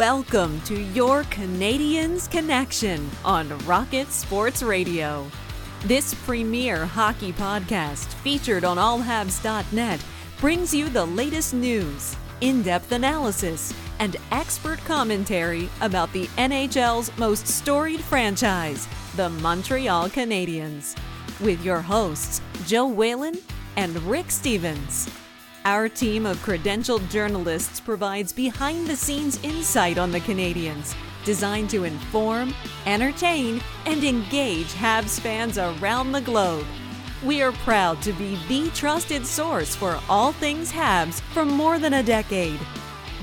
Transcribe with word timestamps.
Welcome 0.00 0.62
to 0.62 0.80
your 0.80 1.24
Canadiens 1.24 2.30
Connection 2.30 3.10
on 3.22 3.50
Rocket 3.66 4.08
Sports 4.08 4.62
Radio. 4.62 5.30
This 5.84 6.14
premier 6.24 6.86
hockey 6.86 7.34
podcast, 7.34 8.06
featured 8.22 8.64
on 8.64 8.78
allhabs.net, 8.78 10.02
brings 10.38 10.72
you 10.72 10.88
the 10.88 11.04
latest 11.04 11.52
news, 11.52 12.16
in 12.40 12.62
depth 12.62 12.92
analysis, 12.92 13.74
and 13.98 14.16
expert 14.32 14.78
commentary 14.86 15.68
about 15.82 16.10
the 16.14 16.28
NHL's 16.38 17.14
most 17.18 17.46
storied 17.46 18.00
franchise, 18.00 18.88
the 19.16 19.28
Montreal 19.28 20.08
Canadiens, 20.08 20.96
with 21.40 21.62
your 21.62 21.82
hosts, 21.82 22.40
Joe 22.66 22.86
Whalen 22.86 23.36
and 23.76 23.94
Rick 24.04 24.30
Stevens. 24.30 25.10
Our 25.66 25.90
team 25.90 26.24
of 26.24 26.38
credentialed 26.38 27.10
journalists 27.10 27.80
provides 27.80 28.32
behind 28.32 28.86
the 28.86 28.96
scenes 28.96 29.38
insight 29.42 29.98
on 29.98 30.10
the 30.10 30.20
Canadiens, 30.20 30.94
designed 31.26 31.68
to 31.70 31.84
inform, 31.84 32.54
entertain, 32.86 33.60
and 33.84 34.02
engage 34.02 34.72
Habs 34.72 35.20
fans 35.20 35.58
around 35.58 36.12
the 36.12 36.22
globe. 36.22 36.64
We 37.22 37.42
are 37.42 37.52
proud 37.52 38.00
to 38.02 38.14
be 38.14 38.38
the 38.48 38.70
trusted 38.70 39.26
source 39.26 39.76
for 39.76 40.00
all 40.08 40.32
things 40.32 40.72
Habs 40.72 41.20
for 41.34 41.44
more 41.44 41.78
than 41.78 41.92
a 41.92 42.02
decade. 42.02 42.58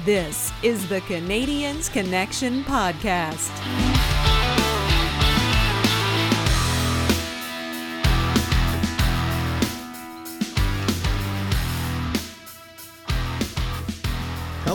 This 0.05 0.54
is 0.62 0.88
the 0.88 1.02
Canadiens 1.02 1.91
Connection 1.91 2.63
Podcast. 2.66 4.37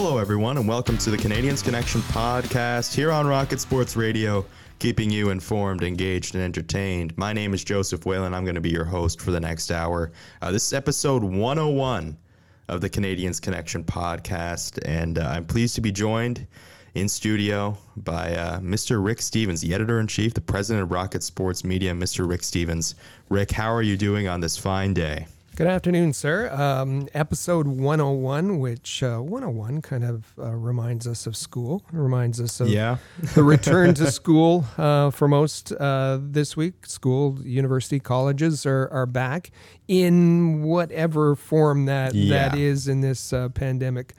Hello, 0.05 0.19
everyone, 0.19 0.59
and 0.59 0.67
welcome 0.67 0.99
to 0.99 1.13
the 1.13 1.17
Canadiens 1.17 1.63
Connection 1.63 2.01
podcast 2.01 2.93
here 2.93 3.13
on 3.13 3.25
Rocket 3.25 3.61
Sports 3.61 3.95
Radio, 3.95 4.45
keeping 4.81 5.09
you 5.11 5.31
informed, 5.31 5.85
engaged, 5.85 6.35
and 6.35 6.43
entertained. 6.43 7.17
My 7.17 7.33
name 7.33 7.55
is 7.55 7.63
Joseph 7.63 8.05
Whalen. 8.05 8.35
I'm 8.35 8.45
going 8.45 8.57
to 8.57 8.61
be 8.61 8.69
your 8.69 8.85
host 8.85 9.21
for 9.21 9.31
the 9.31 9.39
next 9.39 9.71
hour. 9.71 10.11
Uh, 10.43 10.51
this 10.51 10.67
is 10.67 10.73
episode 10.73 11.23
101 11.23 12.19
of 12.67 12.81
the 12.81 12.91
Canadiens 12.91 13.41
Connection 13.41 13.85
podcast, 13.85 14.81
and 14.85 15.21
uh, 15.21 15.35
I'm 15.37 15.47
pleased 15.47 15.77
to 15.77 15.81
be 15.81 15.93
joined 15.93 16.49
in 16.95 17.09
studio 17.09 17.79
by 17.99 18.35
uh, 18.35 18.59
Mr. 18.59 19.03
Rick 19.03 19.23
Stevens, 19.23 19.61
the 19.61 19.73
editor 19.73 20.01
in 20.01 20.09
chief, 20.09 20.35
the 20.35 20.41
president 20.41 20.83
of 20.83 20.91
Rocket 20.91 21.23
Sports 21.23 21.63
Media, 21.63 21.93
Mr. 21.93 22.29
Rick 22.29 22.43
Stevens. 22.43 22.97
Rick, 23.29 23.53
how 23.53 23.73
are 23.73 23.83
you 23.83 23.97
doing 23.97 24.27
on 24.27 24.41
this 24.41 24.57
fine 24.57 24.95
day? 24.95 25.29
Good 25.55 25.67
afternoon, 25.67 26.15
sir. 26.15 26.51
Um, 26.51 27.09
episode 27.13 27.67
101, 27.67 28.59
which 28.59 29.03
uh, 29.03 29.19
101 29.19 29.83
kind 29.83 30.03
of 30.03 30.33
uh, 30.39 30.51
reminds 30.55 31.07
us 31.07 31.27
of 31.27 31.37
school, 31.37 31.83
reminds 31.93 32.41
us 32.41 32.59
of 32.61 32.69
Yeah. 32.69 32.97
the 33.35 33.43
return 33.45 33.93
to 33.95 34.11
school 34.11 34.65
uh, 34.79 35.11
for 35.11 35.29
most 35.29 35.71
uh, 35.73 36.19
this 36.23 36.57
week. 36.57 36.87
School, 36.87 37.39
university, 37.43 38.01
colleges 38.01 38.65
are, 38.65 38.89
are 38.91 39.05
back 39.05 39.51
in 39.89 40.63
whatever 40.63 41.37
form 41.37 41.85
that, 41.85 42.13
that 42.15 42.19
Yeah. 42.19 42.55
is 42.57 42.89
in 42.89 43.03
this 43.03 43.33
uh, 43.33 43.49
pandemic. 43.51 44.15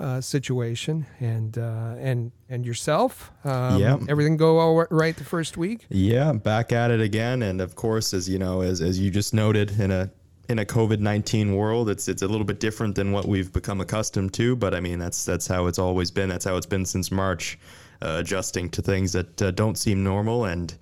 Uh, 0.00 0.20
situation 0.20 1.06
and 1.20 1.56
uh, 1.56 1.94
and 2.00 2.32
and 2.48 2.66
yourself. 2.66 3.30
Um, 3.44 3.78
Yep. 3.78 4.00
Everything 4.08 4.36
go 4.36 4.58
all 4.58 4.84
right 4.90 5.16
the 5.16 5.22
first 5.22 5.56
week. 5.56 5.86
Yeah, 5.88 6.32
back 6.32 6.72
at 6.72 6.90
it 6.90 7.00
again, 7.00 7.42
and 7.44 7.60
of 7.60 7.76
course, 7.76 8.12
as 8.12 8.28
you 8.28 8.36
know, 8.36 8.60
as 8.60 8.80
as 8.80 8.98
you 8.98 9.12
just 9.12 9.32
noted, 9.32 9.78
in 9.78 9.92
a 9.92 10.10
in 10.48 10.58
a 10.58 10.64
COVID 10.64 11.00
nineteen 11.00 11.56
world, 11.56 11.88
it's 11.88 12.08
it's 12.08 12.22
a 12.22 12.28
little 12.28 12.44
bit 12.44 12.60
different 12.60 12.94
than 12.94 13.12
what 13.12 13.26
we've 13.26 13.52
become 13.52 13.80
accustomed 13.80 14.32
to. 14.34 14.56
But 14.56 14.74
I 14.74 14.80
mean, 14.80 14.98
that's 14.98 15.24
that's 15.24 15.46
how 15.46 15.66
it's 15.66 15.78
always 15.78 16.10
been. 16.10 16.28
That's 16.28 16.44
how 16.44 16.56
it's 16.56 16.66
been 16.66 16.84
since 16.84 17.10
March, 17.10 17.58
uh, 18.02 18.16
adjusting 18.20 18.68
to 18.70 18.82
things 18.82 19.12
that 19.12 19.42
uh, 19.42 19.50
don't 19.50 19.76
seem 19.78 20.02
normal. 20.04 20.44
And 20.44 20.74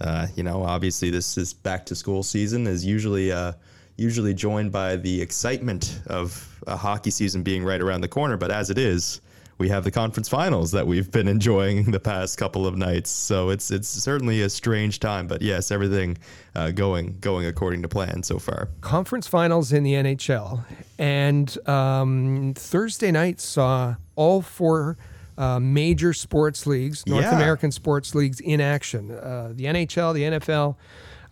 uh, 0.00 0.26
you 0.36 0.42
know, 0.42 0.62
obviously, 0.62 1.10
this 1.10 1.36
is 1.36 1.52
back 1.52 1.86
to 1.86 1.94
school 1.94 2.22
season 2.22 2.66
is 2.66 2.84
usually. 2.84 3.32
Uh, 3.32 3.52
Usually 4.00 4.32
joined 4.32 4.70
by 4.70 4.94
the 4.94 5.20
excitement 5.20 6.02
of 6.06 6.62
a 6.68 6.76
hockey 6.76 7.10
season 7.10 7.42
being 7.42 7.64
right 7.64 7.80
around 7.80 8.02
the 8.02 8.06
corner, 8.06 8.36
but 8.36 8.52
as 8.52 8.70
it 8.70 8.78
is, 8.78 9.20
we 9.58 9.68
have 9.68 9.84
the 9.84 9.90
conference 9.90 10.28
finals 10.28 10.70
that 10.70 10.86
we've 10.86 11.10
been 11.10 11.28
enjoying 11.28 11.90
the 11.90 12.00
past 12.00 12.38
couple 12.38 12.66
of 12.66 12.76
nights. 12.76 13.10
So 13.10 13.50
it's 13.50 13.70
it's 13.70 13.88
certainly 13.88 14.42
a 14.42 14.48
strange 14.48 15.00
time, 15.00 15.26
but 15.26 15.42
yes, 15.42 15.70
everything 15.70 16.16
uh, 16.54 16.70
going 16.70 17.18
going 17.20 17.46
according 17.46 17.82
to 17.82 17.88
plan 17.88 18.22
so 18.22 18.38
far. 18.38 18.68
conference 18.80 19.26
finals 19.26 19.72
in 19.72 19.82
the 19.82 19.94
NHL, 19.94 20.64
and 20.98 21.68
um, 21.68 22.54
Thursday 22.56 23.10
night 23.10 23.40
saw 23.40 23.96
all 24.16 24.42
four 24.42 24.96
uh, 25.36 25.60
major 25.60 26.12
sports 26.12 26.66
leagues, 26.66 27.06
North 27.06 27.22
Yeah. 27.24 27.36
American 27.36 27.70
sports 27.70 28.14
leagues, 28.14 28.40
in 28.40 28.60
action. 28.60 29.10
Uh, 29.12 29.52
the 29.54 29.64
NHL, 29.66 30.12
the 30.14 30.22
NFL. 30.22 30.76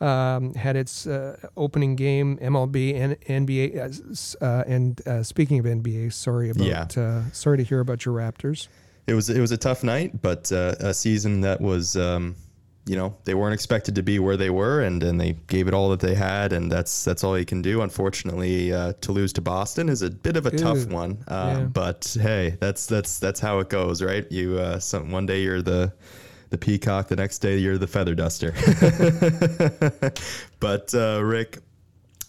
Um, 0.01 0.53
had 0.55 0.77
its 0.77 1.07
uh, 1.07 1.37
opening 1.57 1.97
game, 1.97 2.37
MLB 2.39 2.95
and 3.01 3.19
NBA, 3.21 4.41
uh, 4.43 4.45
uh, 4.45 4.65
and 4.67 5.01
uh, 5.09 5.23
speaking 5.23 5.59
of 5.59 5.65
NBA, 5.65 6.13
sorry 6.13 6.51
about, 6.51 6.67
Yeah. 6.67 7.03
uh, 7.03 7.23
sorry 7.33 7.57
to 7.57 7.63
hear 7.65 7.81
about 7.81 8.05
your 8.05 8.15
Raptors. 8.15 8.69
It 9.07 9.15
was 9.15 9.31
it 9.31 9.41
was 9.41 9.53
a 9.53 9.57
tough 9.57 9.83
night, 9.85 10.21
but 10.21 10.51
uh, 10.53 10.75
a 10.81 10.93
season 10.93 11.41
that 11.43 11.61
was. 11.61 11.97
Um, 11.97 12.37
you 12.89 12.95
know 12.95 13.17
they 13.25 13.35
weren't 13.35 13.53
expected 13.53 13.97
to 13.97 14.03
be 14.05 14.21
where 14.21 14.37
they 14.37 14.49
were, 14.49 14.81
and, 14.83 15.03
and 15.03 15.21
they 15.21 15.33
gave 15.49 15.67
it 15.67 15.75
all 15.75 15.89
that 15.91 15.99
they 15.99 16.15
had, 16.15 16.53
and 16.53 16.71
that's 16.71 17.05
that's 17.05 17.25
all 17.25 17.37
you 17.37 17.45
can 17.45 17.61
do. 17.61 17.83
Unfortunately, 17.83 18.73
uh, 18.73 18.93
to 19.01 19.11
lose 19.11 19.33
to 19.33 19.41
Boston 19.41 19.89
is 19.89 20.03
a 20.03 20.11
bit 20.11 20.37
of 20.37 20.47
a 20.47 20.53
tough 20.57 20.87
one. 20.87 21.19
Uh, 21.27 21.55
Yeah. 21.59 21.65
But 21.65 22.17
hey, 22.21 22.57
that's 22.61 22.87
that's 22.87 23.19
that's 23.19 23.41
how 23.41 23.59
it 23.59 23.71
goes, 23.71 24.03
right? 24.03 24.31
You 24.31 24.59
uh, 24.61 24.79
some 24.79 25.11
one 25.11 25.27
day 25.27 25.43
you're 25.43 25.63
the 25.63 25.93
the 26.51 26.59
peacock, 26.59 27.09
the 27.09 27.17
next 27.17 27.39
day 27.39 27.59
you're 27.59 27.79
the 27.79 27.87
feather 27.87 28.15
duster. 28.15 28.53
but 30.61 30.95
uh, 30.95 31.21
Rick, 31.23 31.59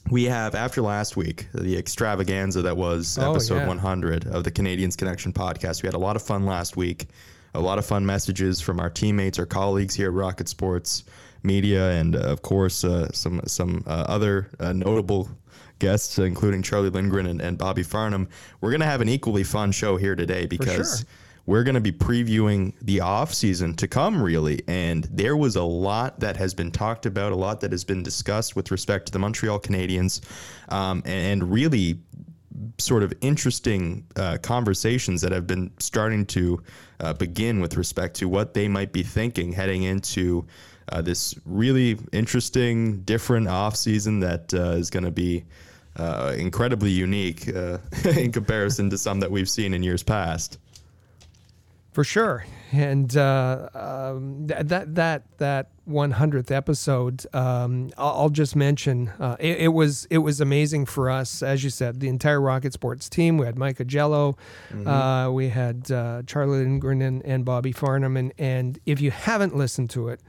we 0.09 0.23
have 0.25 0.55
after 0.55 0.81
last 0.81 1.17
week 1.17 1.47
the 1.53 1.77
extravaganza 1.77 2.61
that 2.63 2.75
was 2.77 3.17
Oh, 3.19 3.31
episode 3.31 3.57
yeah. 3.57 3.67
100 3.67 4.27
of 4.27 4.43
the 4.43 4.51
Canadiens 4.51 4.97
Connection 4.97 5.33
podcast. 5.33 5.83
We 5.83 5.87
had 5.87 5.93
a 5.93 5.99
lot 5.99 6.15
of 6.15 6.21
fun 6.21 6.45
last 6.45 6.77
week. 6.77 7.07
A 7.53 7.59
lot 7.61 7.77
of 7.79 7.85
fun 7.85 8.05
messages 8.05 8.61
from 8.61 8.79
our 8.79 8.89
teammates, 8.89 9.39
our 9.39 9.45
colleagues 9.45 9.95
here 9.95 10.07
at 10.07 10.13
Rocket 10.13 10.47
Sports 10.47 11.05
Media, 11.43 11.91
and 11.91 12.15
uh, 12.15 12.19
of 12.19 12.41
course 12.41 12.83
uh, 12.83 13.09
some 13.13 13.41
some 13.47 13.83
uh, 13.87 14.05
other 14.07 14.49
uh, 14.59 14.73
notable 14.73 15.29
guests, 15.79 16.19
including 16.19 16.61
Charlie 16.61 16.89
Lindgren 16.89 17.25
and, 17.25 17.41
and 17.41 17.57
Bobby 17.57 17.83
Farnham. 17.83 18.27
We're 18.61 18.71
gonna 18.71 18.85
have 18.85 19.01
an 19.01 19.09
equally 19.09 19.43
fun 19.43 19.71
show 19.71 19.97
here 19.97 20.15
today 20.15 20.45
because. 20.45 21.05
We're 21.47 21.63
going 21.63 21.75
to 21.75 21.81
be 21.81 21.93
previewing 21.93 22.73
the 22.81 22.99
off 22.99 23.33
season 23.33 23.73
to 23.73 23.87
come 23.87 24.21
really. 24.21 24.61
And 24.67 25.05
there 25.05 25.35
was 25.35 25.55
a 25.55 25.63
lot 25.63 26.19
that 26.19 26.37
has 26.37 26.53
been 26.53 26.71
talked 26.71 27.07
about 27.07 27.31
a 27.31 27.35
lot 27.35 27.61
that 27.61 27.71
has 27.71 27.83
been 27.83 28.03
discussed 28.03 28.55
with 28.55 28.69
respect 28.69 29.07
to 29.07 29.11
the 29.13 29.19
montreal 29.19 29.59
canadiens 29.59 30.21
um, 30.69 31.01
and, 31.05 31.41
and 31.41 31.51
really 31.51 31.99
sort 32.79 33.01
of 33.01 33.13
interesting 33.21 34.05
uh, 34.17 34.37
conversations 34.41 35.21
that 35.21 35.31
have 35.31 35.47
been 35.47 35.71
starting 35.79 36.25
to 36.25 36.61
uh, 36.99 37.13
begin 37.13 37.61
with 37.61 37.77
respect 37.77 38.15
to 38.17 38.27
what 38.27 38.53
they 38.53 38.67
might 38.67 38.91
be 38.91 39.01
thinking 39.01 39.53
heading 39.53 39.83
into 39.83 40.45
uh, 40.91 41.01
this 41.01 41.33
really 41.45 41.97
interesting 42.11 43.01
different 43.01 43.47
off 43.47 43.75
season 43.75 44.19
that 44.19 44.53
uh, 44.53 44.71
is 44.71 44.89
going 44.89 45.03
to 45.03 45.11
be 45.11 45.45
uh, 45.95 46.33
incredibly 46.37 46.91
unique 46.91 47.47
uh, 47.55 47.77
in 48.17 48.31
comparison 48.31 48.89
to 48.89 48.97
some 48.97 49.19
that 49.19 49.31
we've 49.31 49.49
seen 49.49 49.73
in 49.73 49.81
years 49.81 50.03
past 50.03 50.59
For 51.97 52.03
sure, 52.03 52.45
and 52.71 53.17
uh, 53.17 53.69
um, 53.73 54.45
th- 54.47 54.67
that 54.67 54.93
that 54.93 55.23
that 55.39 55.71
100th 55.89 56.51
episode, 56.51 57.25
um, 57.33 57.89
I'll, 57.97 58.19
I'll 58.19 58.29
just 58.29 58.55
mention 58.55 59.07
uh, 59.19 59.35
it, 59.39 59.61
it 59.61 59.67
was 59.69 60.05
it 60.11 60.19
was 60.19 60.39
amazing 60.39 60.85
for 60.85 61.09
us, 61.09 61.41
as 61.41 61.63
you 61.63 61.71
said, 61.71 61.99
the 61.99 62.07
entire 62.07 62.39
Rocket 62.39 62.73
Sports 62.73 63.09
team. 63.09 63.39
We 63.39 63.47
had 63.47 63.57
Micah 63.57 63.83
Jello, 63.83 64.37
uh, 64.85 65.31
we 65.33 65.49
had 65.49 65.89
uh, 65.89 66.21
Charlie 66.27 66.59
Lindgren 66.59 67.01
and, 67.01 67.25
and 67.25 67.43
Bobby 67.43 67.71
Farnham, 67.71 68.15
and 68.15 68.31
and 68.37 68.77
if 68.85 69.01
you 69.01 69.09
haven't 69.09 69.57
listened 69.57 69.89
to 69.89 70.09
it, 70.09 70.21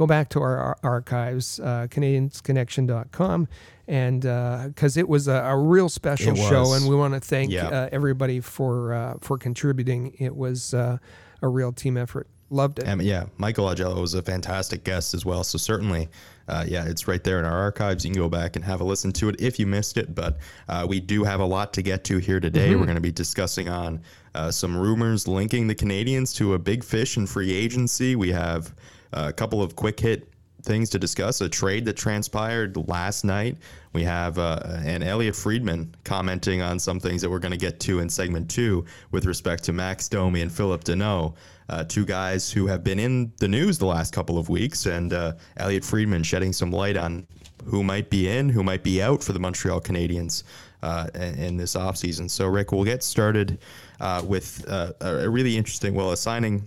go 0.00 0.06
back 0.06 0.30
to 0.30 0.40
our, 0.40 0.56
ar- 0.56 0.78
archives, 0.82 1.60
uh, 1.60 1.86
CanadiensConnection.com, 1.90 3.46
and 3.86 4.22
because 4.22 4.96
it 4.96 5.06
was 5.06 5.28
a, 5.28 5.34
a 5.44 5.56
real 5.56 5.90
special 5.90 6.34
show, 6.34 6.72
and 6.72 6.88
we 6.88 6.96
want 6.96 7.12
to 7.12 7.20
thank 7.20 7.50
Yeah. 7.52 7.66
uh, 7.68 7.88
everybody 7.92 8.40
for 8.40 8.94
uh, 8.94 9.14
for 9.20 9.36
contributing. 9.36 10.16
It 10.18 10.34
was 10.34 10.72
uh, 10.72 10.96
a 11.42 11.48
real 11.48 11.72
team 11.72 11.96
effort. 11.98 12.28
Loved 12.52 12.78
it. 12.80 12.88
Um, 12.88 13.00
yeah, 13.02 13.26
Michael 13.36 13.66
Agello 13.66 14.00
was 14.00 14.14
a 14.14 14.22
fantastic 14.22 14.82
guest 14.84 15.12
as 15.14 15.24
well. 15.24 15.44
So 15.44 15.56
certainly, 15.58 16.08
uh, 16.48 16.64
yeah, 16.66 16.84
it's 16.86 17.06
right 17.06 17.22
there 17.22 17.38
in 17.38 17.44
our 17.44 17.56
archives. 17.58 18.04
You 18.04 18.10
can 18.10 18.20
go 18.20 18.28
back 18.28 18.56
and 18.56 18.64
have 18.64 18.80
a 18.80 18.84
listen 18.84 19.12
to 19.12 19.28
it 19.28 19.36
if 19.38 19.58
you 19.60 19.66
missed 19.68 19.96
it. 19.98 20.14
But 20.16 20.38
uh, 20.68 20.84
we 20.88 20.98
do 20.98 21.22
have 21.24 21.38
a 21.40 21.44
lot 21.44 21.72
to 21.74 21.82
get 21.82 22.02
to 22.04 22.18
here 22.18 22.40
today. 22.40 22.74
We're 22.74 22.86
going 22.86 22.96
to 22.96 23.00
be 23.02 23.12
discussing 23.12 23.68
on 23.68 24.00
uh, 24.34 24.50
some 24.50 24.76
rumors 24.76 25.28
linking 25.28 25.68
the 25.68 25.76
Canadiens 25.76 26.34
to 26.36 26.54
a 26.54 26.58
big 26.58 26.82
fish 26.82 27.16
in 27.18 27.26
free 27.26 27.52
agency. 27.52 28.16
We 28.16 28.32
have 28.32 28.66
uh, 28.68 28.72
a 29.12 29.32
couple 29.32 29.62
of 29.62 29.76
quick 29.76 29.98
hit 29.98 30.30
things 30.62 30.90
to 30.90 30.98
discuss. 30.98 31.40
A 31.40 31.48
trade 31.48 31.84
that 31.86 31.96
transpired 31.96 32.76
last 32.88 33.24
night. 33.24 33.56
We 33.92 34.04
have 34.04 34.38
uh, 34.38 34.60
and 34.84 35.02
Elliotte 35.02 35.36
Friedman 35.36 35.94
commenting 36.04 36.62
on 36.62 36.78
some 36.78 37.00
things 37.00 37.22
that 37.22 37.30
we're 37.30 37.38
going 37.38 37.52
to 37.52 37.58
get 37.58 37.80
to 37.80 38.00
in 38.00 38.08
segment 38.08 38.50
two 38.50 38.84
with 39.10 39.24
respect 39.26 39.64
to 39.64 39.72
Max 39.72 40.08
Domi 40.08 40.42
and 40.42 40.52
Philip 40.52 40.84
Danault, 40.84 41.34
uh, 41.68 41.84
two 41.84 42.04
guys 42.04 42.50
who 42.50 42.66
have 42.66 42.84
been 42.84 42.98
in 42.98 43.32
the 43.38 43.48
news 43.48 43.78
the 43.78 43.86
last 43.86 44.12
couple 44.12 44.38
of 44.38 44.48
weeks, 44.48 44.86
and 44.86 45.12
uh, 45.12 45.32
Elliotte 45.56 45.84
Friedman 45.84 46.22
shedding 46.22 46.52
some 46.52 46.70
light 46.70 46.96
on 46.96 47.26
who 47.64 47.82
might 47.82 48.10
be 48.10 48.28
in, 48.28 48.48
who 48.48 48.62
might 48.62 48.82
be 48.82 49.02
out 49.02 49.22
for 49.22 49.32
the 49.32 49.38
Montreal 49.38 49.80
Canadiens 49.80 50.44
uh, 50.82 51.08
in, 51.14 51.34
in, 51.38 51.56
this 51.56 51.74
offseason. 51.74 52.30
So, 52.30 52.46
Rick, 52.46 52.72
we'll 52.72 52.84
get 52.84 53.02
started 53.02 53.58
uh, 54.00 54.22
with 54.26 54.64
uh, 54.66 54.92
a 55.00 55.28
really 55.28 55.56
interesting, 55.56 55.94
well, 55.94 56.12
a 56.12 56.16
signing 56.16 56.66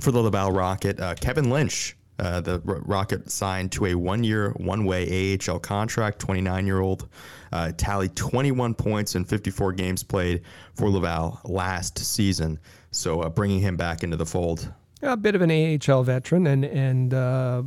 for 0.00 0.10
the 0.10 0.20
Laval 0.20 0.52
Rocket. 0.52 0.98
Kevin 1.20 1.50
Lynch 1.50 1.96
uh, 2.18 2.40
the 2.40 2.60
Rocket 2.64 3.30
signed 3.30 3.72
to 3.72 3.86
a 3.86 3.94
one 3.94 4.24
year, 4.24 4.50
one 4.56 4.84
way 4.84 5.38
AHL 5.38 5.60
contract. 5.60 6.18
29 6.18 6.66
year 6.66 6.80
old 6.80 7.08
uh, 7.52 7.72
tallied 7.76 8.16
21 8.16 8.74
points 8.74 9.14
in 9.14 9.24
54 9.24 9.72
games 9.72 10.02
played 10.02 10.42
for 10.74 10.90
Laval 10.90 11.40
last 11.44 11.98
season. 11.98 12.58
So 12.90 13.20
uh, 13.20 13.28
bringing 13.28 13.60
him 13.60 13.76
back 13.76 14.02
into 14.02 14.16
the 14.16 14.26
fold. 14.26 14.72
A 15.00 15.16
bit 15.16 15.36
of 15.36 15.42
an 15.42 15.50
AHL 15.50 16.02
veteran 16.02 16.48
and 16.48 16.64
and 16.64 17.14
uh, 17.14 17.62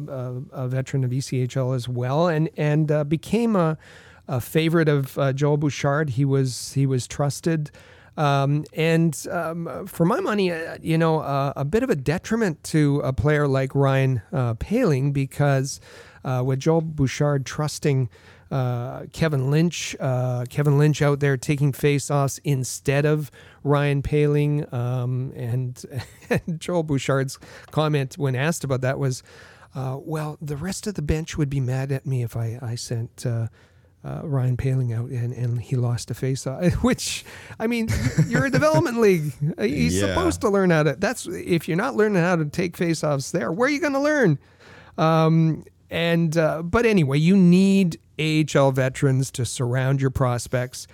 a 0.52 0.68
veteran 0.68 1.06
of 1.06 1.12
ECHL 1.12 1.74
as 1.74 1.88
well, 1.88 2.28
and 2.28 2.50
and 2.58 2.92
uh, 2.92 3.06
became 3.06 3.56
a, 3.56 3.78
a 4.28 4.42
favorite 4.42 4.90
of 4.90 5.18
uh, 5.18 5.32
Joel 5.32 5.56
Bouchard. 5.56 6.10
He 6.12 6.26
was 6.26 6.74
he 6.74 6.86
was 6.86 7.08
trusted. 7.08 7.72
Um, 8.22 8.66
and 8.74 9.18
um, 9.32 9.88
for 9.88 10.06
my 10.06 10.20
money, 10.20 10.52
uh, 10.52 10.78
you 10.80 10.96
know, 10.96 11.22
uh, 11.22 11.54
a 11.56 11.66
bit 11.66 11.82
of 11.82 11.90
a 11.90 11.96
detriment 11.96 12.64
to 12.66 13.00
a 13.00 13.12
player 13.12 13.48
like 13.48 13.74
Ryan 13.74 14.22
uh, 14.32 14.54
Poehling 14.54 15.12
because 15.12 15.80
uh, 16.24 16.44
with 16.46 16.60
Joel 16.60 16.82
Bouchard 16.82 17.48
trusting 17.48 18.10
uh, 18.52 19.06
Kevin 19.12 19.50
Lynch, 19.50 19.96
uh, 20.00 20.46
Kevin 20.52 20.78
Lynch 20.78 21.02
out 21.02 21.20
there 21.20 21.36
taking 21.36 21.72
faceoffs 21.72 22.40
instead 22.44 23.08
of 23.08 23.32
Ryan 23.64 24.04
Poehling, 24.04 24.72
um, 24.72 25.34
and, 25.36 25.84
and, 26.30 26.60
Joel 26.60 26.84
Bouchard's 26.84 27.40
comment 27.72 28.20
when 28.20 28.36
asked 28.36 28.64
about 28.64 28.82
that 28.82 29.00
was, 29.00 29.24
"Well, 29.74 30.38
the 30.40 30.58
rest 30.58 30.86
of 30.86 30.94
the 30.94 31.02
bench 31.02 31.40
would 31.40 31.50
be 31.50 31.60
mad 31.60 31.92
at 31.92 32.06
me 32.06 32.22
if 32.22 32.38
I 32.38 32.60
I 32.62 32.76
sent." 32.76 33.26
uh, 33.26 33.48
Ryan 34.04 34.58
Poehling 34.58 34.96
out 34.96 35.10
and, 35.10 35.34
and 35.34 35.62
he 35.62 35.76
lost 35.76 36.10
a 36.10 36.14
face 36.14 36.48
off, 36.48 36.74
which 36.84 37.24
I 37.60 37.68
mean, 37.68 37.90
you're 38.28 38.46
a 38.46 38.50
development 38.50 38.98
league. 39.02 39.34
Uh, 39.58 39.64
he's 39.64 40.00
yeah. 40.00 40.08
supposed 40.08 40.42
to 40.42 40.50
learn 40.50 40.70
how 40.70 40.84
to. 40.84 40.96
That's 40.98 41.28
if 41.28 41.68
you're 41.68 41.78
not 41.78 41.96
learning 41.96 42.22
how 42.22 42.36
to 42.36 42.46
take 42.46 42.78
face 42.78 43.04
offs 43.04 43.32
there, 43.32 43.52
where 43.52 43.68
are 43.68 43.72
you 43.72 43.80
going 43.80 43.94
to 43.94 44.00
learn? 44.00 44.40
Um, 44.98 45.66
and 45.90 46.36
uh, 46.38 46.64
but 46.64 46.86
anyway, 46.86 47.20
you 47.20 47.36
need 47.36 48.00
AHL 48.20 48.72
veterans 48.72 49.30
to 49.32 49.46
surround 49.46 50.02
your 50.02 50.12
prospects. 50.12 50.88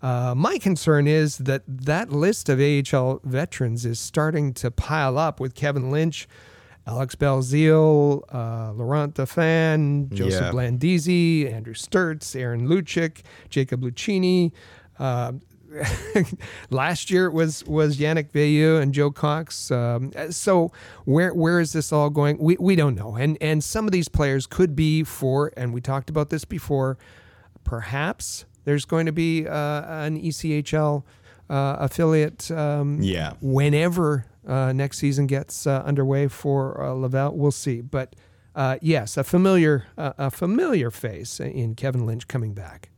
Uh, 0.00 0.34
my 0.36 0.58
concern 0.58 1.06
is 1.06 1.38
that 1.38 1.62
that 1.66 2.12
list 2.12 2.48
of 2.50 2.60
AHL 2.60 3.20
veterans 3.24 3.86
is 3.86 3.98
starting 3.98 4.52
to 4.52 4.70
pile 4.70 5.16
up 5.16 5.40
with 5.40 5.54
Kevin 5.54 5.90
Lynch 5.90 6.28
Alex 6.86 7.14
Belzile, 7.14 8.22
uh, 8.32 8.72
Laurent 8.72 9.14
Dauphin, 9.14 10.10
Joseph 10.12 10.42
yeah. 10.42 10.50
Blandisi, 10.50 11.50
Andrew 11.50 11.74
Sturtz, 11.74 12.38
Aaron 12.38 12.68
Luchuk, 12.68 13.22
Jacob 13.48 13.82
Lucchini. 13.82 14.52
Uh, 14.98 15.32
last 16.70 17.10
year 17.10 17.26
it 17.26 17.32
was 17.32 17.64
was 17.64 17.96
Yannick 17.96 18.30
Veilleux 18.30 18.80
and 18.80 18.92
Joe 18.92 19.10
Cox. 19.10 19.70
Um, 19.70 20.12
so 20.30 20.72
where 21.04 21.32
where 21.34 21.58
is 21.58 21.72
this 21.72 21.92
all 21.92 22.10
going? 22.10 22.38
We 22.38 22.56
we 22.60 22.76
don't 22.76 22.94
know. 22.94 23.16
And 23.16 23.38
and 23.40 23.64
some 23.64 23.86
of 23.86 23.92
these 23.92 24.08
players 24.08 24.46
could 24.46 24.76
be 24.76 25.02
for, 25.04 25.52
and 25.56 25.72
we 25.72 25.80
talked 25.80 26.10
about 26.10 26.30
this 26.30 26.44
before. 26.44 26.98
Perhaps 27.64 28.44
there's 28.64 28.84
going 28.84 29.06
to 29.06 29.12
be 29.12 29.46
uh, 29.46 30.04
an 30.04 30.20
ECHL 30.20 31.02
uh, 31.50 31.76
affiliate. 31.78 32.50
Um, 32.50 32.98
yeah. 33.02 33.34
Whenever 33.40 34.26
uh, 34.46 34.72
next 34.72 34.98
season 34.98 35.26
gets 35.26 35.66
uh, 35.66 35.82
underway 35.84 36.28
for 36.28 36.82
uh, 36.82 36.92
Laval. 36.92 37.36
We'll 37.36 37.50
see, 37.50 37.80
but 37.80 38.14
uh, 38.54 38.78
yes, 38.80 39.16
a 39.16 39.24
familiar 39.24 39.86
a 39.96 40.30
familiar 40.30 40.90
face 40.90 41.40
in 41.40 41.74
Kevin 41.74 42.06
Lynch 42.06 42.28
coming 42.28 42.54
back. 42.54 42.90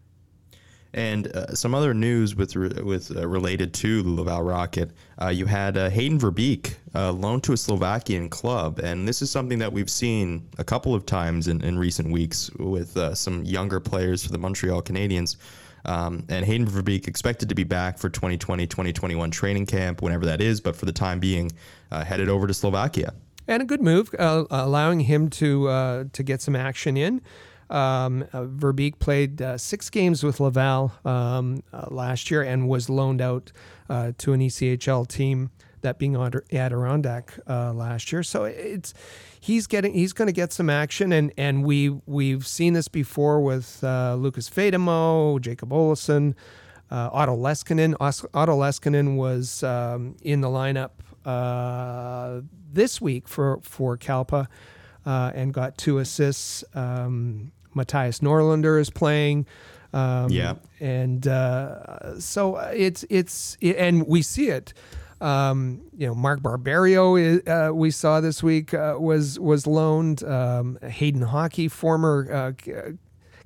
And 0.92 1.26
uh, 1.28 1.54
some 1.54 1.74
other 1.74 1.92
news 1.92 2.34
with 2.34 2.56
with 2.56 3.14
uh, 3.16 3.26
related 3.28 3.74
to 3.74 4.02
the 4.02 4.08
Laval 4.08 4.42
Rocket, 4.42 4.90
you 5.30 5.46
had 5.46 5.76
Hayden 5.76 6.18
Verbeek 6.18 6.74
loaned 6.94 7.44
to 7.44 7.52
a 7.52 7.56
Slovakian 7.56 8.28
club, 8.28 8.80
and 8.80 9.06
this 9.06 9.22
is 9.22 9.30
something 9.30 9.58
that 9.58 9.72
we've 9.72 9.90
seen 9.90 10.48
a 10.58 10.64
couple 10.64 10.94
of 10.94 11.06
times 11.06 11.48
in, 11.48 11.62
in 11.62 11.78
recent 11.78 12.10
weeks 12.10 12.50
with 12.58 12.98
some 13.16 13.44
younger 13.44 13.80
players 13.80 14.24
for 14.24 14.32
the 14.32 14.38
Montreal 14.38 14.82
Canadiens. 14.82 15.36
Um, 15.86 16.24
and 16.28 16.44
Hayden 16.44 16.66
Verbeek 16.66 17.06
expected 17.06 17.48
to 17.48 17.54
be 17.54 17.64
back 17.64 17.98
for 17.98 18.08
2020 18.10 18.66
2021 18.66 19.30
training 19.30 19.66
camp, 19.66 20.02
whenever 20.02 20.26
that 20.26 20.40
is, 20.40 20.60
but 20.60 20.76
for 20.76 20.84
the 20.84 20.92
time 20.92 21.20
being, 21.20 21.52
uh, 21.90 22.04
headed 22.04 22.28
over 22.28 22.46
to 22.46 22.54
Slovakia. 22.54 23.14
And 23.48 23.62
a 23.62 23.64
good 23.64 23.80
move, 23.80 24.12
uh, 24.18 24.44
allowing 24.50 25.00
him 25.00 25.30
to 25.30 25.68
uh, 25.68 26.04
to 26.12 26.22
get 26.22 26.42
some 26.42 26.56
action 26.56 26.96
in. 26.96 27.22
Um, 27.70 28.22
uh, 28.32 28.44
Verbeek 28.44 28.98
played 28.98 29.42
uh, 29.42 29.58
six 29.58 29.90
games 29.90 30.22
with 30.22 30.38
Laval 30.40 30.92
um, 31.04 31.62
uh, 31.72 31.86
last 31.90 32.30
year 32.30 32.42
and 32.42 32.68
was 32.68 32.88
loaned 32.88 33.20
out 33.20 33.52
to 33.88 34.32
an 34.32 34.40
ECHL 34.40 35.06
team 35.06 35.50
that 35.82 35.98
being 35.98 36.16
Adirondack 36.16 37.38
uh, 37.48 37.72
last 37.72 38.12
year. 38.12 38.22
So 38.22 38.44
it's 38.44 38.94
he's 39.40 39.66
getting 39.66 39.94
he's 39.94 40.12
going 40.12 40.26
to 40.26 40.32
get 40.32 40.52
some 40.52 40.70
action, 40.70 41.12
and 41.12 41.32
and 41.36 41.64
we 41.64 41.90
we've 42.06 42.46
seen 42.46 42.72
this 42.72 42.88
before 42.88 43.40
with 43.40 43.82
uh, 43.84 44.14
Lukas 44.14 44.48
Vejdemo, 44.50 45.40
Jacob 45.40 45.70
Olofsson, 45.70 46.34
uh, 46.90 47.10
Otto 47.12 47.36
Leskinen. 47.36 47.94
Otto 48.00 48.58
Leskinen 48.58 49.16
was 49.16 49.62
um, 49.62 50.16
in 50.22 50.40
the 50.40 50.48
lineup 50.48 50.90
uh, 51.24 52.40
this 52.72 53.00
week 53.00 53.28
for 53.28 53.60
for 53.62 53.96
Kalpa 53.96 54.48
uh, 55.04 55.32
and 55.34 55.54
got 55.54 55.78
two 55.78 55.98
assists. 55.98 56.64
Um, 56.74 57.52
Mattias 57.74 58.20
Norlinder 58.20 58.80
is 58.80 58.90
playing. 58.90 59.46
Um, 59.92 60.30
yeah, 60.30 60.54
and 60.80 61.26
uh, 61.26 62.18
so 62.20 62.56
it's 62.56 63.04
it's 63.08 63.56
and 63.62 64.06
we 64.06 64.22
see 64.22 64.48
it. 64.48 64.74
Um, 65.20 65.82
you 65.96 66.06
know, 66.06 66.14
Mark 66.14 66.42
Barberio, 66.42 67.16
uh, 67.16 67.72
we 67.72 67.90
saw 67.90 68.20
this 68.20 68.42
week 68.42 68.74
uh, 68.74 68.96
was 68.98 69.38
was 69.38 69.66
loaned. 69.66 70.22
Um, 70.22 70.78
Hayden 70.82 71.22
Hawkey, 71.22 71.70
former 71.70 72.28
uh, 72.30 72.52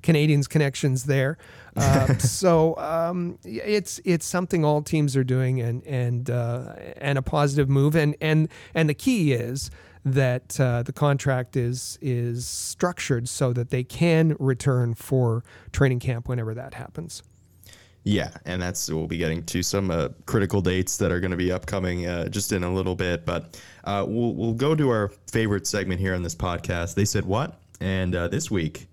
Canadiens 0.03 0.49
connections 0.49 1.05
there. 1.05 1.37
Uh, 1.75 2.13
so 2.17 2.75
um, 2.77 3.37
it's 3.43 4.01
it's 4.03 4.25
something 4.25 4.65
all 4.65 4.81
teams 4.81 5.15
are 5.15 5.23
doing, 5.23 5.61
and 5.61 5.83
and 5.85 6.29
uh, 6.29 6.75
and 6.97 7.17
a 7.17 7.21
positive 7.21 7.69
move. 7.69 7.95
And 7.95 8.15
and 8.19 8.49
and 8.73 8.89
the 8.89 8.93
key 8.93 9.33
is 9.33 9.71
that 10.03 10.59
uh, 10.59 10.83
the 10.83 10.93
contract 10.93 11.55
is 11.55 11.97
is 12.01 12.47
structured 12.47 13.29
so 13.29 13.53
that 13.53 13.69
they 13.69 13.83
can 13.83 14.35
return 14.39 14.93
for 14.93 15.43
training 15.71 15.99
camp 15.99 16.27
whenever 16.27 16.53
that 16.53 16.73
happens. 16.73 17.23
Yeah, 18.03 18.31
and 18.45 18.61
that's 18.61 18.89
we'll 18.89 19.07
be 19.07 19.17
getting 19.17 19.43
to 19.45 19.61
some 19.61 19.91
uh, 19.91 20.09
critical 20.25 20.61
dates 20.61 20.97
that 20.97 21.11
are 21.11 21.19
going 21.19 21.31
to 21.31 21.37
be 21.37 21.51
upcoming 21.51 22.07
uh, 22.07 22.29
just 22.29 22.51
in 22.51 22.63
a 22.63 22.73
little 22.73 22.95
bit. 22.95 23.25
But 23.25 23.61
uh, 23.83 24.05
we'll 24.07 24.33
we'll 24.33 24.53
go 24.53 24.73
to 24.73 24.89
our 24.89 25.09
favorite 25.27 25.67
segment 25.67 25.99
here 25.99 26.15
on 26.15 26.23
this 26.23 26.35
podcast. 26.35 26.95
They 26.95 27.05
said 27.05 27.25
what? 27.25 27.59
And 27.79 28.15
uh, 28.15 28.27
this 28.27 28.49
week, 28.49 28.87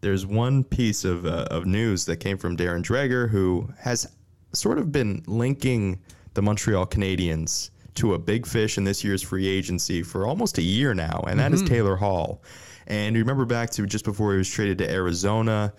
there's 0.00 0.24
one 0.24 0.64
piece 0.64 1.04
of 1.04 1.26
uh, 1.26 1.46
of 1.50 1.66
news 1.66 2.06
that 2.06 2.16
came 2.16 2.38
from 2.38 2.56
Darren 2.56 2.82
Dreger, 2.82 3.28
who 3.28 3.68
has 3.78 4.10
sort 4.54 4.78
of 4.78 4.90
been 4.90 5.22
linking 5.26 6.00
the 6.32 6.40
Montreal 6.40 6.86
Canadiens 6.86 7.70
to 7.96 8.14
a 8.14 8.18
big 8.18 8.46
fish 8.46 8.78
in 8.78 8.84
this 8.84 9.04
year's 9.04 9.22
free 9.22 9.46
agency 9.46 10.02
for 10.02 10.26
almost 10.26 10.58
a 10.58 10.62
year 10.62 10.94
now, 10.94 11.22
and 11.28 11.38
that 11.38 11.52
mm-hmm. 11.52 11.62
is 11.62 11.68
Taylor 11.68 11.96
Hall. 11.96 12.42
And 12.86 13.16
remember 13.16 13.44
back 13.44 13.70
to 13.70 13.86
just 13.86 14.04
before 14.04 14.32
he 14.32 14.38
was 14.38 14.48
traded 14.48 14.78
to 14.78 14.90
Arizona, 14.90 15.72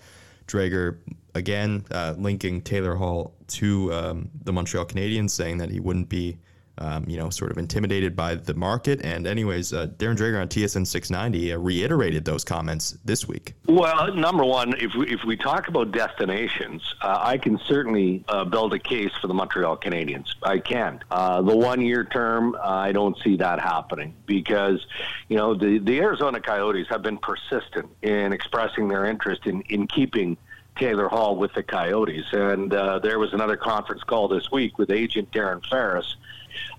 Dreger 0.46 0.98
again, 1.34 1.84
uh, 1.90 2.14
linking 2.16 2.62
Taylor 2.62 2.94
Hall 2.94 3.34
to 3.48 3.92
um, 3.92 4.30
the 4.42 4.52
Montreal 4.52 4.86
Canadiens, 4.86 5.30
saying 5.30 5.58
that 5.58 5.70
he 5.70 5.80
wouldn't 5.80 6.08
be, 6.08 6.38
um, 6.78 7.04
you 7.08 7.16
know, 7.16 7.30
sort 7.30 7.50
of 7.50 7.58
intimidated 7.58 8.14
by 8.14 8.34
the 8.34 8.54
market. 8.54 9.00
And, 9.02 9.26
anyways, 9.26 9.72
uh, 9.72 9.86
Darren 9.98 10.16
Dreger 10.16 10.40
on 10.40 10.48
TSN 10.48 10.86
690 10.86 11.52
uh, 11.52 11.58
reiterated 11.58 12.24
those 12.24 12.44
comments 12.44 12.98
this 13.04 13.26
week. 13.26 13.54
Well, 13.66 14.14
number 14.14 14.44
one, 14.44 14.74
if 14.78 14.94
we, 14.94 15.08
if 15.08 15.24
we 15.24 15.36
talk 15.36 15.68
about 15.68 15.92
destinations, 15.92 16.82
uh, 17.02 17.18
I 17.20 17.38
can 17.38 17.58
certainly 17.66 18.24
uh, 18.28 18.44
build 18.44 18.74
a 18.74 18.78
case 18.78 19.12
for 19.20 19.26
the 19.26 19.34
Montreal 19.34 19.78
Canadiens. 19.78 20.28
I 20.42 20.58
can. 20.58 21.00
Uh, 21.10 21.42
the 21.42 21.56
one 21.56 21.80
year 21.80 22.04
term, 22.04 22.56
I 22.62 22.92
don't 22.92 23.16
see 23.22 23.36
that 23.36 23.60
happening 23.60 24.14
because, 24.26 24.86
you 25.28 25.36
know, 25.36 25.54
the, 25.54 25.78
the 25.78 25.98
Arizona 26.00 26.40
Coyotes 26.40 26.86
have 26.88 27.02
been 27.02 27.18
persistent 27.18 27.88
in 28.02 28.32
expressing 28.32 28.88
their 28.88 29.06
interest 29.06 29.46
in, 29.46 29.62
in 29.62 29.86
keeping 29.86 30.36
Taylor 30.76 31.08
Hall 31.08 31.36
with 31.36 31.52
the 31.54 31.62
Coyotes. 31.62 32.26
And 32.32 32.72
uh, 32.72 32.98
there 32.98 33.18
was 33.18 33.32
another 33.32 33.56
conference 33.56 34.02
call 34.02 34.28
this 34.28 34.50
week 34.50 34.78
with 34.78 34.90
agent 34.90 35.30
Darren 35.32 35.64
Ferris. 35.66 36.16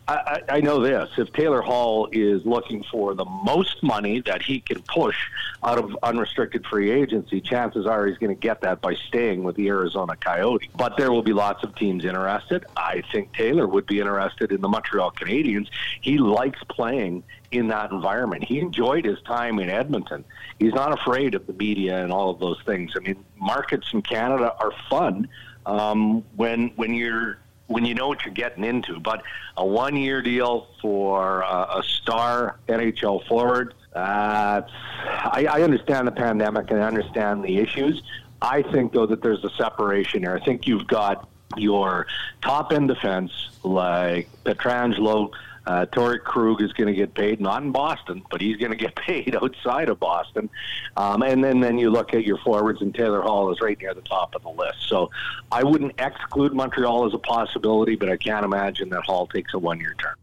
I, 0.07 0.41
I 0.47 0.59
know 0.61 0.81
this: 0.81 1.09
if 1.17 1.33
Taylor 1.33 1.61
Hall 1.61 2.07
is 2.11 2.45
looking 2.45 2.83
for 2.83 3.13
the 3.13 3.25
most 3.25 3.83
money 3.83 4.21
that 4.21 4.41
he 4.41 4.61
can 4.61 4.81
push 4.83 5.17
out 5.63 5.77
of 5.77 5.97
unrestricted 6.01 6.65
free 6.65 6.91
agency, 6.91 7.41
chances 7.41 7.85
are 7.85 8.05
he's 8.07 8.17
going 8.17 8.33
to 8.33 8.39
get 8.39 8.61
that 8.61 8.79
by 8.79 8.95
staying 8.95 9.43
with 9.43 9.57
the 9.57 9.67
Arizona 9.67 10.15
Coyotes. 10.15 10.69
But 10.77 10.95
there 10.95 11.11
will 11.11 11.23
be 11.23 11.33
lots 11.33 11.63
of 11.63 11.75
teams 11.75 12.05
interested. 12.05 12.65
I 12.77 13.03
think 13.11 13.33
Taylor 13.33 13.67
would 13.67 13.85
be 13.85 13.99
interested 13.99 14.53
in 14.53 14.61
the 14.61 14.69
Montreal 14.69 15.11
Canadiens. 15.11 15.67
He 15.99 16.17
likes 16.17 16.63
playing 16.69 17.23
in 17.51 17.67
that 17.67 17.91
environment. 17.91 18.45
He 18.45 18.59
enjoyed 18.59 19.03
his 19.03 19.21
time 19.23 19.59
in 19.59 19.69
Edmonton. 19.69 20.23
He's 20.57 20.73
not 20.73 20.97
afraid 20.97 21.35
of 21.35 21.47
the 21.47 21.53
media 21.53 22.01
and 22.01 22.13
all 22.13 22.29
of 22.29 22.39
those 22.39 22.61
things. 22.65 22.93
I 22.95 22.99
mean, 22.99 23.23
markets 23.37 23.87
in 23.93 24.01
Canada 24.03 24.53
are 24.59 24.71
fun 24.89 25.27
um, 25.65 26.23
when 26.35 26.69
when 26.77 26.93
you're 26.93 27.39
when 27.67 27.85
you 27.85 27.93
know 27.93 28.07
what 28.07 28.25
you're 28.25 28.33
getting 28.33 28.63
into. 28.63 28.99
But 28.99 29.23
a 29.55 29.65
one 29.65 29.95
year 29.95 30.21
deal 30.21 30.67
for 30.81 31.43
uh, 31.43 31.79
a 31.79 31.83
star 31.83 32.57
NHL 32.67 33.27
forward, 33.27 33.73
uh, 33.95 34.61
I, 34.63 35.47
I 35.49 35.61
understand 35.61 36.07
the 36.07 36.11
pandemic 36.11 36.71
and 36.71 36.83
I 36.83 36.87
understand 36.87 37.43
the 37.43 37.57
issues. 37.57 38.01
I 38.41 38.61
think, 38.61 38.93
though, 38.93 39.07
that 39.07 39.21
there's 39.21 39.43
a 39.43 39.49
separation 39.51 40.21
here. 40.21 40.35
I 40.35 40.43
think 40.43 40.67
you've 40.67 40.87
got 40.87 41.27
your 41.55 42.07
top 42.41 42.71
end 42.71 42.89
defense 42.89 43.31
like 43.63 44.29
Pietrangelo, 44.43 45.31
uh, 45.67 45.85
Krug 46.23 46.61
is 46.61 46.71
going 46.73 46.87
to 46.87 46.93
get 46.93 47.13
paid, 47.13 47.41
not 47.41 47.61
in 47.61 47.71
Boston, 47.71 48.23
but 48.31 48.39
he's 48.39 48.57
going 48.57 48.71
to 48.71 48.77
get 48.77 48.95
paid 49.07 49.35
outside 49.35 49.89
of 49.89 49.99
Boston. 49.99 50.49
Um, 50.95 51.21
and 51.21 51.43
then, 51.43 51.59
then 51.59 51.77
you 51.77 51.91
look 51.91 52.13
at 52.13 52.23
your 52.23 52.37
forwards, 52.37 52.81
and 52.81 52.95
Taylor 52.95 53.21
Hall 53.21 53.51
is 53.51 53.59
right 53.61 53.77
near 53.79 53.93
the 53.93 54.01
top 54.01 54.33
of 54.33 54.43
the 54.43 54.49
list. 54.49 54.87
So 54.87 55.09
I 55.51 55.63
wouldn't 55.63 55.99
exclude 55.99 56.53
Montreal 56.53 57.05
as 57.05 57.13
a 57.13 57.19
possibility, 57.19 57.95
but 57.95 58.09
I 58.09 58.17
can't 58.17 58.45
imagine 58.45 58.89
that 58.89 59.03
Hall 59.03 59.27
takes 59.27 59.53
a 59.53 59.59
one 59.59 59.79
year 59.79 59.95
term. 59.99 60.15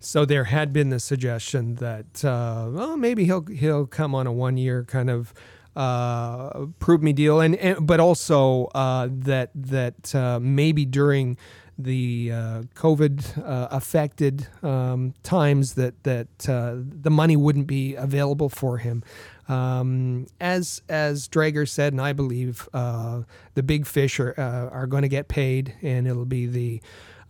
So 0.00 0.24
there 0.24 0.44
had 0.44 0.72
been 0.72 0.88
the 0.88 0.98
suggestion 0.98 1.74
that 1.76 2.24
uh, 2.24 2.68
well 2.70 2.96
maybe 2.96 3.26
he'll 3.26 3.44
he'll 3.44 3.86
come 3.86 4.14
on 4.14 4.26
a 4.26 4.32
one 4.32 4.56
year 4.56 4.82
kind 4.82 5.10
of 5.10 5.34
uh, 5.76 6.66
prove 6.78 7.02
me 7.02 7.12
deal, 7.12 7.40
and, 7.40 7.54
and 7.56 7.86
but 7.86 8.00
also 8.00 8.64
uh, 8.74 9.08
that 9.10 9.50
that 9.54 10.14
uh, 10.14 10.40
maybe 10.40 10.84
during 10.84 11.36
the 11.84 12.30
uh, 12.32 12.62
COVID 12.74 13.38
uh, 13.46 13.68
affected 13.70 14.46
um, 14.62 15.14
times 15.22 15.74
that 15.74 16.02
that 16.04 16.48
uh, 16.48 16.74
the 16.76 17.10
money 17.10 17.36
wouldn't 17.36 17.66
be 17.66 17.94
available 17.94 18.48
for 18.48 18.78
him. 18.78 19.02
Um, 19.48 20.26
as 20.40 20.82
as 20.88 21.28
Dreger 21.28 21.68
said, 21.68 21.92
and 21.92 22.00
I 22.00 22.12
believe 22.12 22.68
uh, 22.72 23.22
the 23.54 23.62
big 23.62 23.86
fish 23.86 24.20
are 24.20 24.34
uh, 24.38 24.68
are 24.70 24.86
going 24.86 25.02
to 25.02 25.08
get 25.08 25.28
paid, 25.28 25.74
and 25.82 26.06
it'll 26.06 26.24
be 26.24 26.46
the 26.46 26.80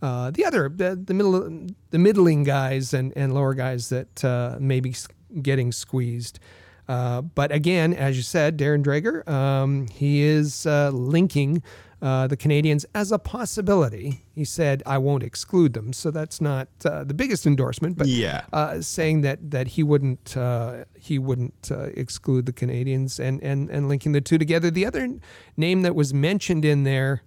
uh, 0.01 0.31
the 0.31 0.45
other 0.45 0.69
the, 0.69 0.95
the 0.95 1.13
middle 1.13 1.67
the 1.89 1.99
middling 1.99 2.43
guys 2.43 2.93
and, 2.93 3.13
and 3.15 3.33
lower 3.33 3.53
guys 3.53 3.89
that 3.89 4.57
may 4.59 4.79
be 4.79 4.95
getting 5.41 5.71
squeezed. 5.71 6.39
but 6.87 7.51
again, 7.51 7.93
as 7.93 8.17
you 8.17 8.23
said, 8.23 8.57
Darren 8.57 8.83
Dreger, 8.83 9.27
um, 9.27 9.87
he 9.87 10.21
is 10.21 10.65
linking 10.65 11.63
uh, 12.01 12.25
the 12.25 12.37
Canadiens 12.37 12.83
as 12.95 13.11
a 13.11 13.19
possibility. 13.19 14.23
He 14.33 14.43
said, 14.43 14.81
"I 14.85 14.97
won't 14.97 15.21
exclude 15.21 15.73
them." 15.73 15.93
So 15.93 16.09
that's 16.09 16.41
not 16.41 16.67
uh, 16.83 17.03
the 17.03 17.13
biggest 17.13 17.45
endorsement, 17.45 17.97
but 17.97 18.07
yeah, 18.07 18.45
uh, 18.51 18.81
saying 18.81 19.21
that 19.21 19.51
that 19.51 19.67
he 19.69 19.83
wouldn't 19.83 20.35
uh, 20.35 20.85
he 20.99 21.19
wouldn't 21.19 21.69
uh, 21.71 21.89
exclude 21.93 22.47
the 22.47 22.53
Canadiens 22.53 23.19
and 23.19 23.41
and 23.43 23.69
and 23.69 23.87
linking 23.87 24.13
the 24.13 24.21
two 24.21 24.39
together. 24.39 24.71
The 24.71 24.85
other 24.85 25.07
name 25.55 25.83
that 25.83 25.93
was 25.93 26.11
mentioned 26.13 26.65
in 26.65 26.83
there, 26.83 27.21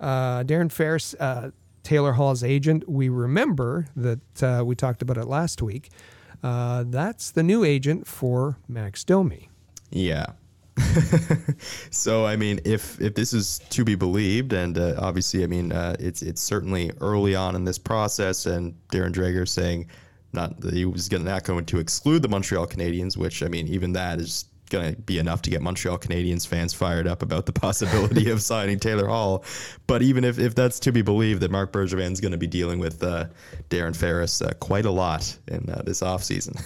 Darren 0.00 0.70
Ferris. 0.70 1.14
Taylor 1.82 2.12
Hall's 2.12 2.44
agent. 2.44 2.86
We 2.86 3.08
remember 3.08 3.86
that 3.96 4.64
we 4.66 4.74
talked 4.74 5.00
about 5.00 5.16
it 5.16 5.24
last 5.24 5.62
week. 5.62 5.88
that's 6.42 7.30
the 7.30 7.42
new 7.42 7.64
agent 7.64 8.06
for 8.06 8.58
Max 8.68 9.02
Domi. 9.02 9.48
Yeah, 9.90 10.26
so 11.90 12.26
I 12.26 12.36
mean, 12.36 12.60
if 12.64 13.00
if 13.00 13.14
this 13.14 13.32
is 13.32 13.60
to 13.70 13.84
be 13.84 13.94
believed, 13.94 14.52
and 14.52 14.76
uh, 14.78 14.94
obviously, 14.98 15.44
I 15.44 15.46
mean, 15.46 15.72
uh, 15.72 15.96
it's 15.98 16.22
it's 16.22 16.40
certainly 16.40 16.90
early 17.00 17.34
on 17.34 17.54
in 17.54 17.64
this 17.64 17.78
process, 17.78 18.46
and 18.46 18.74
Darren 18.92 19.12
Dreger 19.12 19.48
saying 19.48 19.88
not 20.32 20.60
that 20.60 20.74
he 20.74 20.84
was 20.84 21.08
going 21.08 21.24
not 21.24 21.44
going 21.44 21.64
to 21.66 21.78
exclude 21.78 22.22
the 22.22 22.28
Montreal 22.28 22.66
Canadiens, 22.66 23.16
which 23.16 23.42
I 23.42 23.48
mean, 23.48 23.66
even 23.68 23.92
that 23.92 24.20
is 24.20 24.46
going 24.70 24.94
to 24.94 25.00
be 25.02 25.18
enough 25.18 25.42
to 25.42 25.50
get 25.50 25.60
Montreal 25.60 25.98
Canadiens 25.98 26.46
fans 26.46 26.72
fired 26.72 27.06
up 27.06 27.22
about 27.22 27.46
the 27.46 27.52
possibility 27.66 28.30
of 28.30 28.40
signing 28.40 28.78
Taylor 28.78 29.06
Hall. 29.06 29.44
But 29.86 30.02
even 30.02 30.24
if, 30.24 30.38
if 30.38 30.54
that's 30.54 30.80
to 30.80 30.92
be 30.92 31.02
believed, 31.02 31.40
that 31.40 31.50
Marc 31.50 31.72
Bergevin's 31.72 32.20
going 32.20 32.32
to 32.32 32.38
be 32.38 32.46
dealing 32.46 32.78
with 32.78 33.02
uh, 33.02 33.26
Darren 33.68 33.94
Ferris 33.94 34.40
uh, 34.40 34.52
quite 34.60 34.86
a 34.86 34.90
lot 34.90 35.36
in 35.48 35.68
uh, 35.68 35.82
this 35.84 36.00
offseason. 36.00 36.56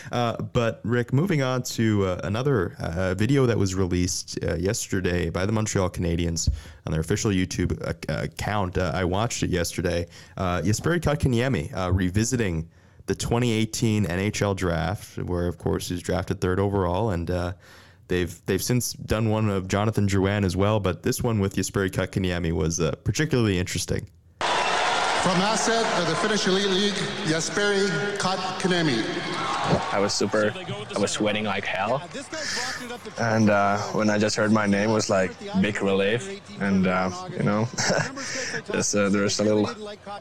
uh, 0.12 0.40
but 0.40 0.80
Rick, 0.84 1.12
moving 1.12 1.42
on 1.42 1.62
to 1.64 2.06
uh, 2.06 2.20
another 2.24 2.74
uh, 2.78 3.14
video 3.14 3.46
that 3.46 3.58
was 3.58 3.74
released 3.74 4.38
yesterday 4.58 5.28
by 5.28 5.44
the 5.44 5.52
Montreal 5.52 5.90
Canadiens 5.90 6.48
on 6.86 6.92
their 6.92 7.00
official 7.00 7.30
YouTube 7.30 7.76
account. 8.08 8.78
I 8.78 9.04
watched 9.04 9.42
it 9.42 9.50
yesterday. 9.50 10.06
Uh, 10.36 10.62
Jesperi 10.62 11.00
Kotkaniemi 11.00 11.72
revisiting– 11.94 12.68
the 13.06 13.14
2018 13.14 14.06
NHL 14.06 14.56
draft, 14.56 15.18
where 15.18 15.46
of 15.46 15.58
course 15.58 15.88
he's 15.88 16.02
drafted 16.02 16.40
third 16.40 16.60
overall, 16.60 17.10
and 17.10 17.30
uh, 17.30 17.52
they've 18.08 18.44
they've 18.46 18.62
since 18.62 18.92
done 18.92 19.28
one 19.28 19.48
of 19.48 19.68
Jonathan 19.68 20.06
Drouin 20.06 20.44
as 20.44 20.56
well. 20.56 20.80
But 20.80 21.02
this 21.02 21.22
one 21.22 21.40
with 21.40 21.56
Jesperi 21.56 21.90
Kotkaniemi 21.90 22.52
was 22.52 22.80
uh, 22.80 22.92
particularly 23.04 23.58
interesting. 23.58 24.08
From 25.22 25.40
Ässät 25.40 25.86
of 26.00 26.08
the 26.08 26.16
Finnish 26.16 26.48
Elite 26.48 26.68
League, 26.68 27.00
Jesperi 27.26 27.86
Kotkaniemi. 28.18 29.04
I 29.92 30.00
was 30.00 30.12
super, 30.12 30.52
I 30.96 30.98
was 30.98 31.12
sweating 31.12 31.44
like 31.44 31.64
hell. 31.64 32.02
And 33.18 33.48
uh, 33.48 33.78
when 33.94 34.10
I 34.10 34.18
just 34.18 34.34
heard 34.34 34.50
my 34.50 34.66
name, 34.66 34.90
was 34.90 35.08
like 35.08 35.30
big 35.60 35.80
relief. 35.80 36.40
And, 36.60 36.88
uh, 36.88 37.10
you 37.38 37.44
know, 37.44 37.68
just, 38.72 38.96
uh, 38.96 39.10
there's 39.10 39.38
a 39.38 39.44
little 39.44 39.70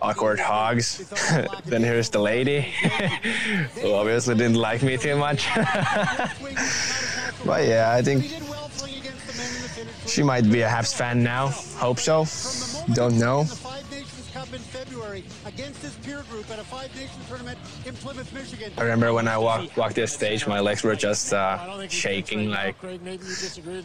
awkward 0.03 0.39
hogs. 0.39 1.10
then 1.65 1.81
here's 1.81 2.12
the 2.12 2.20
lady, 2.20 2.62
who 3.81 3.93
obviously 3.93 4.36
didn't 4.36 4.62
like 4.62 4.84
me 4.84 4.98
too 4.98 5.15
much. 5.15 5.50
but 7.43 7.65
yeah, 7.65 7.91
I 7.91 8.03
think 8.03 8.25
she 10.05 10.22
might 10.22 10.48
be 10.51 10.62
a 10.62 10.70
Habs 10.70 10.93
fan 10.93 11.24
now. 11.24 11.48
Hope 11.77 11.98
so. 11.98 12.27
Don't 12.93 13.17
know 13.17 13.48
in 14.53 14.60
February 14.60 15.24
against 15.46 15.81
his 15.81 15.96
peer 15.96 16.24
group 16.29 16.50
at 16.50 16.60
a 16.60 16.63
Five 16.63 16.93
Nation 16.96 17.20
tournament 17.27 17.58
in 17.86 17.93
Plymouth, 17.96 18.31
Michigan. 18.34 18.72
I 18.77 18.84
remember 18.84 19.13
when 19.13 19.27
I 19.27 19.38
walked 19.38 19.77
walked 19.77 19.96
this 19.96 20.13
stage, 20.13 20.48
my 20.48 20.60
legs 20.60 20.84
were 20.84 20.96
just 20.96 21.34
uh, 21.34 21.88
shaking 21.88 22.50
like 22.50 22.75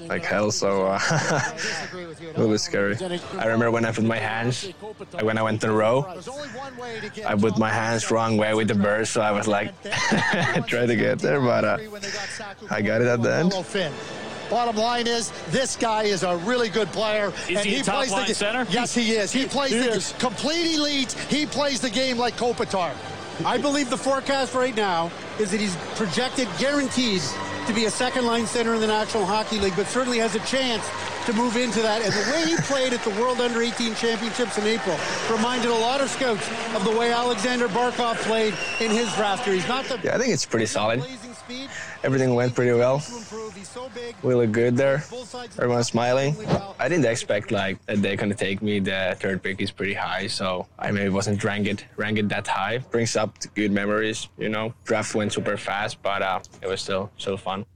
like 0.08 0.24
hell. 0.24 0.50
So 0.50 0.86
uh, 0.86 0.98
a 1.10 2.26
little 2.36 2.48
bit 2.48 2.60
scary. 2.60 2.96
I 3.38 3.44
remember 3.44 3.70
when 3.70 3.84
I 3.84 3.92
put 3.92 4.04
my 4.04 4.18
hands, 4.18 4.68
like 5.12 5.24
when 5.24 5.38
I 5.38 5.42
went 5.42 5.60
the 5.60 5.70
row, 5.70 6.04
I 7.26 7.34
put 7.36 7.58
my 7.58 7.70
hands 7.70 8.10
wrong 8.10 8.36
way 8.36 8.54
with 8.54 8.68
the 8.68 8.74
bird, 8.74 9.06
so 9.08 9.20
I 9.20 9.30
was 9.30 9.46
like 9.46 9.72
trying 10.66 10.88
to 10.88 10.96
get 10.96 11.18
there, 11.18 11.40
but 11.40 11.64
uh, 11.64 11.78
I 12.70 12.82
got 12.82 13.00
it 13.00 13.08
at 13.08 13.22
the 13.22 13.34
end. 13.34 14.25
Bottom 14.50 14.76
line 14.76 15.06
is, 15.06 15.30
this 15.50 15.76
guy 15.76 16.04
is 16.04 16.22
a 16.22 16.36
really 16.38 16.68
good 16.68 16.88
player. 16.88 17.32
Is 17.48 17.58
and 17.58 17.66
he, 17.66 17.76
he 17.76 17.82
plays 17.82 18.10
the 18.10 18.34
center? 18.34 18.66
Yes, 18.70 18.94
he 18.94 19.12
is. 19.12 19.32
He, 19.32 19.40
he 19.40 19.46
plays 19.46 19.72
he 19.72 19.78
the 19.78 19.90
is. 19.90 20.14
complete 20.18 20.76
elite. 20.76 21.12
He 21.12 21.46
plays 21.46 21.80
the 21.80 21.90
game 21.90 22.18
like 22.18 22.36
Kopitar. 22.36 22.92
I 23.44 23.58
believe 23.58 23.90
the 23.90 23.98
forecast 23.98 24.54
right 24.54 24.74
now 24.74 25.10
is 25.38 25.50
that 25.50 25.60
he's 25.60 25.76
projected, 25.94 26.48
guaranteed, 26.58 27.20
to 27.66 27.72
be 27.74 27.84
a 27.86 27.90
second 27.90 28.24
line 28.24 28.46
center 28.46 28.74
in 28.74 28.80
the 28.80 28.86
National 28.86 29.26
Hockey 29.26 29.58
League, 29.58 29.74
but 29.76 29.86
certainly 29.86 30.18
has 30.18 30.34
a 30.36 30.40
chance 30.40 30.88
to 31.26 31.32
move 31.32 31.56
into 31.56 31.82
that. 31.82 32.00
And 32.00 32.12
the 32.12 32.32
way 32.32 32.46
he 32.46 32.56
played 32.62 32.92
at 32.92 33.02
the 33.02 33.10
World 33.20 33.40
Under 33.40 33.60
18 33.60 33.96
Championships 33.96 34.56
in 34.56 34.64
April 34.64 34.96
reminded 35.30 35.70
a 35.70 35.74
lot 35.74 36.00
of 36.00 36.08
scouts 36.08 36.48
of 36.74 36.84
the 36.84 36.96
way 36.96 37.10
Alexander 37.12 37.66
Barkov 37.68 38.16
played 38.18 38.54
in 38.80 38.90
his 38.90 39.12
draft 39.14 39.46
year. 39.46 39.56
He's 39.56 39.68
not 39.68 39.84
the. 39.86 39.98
Yeah, 40.02 40.14
I 40.14 40.18
think 40.18 40.32
it's 40.32 40.46
pretty 40.46 40.66
solid. 40.66 41.04
Everything 42.04 42.34
went 42.34 42.54
pretty 42.54 42.72
well. 42.72 43.00
We 44.26 44.34
look 44.34 44.50
good 44.50 44.76
there. 44.76 45.04
Everyone's 45.56 45.86
smiling. 45.86 46.34
I 46.80 46.88
didn't 46.88 47.06
expect 47.06 47.52
like 47.52 47.78
that 47.86 48.02
they're 48.02 48.16
gonna 48.16 48.34
take 48.34 48.60
me. 48.60 48.80
The 48.80 49.16
third 49.20 49.40
pick 49.40 49.60
is 49.60 49.70
pretty 49.70 49.94
high, 49.94 50.26
so 50.26 50.66
I 50.80 50.90
maybe 50.90 51.10
wasn't 51.10 51.44
ranked 51.44 51.86
ranked 51.94 52.28
that 52.30 52.48
high. 52.48 52.78
Brings 52.78 53.14
up 53.14 53.38
good 53.54 53.70
memories, 53.70 54.28
you 54.36 54.48
know. 54.48 54.74
Draft 54.82 55.14
went 55.14 55.32
super 55.32 55.56
fast, 55.56 56.02
but 56.02 56.22
uh, 56.22 56.40
it 56.60 56.66
was 56.66 56.80
still 56.80 57.12
so 57.18 57.36
fun. 57.36 57.66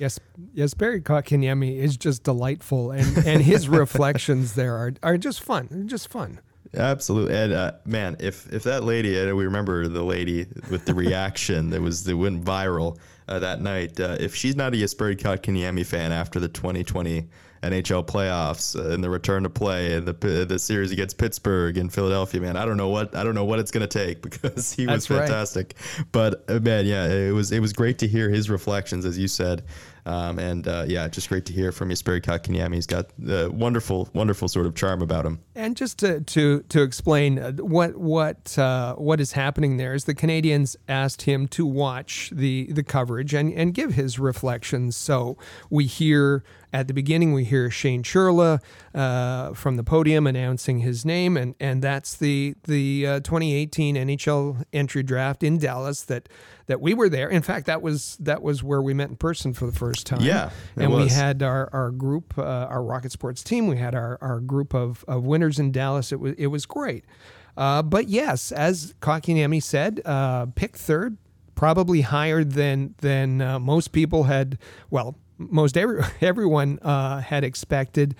Yes, 0.00 0.18
yes, 0.52 0.74
Barry 0.74 1.00
Kotkaniemi 1.00 1.76
is 1.76 1.96
just 1.96 2.24
delightful, 2.24 2.90
and 2.90 3.24
and 3.24 3.40
his 3.40 3.68
reflections 3.82 4.54
there 4.54 4.74
are 4.74 4.92
are 5.04 5.18
just 5.18 5.40
fun, 5.40 5.68
They're 5.70 5.84
just 5.84 6.08
fun. 6.08 6.40
Absolutely, 6.74 7.36
and 7.36 7.52
uh, 7.52 7.72
man, 7.84 8.16
if 8.18 8.52
if 8.52 8.64
that 8.64 8.82
lady, 8.82 9.16
and 9.16 9.36
we 9.36 9.44
remember 9.44 9.86
the 9.86 10.02
lady 10.02 10.46
with 10.68 10.84
the 10.84 10.94
reaction 10.94 11.70
that 11.70 11.80
was 11.80 12.02
that 12.04 12.16
went 12.16 12.44
viral 12.44 12.98
uh, 13.30 13.38
that 13.38 13.60
night. 13.60 13.98
Uh, 13.98 14.16
if 14.20 14.34
she's 14.34 14.56
not 14.56 14.74
a 14.74 14.76
Jesperi 14.76 15.16
Kotkaniemi 15.16 15.86
fan 15.86 16.12
after 16.12 16.40
the 16.40 16.48
2020 16.48 17.28
NHL 17.62 18.06
playoffs 18.06 18.74
uh, 18.74 18.92
and 18.92 19.04
the 19.04 19.10
return 19.10 19.42
to 19.42 19.50
play 19.50 19.94
and 19.94 20.06
the 20.06 20.46
the 20.46 20.58
series 20.58 20.92
against 20.92 21.18
Pittsburgh 21.18 21.76
and 21.76 21.92
Philadelphia. 21.92 22.40
Man, 22.40 22.56
I 22.56 22.64
don't 22.64 22.76
know 22.76 22.88
what 22.88 23.14
I 23.14 23.22
don't 23.22 23.34
know 23.34 23.44
what 23.44 23.58
it's 23.58 23.70
going 23.70 23.86
to 23.86 23.98
take 23.98 24.22
because 24.30 24.72
he 24.72 24.86
was 24.86 25.06
That's 25.06 25.20
fantastic. 25.20 25.74
Right. 25.96 26.06
But 26.12 26.44
uh, 26.48 26.58
man, 26.60 26.86
yeah, 26.86 27.06
it 27.06 27.32
was 27.32 27.52
it 27.52 27.60
was 27.60 27.72
great 27.72 27.98
to 27.98 28.08
hear 28.08 28.30
his 28.30 28.48
reflections, 28.48 29.04
as 29.04 29.18
you 29.18 29.28
said. 29.28 29.62
Um, 30.06 30.38
and 30.38 30.66
uh, 30.66 30.84
yeah, 30.86 31.08
just 31.08 31.28
great 31.28 31.44
to 31.46 31.52
hear 31.52 31.72
from 31.72 31.90
Jesperi 31.90 32.22
Kotkaniemi. 32.22 32.74
He's 32.74 32.86
got 32.86 33.10
the 33.18 33.50
wonderful, 33.52 34.08
wonderful 34.14 34.48
sort 34.48 34.66
of 34.66 34.74
charm 34.74 35.02
about 35.02 35.26
him. 35.26 35.40
And 35.54 35.76
just 35.76 35.98
to 35.98 36.20
to 36.20 36.62
to 36.68 36.82
explain 36.82 37.38
uh, 37.38 37.52
what 37.52 37.96
what 37.96 38.58
uh, 38.58 38.94
what 38.94 39.20
is 39.20 39.32
happening 39.32 39.76
there 39.76 39.94
is 39.94 40.04
the 40.04 40.14
Canadiens 40.14 40.76
asked 40.88 41.22
him 41.22 41.48
to 41.48 41.66
watch 41.66 42.30
the 42.32 42.72
the 42.72 42.82
coverage 42.82 43.34
and 43.34 43.52
and 43.52 43.74
give 43.74 43.94
his 43.94 44.18
reflections. 44.18 44.96
So 44.96 45.36
we 45.68 45.86
hear 45.86 46.42
at 46.72 46.86
the 46.86 46.94
beginning, 46.94 47.32
we 47.32 47.44
hear 47.44 47.70
Shane 47.70 48.02
Churla 48.02 48.60
uh, 48.94 49.54
from 49.54 49.76
the 49.76 49.84
podium 49.84 50.26
announcing 50.26 50.80
his 50.80 51.04
name, 51.04 51.36
and, 51.36 51.54
and 51.58 51.82
that's 51.82 52.16
the 52.16 52.54
the 52.64 53.06
uh, 53.06 53.20
2018 53.20 53.96
NHL 53.96 54.64
entry 54.72 55.02
draft 55.02 55.42
in 55.42 55.58
Dallas 55.58 56.02
that 56.02 56.28
that 56.66 56.80
we 56.80 56.94
were 56.94 57.08
there. 57.08 57.28
In 57.28 57.42
fact, 57.42 57.66
that 57.66 57.82
was 57.82 58.16
that 58.20 58.42
was 58.42 58.62
where 58.62 58.80
we 58.80 58.94
met 58.94 59.08
in 59.08 59.16
person 59.16 59.52
for 59.52 59.66
the 59.66 59.72
first 59.72 60.06
time. 60.06 60.20
Yeah, 60.20 60.50
and 60.76 60.92
was. 60.92 61.04
we 61.04 61.10
had 61.10 61.42
our 61.42 61.68
our 61.72 61.90
group, 61.90 62.38
uh, 62.38 62.42
our 62.42 62.82
Rocket 62.82 63.12
Sports 63.12 63.42
team. 63.42 63.66
We 63.66 63.76
had 63.76 63.94
our 63.94 64.18
our 64.20 64.40
group 64.40 64.74
of 64.74 65.04
of 65.08 65.24
winners 65.24 65.58
in 65.58 65.72
Dallas. 65.72 66.12
It 66.12 66.20
was 66.20 66.34
it 66.38 66.46
was 66.46 66.66
great. 66.66 67.04
Uh, 67.56 67.82
but 67.82 68.08
yes, 68.08 68.52
as 68.52 68.94
Cocky 69.00 69.34
Kotkaniemi 69.34 69.62
said, 69.62 70.00
uh, 70.04 70.46
pick 70.54 70.76
third, 70.76 71.16
probably 71.54 72.02
higher 72.02 72.44
than 72.44 72.94
than 72.98 73.42
uh, 73.42 73.58
most 73.58 73.92
people 73.92 74.24
had. 74.24 74.56
Well, 74.88 75.16
most 75.40 75.76
every, 75.76 76.02
everyone 76.20 76.78
uh, 76.80 77.20
had 77.20 77.44
expected. 77.44 78.14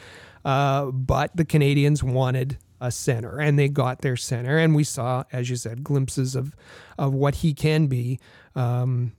Uh, 0.45 0.87
but 0.87 1.37
the 1.37 1.45
Canadiens 1.45 2.03
wanted 2.03 2.59
a 2.81 2.91
center, 2.91 3.39
and 3.39 3.59
they 3.59 3.69
got 3.69 4.01
their 4.01 4.17
center. 4.17 4.57
And 4.57 4.75
we 4.75 4.85
saw, 4.85 5.25
as 5.33 5.51
you 5.51 5.57
said, 5.57 5.85
glimpses 5.85 6.35
of 6.35 6.57
of 6.99 7.13
what 7.13 7.37
he 7.37 7.53
can 7.53 7.87
be 7.87 8.19
um, 8.55 9.13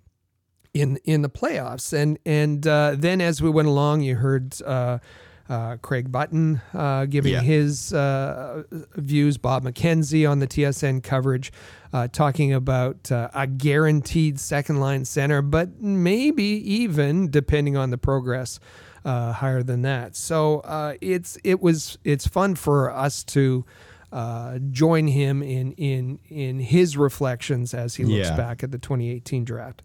in 0.73 0.97
in 1.05 1.21
the 1.21 1.29
playoffs. 1.29 1.93
And 1.93 2.17
and 2.25 2.65
uh, 2.65 2.95
then 2.97 3.21
as 3.21 3.41
we 3.41 3.49
went 3.49 3.67
along, 3.67 4.01
you 4.01 4.15
heard. 4.15 4.59
Uh, 4.63 4.99
uh, 5.49 5.77
Craig 5.77 6.11
Button 6.11 6.61
uh, 6.73 7.05
giving 7.05 7.33
yeah. 7.33 7.41
his 7.41 7.93
uh, 7.93 8.63
views, 8.95 9.37
Bob 9.37 9.63
McKenzie 9.63 10.29
on 10.29 10.39
the 10.39 10.47
TSN 10.47 11.03
coverage, 11.03 11.51
uh, 11.93 12.07
talking 12.07 12.53
about 12.53 13.11
uh, 13.11 13.29
a 13.33 13.47
guaranteed 13.47 14.39
second 14.39 14.79
line 14.79 15.05
center, 15.05 15.41
but 15.41 15.81
maybe 15.81 16.43
even, 16.43 17.29
depending 17.29 17.75
on 17.75 17.89
the 17.89 17.97
progress, 17.97 18.59
uh, 19.03 19.33
higher 19.33 19.63
than 19.63 19.81
that. 19.81 20.15
So 20.15 20.95
it's 21.01 21.37
it 21.43 21.61
was 21.61 21.97
it's 22.03 22.27
fun 22.27 22.55
for 22.55 22.91
us 22.91 23.23
to. 23.25 23.65
join 24.71 25.07
him 25.07 25.41
in 25.41 25.71
in 25.73 26.19
in 26.27 26.59
his 26.59 26.97
reflections 26.97 27.73
as 27.73 27.95
he 27.95 28.03
looks 28.03 28.29
yeah. 28.29 28.35
back 28.35 28.61
at 28.61 28.71
the 28.71 28.77
2018 28.77 29.45
draft. 29.45 29.83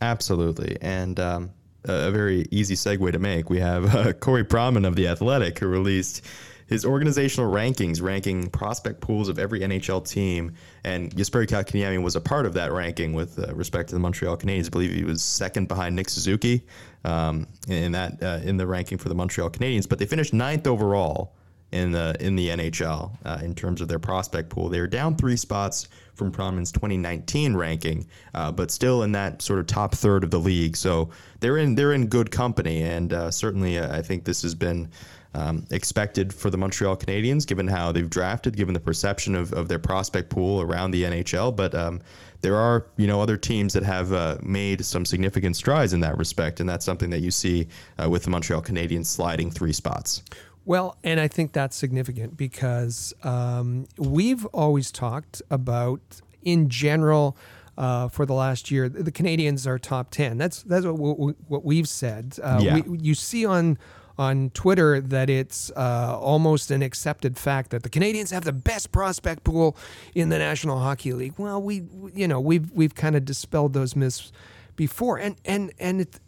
Absolutely, 0.00 0.76
and 0.80 1.20
um, 1.20 1.50
a 1.84 2.10
very 2.10 2.46
easy 2.50 2.74
segue 2.74 3.12
to 3.12 3.18
make. 3.18 3.50
We 3.50 3.60
have 3.60 3.94
uh, 3.94 4.12
Corey 4.14 4.44
Pronman 4.44 4.86
of 4.86 4.96
The 4.96 5.08
Athletic 5.08 5.58
who 5.58 5.66
released 5.66 6.24
his 6.66 6.84
organizational 6.84 7.52
rankings, 7.52 8.00
ranking 8.00 8.48
prospect 8.48 9.00
pools 9.00 9.28
of 9.28 9.38
every 9.38 9.60
NHL 9.60 10.08
team. 10.08 10.54
And 10.82 11.14
Jesperi 11.14 11.46
Kotkaniemi 11.46 12.02
was 12.02 12.16
a 12.16 12.20
part 12.20 12.46
of 12.46 12.54
that 12.54 12.72
ranking 12.72 13.12
with 13.12 13.38
uh, 13.38 13.54
respect 13.54 13.90
to 13.90 13.94
the 13.94 14.00
Montreal 14.00 14.36
Canadiens. 14.36 14.66
I 14.66 14.70
believe 14.70 14.92
he 14.92 15.04
was 15.04 15.22
second 15.22 15.68
behind 15.68 15.94
Nick 15.94 16.08
Suzuki 16.08 16.66
um, 17.04 17.46
in 17.68 17.92
that 17.92 18.22
uh, 18.22 18.40
in 18.42 18.56
the 18.56 18.66
ranking 18.66 18.98
for 18.98 19.08
the 19.08 19.14
Montreal 19.14 19.50
Canadiens. 19.50 19.88
But 19.88 19.98
they 19.98 20.06
finished 20.06 20.32
ninth 20.32 20.66
overall 20.66 21.34
in 21.74 21.90
the 21.90 22.16
in 22.20 22.36
the 22.36 22.48
NHL 22.48 23.10
uh, 23.24 23.40
in 23.42 23.54
terms 23.54 23.80
of 23.80 23.88
their 23.88 23.98
prospect 23.98 24.48
pool. 24.48 24.68
They 24.68 24.80
were 24.80 24.86
down 24.86 25.16
three 25.16 25.36
spots 25.36 25.88
from 26.14 26.30
Pronman's 26.30 26.70
2019 26.70 27.56
ranking, 27.56 28.06
uh, 28.32 28.52
but 28.52 28.70
still 28.70 29.02
in 29.02 29.10
that 29.12 29.42
sort 29.42 29.58
of 29.58 29.66
top 29.66 29.92
third 29.94 30.22
of 30.22 30.30
the 30.30 30.38
league. 30.38 30.76
So 30.76 31.10
they're 31.40 31.58
in 31.58 31.74
they're 31.74 31.92
in 31.92 32.06
good 32.06 32.30
company, 32.30 32.82
and 32.82 33.12
uh, 33.12 33.30
certainly 33.30 33.78
uh, 33.78 33.94
I 33.94 34.02
think 34.02 34.24
this 34.24 34.42
has 34.42 34.54
been. 34.54 34.88
Um, 35.36 35.66
expected 35.72 36.32
for 36.32 36.48
the 36.48 36.56
Montreal 36.56 36.96
Canadiens, 36.96 37.44
given 37.44 37.66
how 37.66 37.90
they've 37.90 38.08
drafted, 38.08 38.56
given 38.56 38.72
the 38.72 38.78
perception 38.78 39.34
of, 39.34 39.52
of 39.52 39.66
their 39.66 39.80
prospect 39.80 40.30
pool 40.30 40.62
around 40.62 40.92
the 40.92 41.02
NHL. 41.02 41.56
But 41.56 41.74
um, 41.74 42.02
there 42.40 42.54
are, 42.54 42.86
you 42.96 43.08
know, 43.08 43.20
other 43.20 43.36
teams 43.36 43.72
that 43.72 43.82
have 43.82 44.12
uh, 44.12 44.38
made 44.44 44.84
some 44.84 45.04
significant 45.04 45.56
strides 45.56 45.92
in 45.92 45.98
that 46.02 46.16
respect, 46.18 46.60
and 46.60 46.68
that's 46.68 46.84
something 46.84 47.10
that 47.10 47.18
you 47.18 47.32
see 47.32 47.66
uh, 48.00 48.08
with 48.08 48.22
the 48.22 48.30
Montreal 48.30 48.62
Canadiens 48.62 49.06
sliding 49.06 49.50
three 49.50 49.72
spots. 49.72 50.22
Well, 50.64 50.96
and 51.04 51.20
I 51.20 51.28
think 51.28 51.52
that's 51.52 51.76
significant 51.76 52.36
because 52.36 53.12
um, 53.22 53.86
we've 53.98 54.46
always 54.46 54.90
talked 54.90 55.42
about, 55.50 56.00
in 56.42 56.68
general, 56.68 57.36
uh, 57.76 58.08
for 58.08 58.24
the 58.24 58.34
last 58.34 58.70
year, 58.70 58.88
the 58.88 59.12
Canadiens 59.12 59.66
are 59.66 59.78
top 59.78 60.10
ten. 60.10 60.38
That's 60.38 60.62
that's 60.62 60.86
what, 60.86 61.36
what 61.48 61.64
we've 61.64 61.88
said. 61.88 62.38
Uh, 62.42 62.60
yeah. 62.62 62.80
We, 62.80 62.98
you 62.98 63.14
see 63.14 63.44
on 63.44 63.78
on 64.16 64.50
Twitter 64.50 65.00
that 65.00 65.28
it's 65.28 65.70
uh, 65.72 66.16
almost 66.18 66.70
an 66.70 66.82
accepted 66.82 67.36
fact 67.36 67.70
that 67.70 67.82
the 67.82 67.90
Canadiens 67.90 68.30
have 68.30 68.44
the 68.44 68.52
best 68.52 68.92
prospect 68.92 69.42
pool 69.44 69.76
in 70.14 70.28
the 70.28 70.38
National 70.38 70.78
Hockey 70.78 71.12
League. 71.12 71.34
Well, 71.36 71.60
we 71.60 71.84
you 72.14 72.28
know 72.28 72.40
we've 72.40 72.70
we've 72.72 72.94
kind 72.94 73.16
of 73.16 73.24
dispelled 73.24 73.72
those 73.72 73.96
myths 73.96 74.32
before, 74.76 75.18
and 75.18 75.36
and 75.44 75.72
and 75.78 76.02
it, 76.02 76.20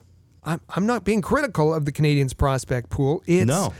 I'm, 0.46 0.60
I'm 0.70 0.86
not 0.86 1.04
being 1.04 1.20
critical 1.20 1.74
of 1.74 1.84
the 1.84 1.92
Canadiens 1.92 2.36
prospect 2.36 2.88
pool. 2.88 3.22
It's, 3.26 3.46
no. 3.46 3.74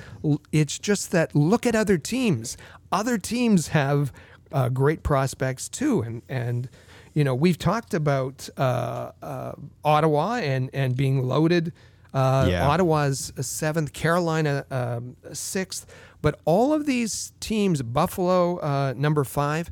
It's 0.53 0.79
just 0.79 1.13
that 1.13 1.35
look 1.35 1.65
at 1.65 1.77
other 1.77 1.97
teams. 1.97 2.57
Other 2.91 3.17
teams 3.19 3.69
have 3.69 4.13
uh, 4.53 4.69
great 4.69 5.03
prospects 5.03 5.69
too. 5.69 6.03
And, 6.03 6.23
and, 6.29 6.69
you 7.15 7.25
know, 7.25 7.35
we've 7.35 7.59
talked 7.59 7.95
about 7.95 8.49
uh, 8.57 9.13
uh, 9.23 9.53
Ottawa 9.85 10.37
and, 10.37 10.69
and 10.73 10.97
being 10.97 11.27
loaded. 11.27 11.73
Uh, 12.13 12.47
yeah. 12.49 12.67
Ottawa's 12.67 13.33
seventh, 13.41 13.93
Carolina 13.93 14.65
um, 14.71 15.17
sixth. 15.33 15.87
But 16.21 16.41
all 16.45 16.73
of 16.73 16.87
these 16.87 17.33
teams, 17.41 17.83
Buffalo 17.83 18.59
uh, 18.59 18.95
number 18.97 19.23
five, 19.23 19.71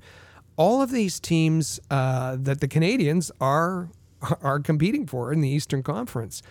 all 0.57 0.83
of 0.83 0.90
these 0.90 1.18
teams 1.18 1.80
uh, 1.90 2.37
that 2.38 2.61
the 2.61 2.68
Canadiens 2.68 3.30
are 3.40 3.88
are 4.42 4.61
competing 4.61 5.07
for 5.07 5.33
in 5.33 5.40
the 5.40 5.48
Eastern 5.48 5.83
Conference 5.83 6.42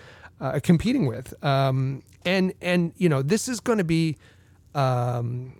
uh, 0.43 0.59
competing 0.61 1.05
with. 1.05 1.33
Um, 1.43 2.03
and 2.25 2.53
and 2.61 2.93
you 2.97 3.09
know 3.09 3.21
this 3.21 3.47
is 3.47 3.59
going 3.59 3.77
to 3.79 3.83
be 3.83 4.17
um, 4.75 5.53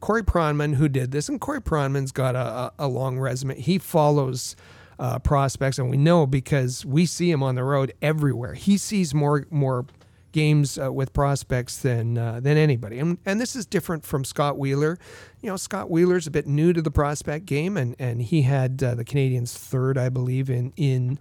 Corey 0.00 0.22
Pronman 0.22 0.74
who 0.74 0.88
did 0.88 1.12
this, 1.12 1.28
and 1.28 1.40
Corey 1.40 1.60
Pronman's 1.60 2.10
got 2.10 2.34
a, 2.34 2.72
a 2.78 2.88
long 2.88 3.18
resume. 3.18 3.60
He 3.60 3.78
follows 3.78 4.56
uh, 4.98 5.18
prospects, 5.18 5.78
and 5.78 5.90
we 5.90 5.96
know 5.96 6.26
because 6.26 6.84
we 6.84 7.06
see 7.06 7.30
him 7.30 7.42
on 7.42 7.54
the 7.54 7.64
road 7.64 7.92
everywhere. 8.02 8.54
He 8.54 8.78
sees 8.78 9.14
more 9.14 9.46
more 9.50 9.86
games 10.32 10.78
uh, 10.78 10.92
with 10.92 11.12
prospects 11.12 11.78
than 11.78 12.16
uh, 12.16 12.40
than 12.40 12.56
anybody, 12.56 12.98
and 12.98 13.18
and 13.26 13.40
this 13.40 13.54
is 13.54 13.66
different 13.66 14.04
from 14.04 14.24
Scott 14.24 14.58
Wheeler. 14.58 14.98
You 15.42 15.50
know, 15.50 15.56
Scott 15.56 15.90
Wheeler's 15.90 16.26
a 16.26 16.30
bit 16.30 16.46
new 16.46 16.72
to 16.72 16.80
the 16.80 16.90
prospect 16.90 17.44
game, 17.44 17.76
and 17.76 17.94
and 17.98 18.22
he 18.22 18.42
had 18.42 18.82
uh, 18.82 18.94
the 18.94 19.04
Canadiens 19.04 19.56
third, 19.56 19.98
I 19.98 20.08
believe, 20.08 20.48
in 20.48 20.72
in 20.76 21.18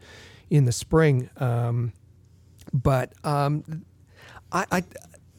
in 0.49 0.65
the 0.65 0.71
spring. 0.71 1.29
Um, 1.37 1.93
but 2.73 3.13
um, 3.23 3.83
I, 4.51 4.65
I, 4.71 4.83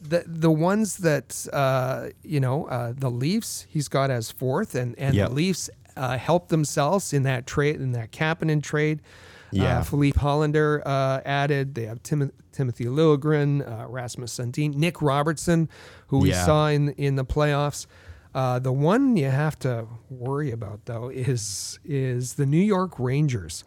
the 0.01 0.23
the 0.25 0.51
ones 0.51 0.97
that 0.97 1.47
uh, 1.51 2.09
you 2.23 2.39
know 2.39 2.65
uh, 2.65 2.93
the 2.95 3.09
Leafs 3.09 3.65
he's 3.69 3.87
got 3.87 4.09
as 4.09 4.31
fourth, 4.31 4.75
and 4.75 4.97
and 4.97 5.15
yep. 5.15 5.29
the 5.29 5.35
Leafs 5.35 5.69
uh, 5.95 6.17
helped 6.17 6.49
themselves 6.49 7.13
in 7.13 7.23
that 7.23 7.45
trade 7.45 7.75
in 7.75 7.91
that 7.93 8.11
Kapanen 8.11 8.63
trade. 8.63 9.01
Uh, 9.47 9.63
yeah, 9.63 9.81
Filip 9.81 10.15
Hallander 10.15 10.81
uh, 10.85 11.21
added. 11.25 11.75
They 11.75 11.85
have 11.85 12.03
Tim- 12.03 12.31
Timothy 12.51 12.85
Liljegren, 12.85 13.67
uh, 13.67 13.87
Rasmus 13.87 14.37
Sandin, 14.37 14.75
Nick 14.75 15.01
Robertson, 15.01 15.69
who 16.07 16.19
we 16.19 16.29
yeah. 16.29 16.45
saw 16.45 16.67
in 16.67 16.89
in 16.89 17.15
the 17.15 17.25
playoffs. 17.25 17.87
the 18.33 18.71
one 18.71 19.17
you 19.17 19.29
have 19.29 19.57
to 19.59 19.87
worry 20.09 20.51
about 20.51 20.85
though 20.85 21.09
is 21.09 21.79
is 21.83 22.35
the 22.35 22.45
New 22.45 22.57
York 22.57 22.99
Rangers. 22.99 23.63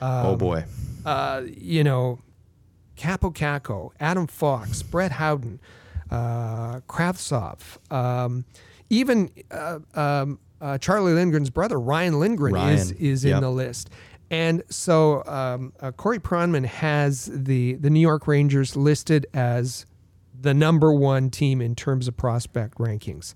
Um, 0.00 0.26
oh 0.26 0.36
boy. 0.36 0.64
you 1.56 1.84
know, 1.84 2.18
Kaapo 3.02 3.34
Kakko, 3.34 3.90
Adam 3.98 4.28
Fox, 4.28 4.80
Brett 4.82 5.10
Howden, 5.10 5.58
uh, 6.08 6.78
Kravtsov, 6.88 7.58
um, 7.92 8.44
even 8.90 9.28
uh, 9.50 9.80
um, 9.94 10.38
uh, 10.60 10.78
Charlie 10.78 11.12
Lindgren's 11.12 11.50
brother 11.50 11.80
Ryan 11.80 12.20
Lindgren 12.20 12.54
Ryan. 12.54 12.74
is 12.74 12.92
is 12.92 13.24
yep. 13.24 13.36
in 13.36 13.42
the 13.42 13.50
list. 13.50 13.90
And 14.30 14.62
so 14.70 15.24
um, 15.26 15.72
uh, 15.80 15.90
Corey 15.90 16.20
Pronman 16.20 16.64
has 16.64 17.28
the 17.32 17.74
the 17.74 17.90
New 17.90 18.00
York 18.00 18.28
Rangers 18.28 18.76
listed 18.76 19.26
as 19.34 19.84
the 20.40 20.54
number 20.54 20.92
one 20.92 21.28
team 21.28 21.60
in 21.60 21.74
terms 21.74 22.06
of 22.06 22.16
prospect 22.16 22.78
rankings. 22.78 23.34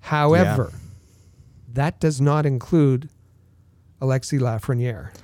However, 0.00 0.70
yeah. 0.72 0.78
that 1.72 2.00
does 2.00 2.20
not 2.20 2.46
include 2.46 3.10
Alexis 4.00 4.40
Lafreniere. 4.40 5.10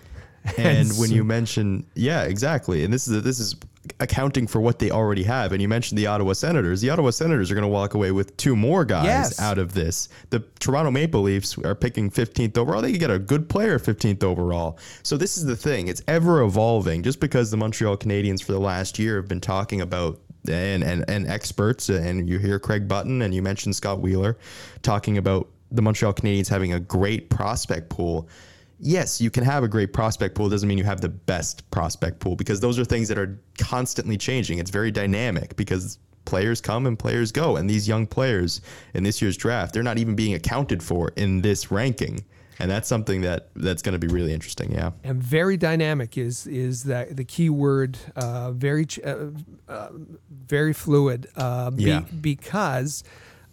And, 0.58 0.90
and 0.90 0.98
when 0.98 1.10
you 1.10 1.24
mention, 1.24 1.86
yeah, 1.94 2.24
exactly. 2.24 2.84
And 2.84 2.92
this 2.92 3.08
is 3.08 3.22
this 3.22 3.40
is 3.40 3.56
accounting 4.00 4.46
for 4.46 4.60
what 4.60 4.78
they 4.78 4.90
already 4.90 5.22
have. 5.24 5.52
And 5.52 5.60
you 5.60 5.68
mentioned 5.68 5.98
the 5.98 6.06
Ottawa 6.06 6.32
Senators. 6.32 6.80
The 6.80 6.90
Ottawa 6.90 7.10
Senators 7.10 7.50
are 7.50 7.54
going 7.54 7.62
to 7.62 7.68
walk 7.68 7.94
away 7.94 8.10
with 8.12 8.36
two 8.36 8.56
more 8.56 8.84
guys 8.84 9.04
Yes. 9.04 9.40
out 9.40 9.58
of 9.58 9.74
this. 9.74 10.08
The 10.30 10.40
Toronto 10.60 10.90
Maple 10.90 11.22
Leafs 11.22 11.56
are 11.58 11.74
picking 11.74 12.10
15th 12.10 12.56
overall. 12.58 12.82
They 12.82 12.92
could 12.92 13.00
get 13.00 13.10
a 13.10 13.18
good 13.18 13.48
player 13.48 13.78
15th 13.78 14.24
overall. 14.24 14.78
So 15.02 15.16
this 15.16 15.36
is 15.36 15.44
the 15.44 15.56
thing. 15.56 15.88
It's 15.88 16.02
ever 16.08 16.42
evolving. 16.42 17.02
Just 17.02 17.20
because 17.20 17.50
the 17.50 17.56
Montreal 17.56 17.96
Canadiens 17.96 18.42
for 18.42 18.52
the 18.52 18.60
last 18.60 18.98
year 18.98 19.16
have 19.16 19.28
been 19.28 19.40
talking 19.40 19.80
about 19.80 20.20
and 20.48 20.84
and, 20.84 21.04
and 21.08 21.26
experts 21.26 21.88
and 21.88 22.28
you 22.28 22.38
hear 22.38 22.58
Craig 22.58 22.86
Button 22.86 23.22
and 23.22 23.34
you 23.34 23.40
mentioned 23.40 23.74
Scott 23.76 24.00
Wheeler 24.00 24.36
talking 24.82 25.16
about 25.16 25.48
the 25.70 25.80
Montreal 25.80 26.12
Canadiens 26.12 26.48
having 26.48 26.74
a 26.74 26.78
great 26.80 27.30
prospect 27.30 27.88
pool 27.88 28.28
yes, 28.78 29.20
you 29.20 29.30
can 29.30 29.44
have 29.44 29.62
a 29.64 29.68
great 29.68 29.92
prospect 29.92 30.34
pool. 30.34 30.48
Doesn't 30.48 30.68
mean 30.68 30.78
you 30.78 30.84
have 30.84 31.00
the 31.00 31.08
best 31.08 31.68
prospect 31.70 32.20
pool 32.20 32.36
because 32.36 32.60
those 32.60 32.78
are 32.78 32.84
things 32.84 33.08
that 33.08 33.18
are 33.18 33.38
constantly 33.58 34.16
changing. 34.16 34.58
It's 34.58 34.70
very 34.70 34.90
dynamic 34.90 35.56
because 35.56 35.98
players 36.24 36.60
come 36.60 36.86
and 36.86 36.98
players 36.98 37.32
go. 37.32 37.56
And 37.56 37.68
these 37.68 37.86
young 37.86 38.06
players 38.06 38.60
in 38.94 39.02
this 39.02 39.20
year's 39.20 39.36
draft, 39.36 39.74
they're 39.74 39.82
not 39.82 39.98
even 39.98 40.14
being 40.14 40.34
accounted 40.34 40.82
for 40.82 41.12
in 41.16 41.42
this 41.42 41.70
ranking. 41.70 42.24
And 42.60 42.70
that's 42.70 42.86
something 42.88 43.22
that 43.22 43.48
that's 43.56 43.82
going 43.82 43.94
to 43.94 43.98
be 43.98 44.06
really 44.06 44.32
interesting. 44.32 44.70
Yeah. 44.72 44.92
and 45.02 45.20
very 45.20 45.56
dynamic 45.56 46.16
is 46.16 46.46
is 46.46 46.84
that 46.84 47.16
the 47.16 47.24
key 47.24 47.50
word 47.50 47.98
uh, 48.14 48.52
very 48.52 48.86
ch- 48.86 49.00
uh, 49.04 49.30
uh, 49.68 49.88
very 50.30 50.72
fluid 50.72 51.26
uh, 51.36 51.70
be- 51.72 51.82
Yeah. 51.82 52.00
because 52.20 53.02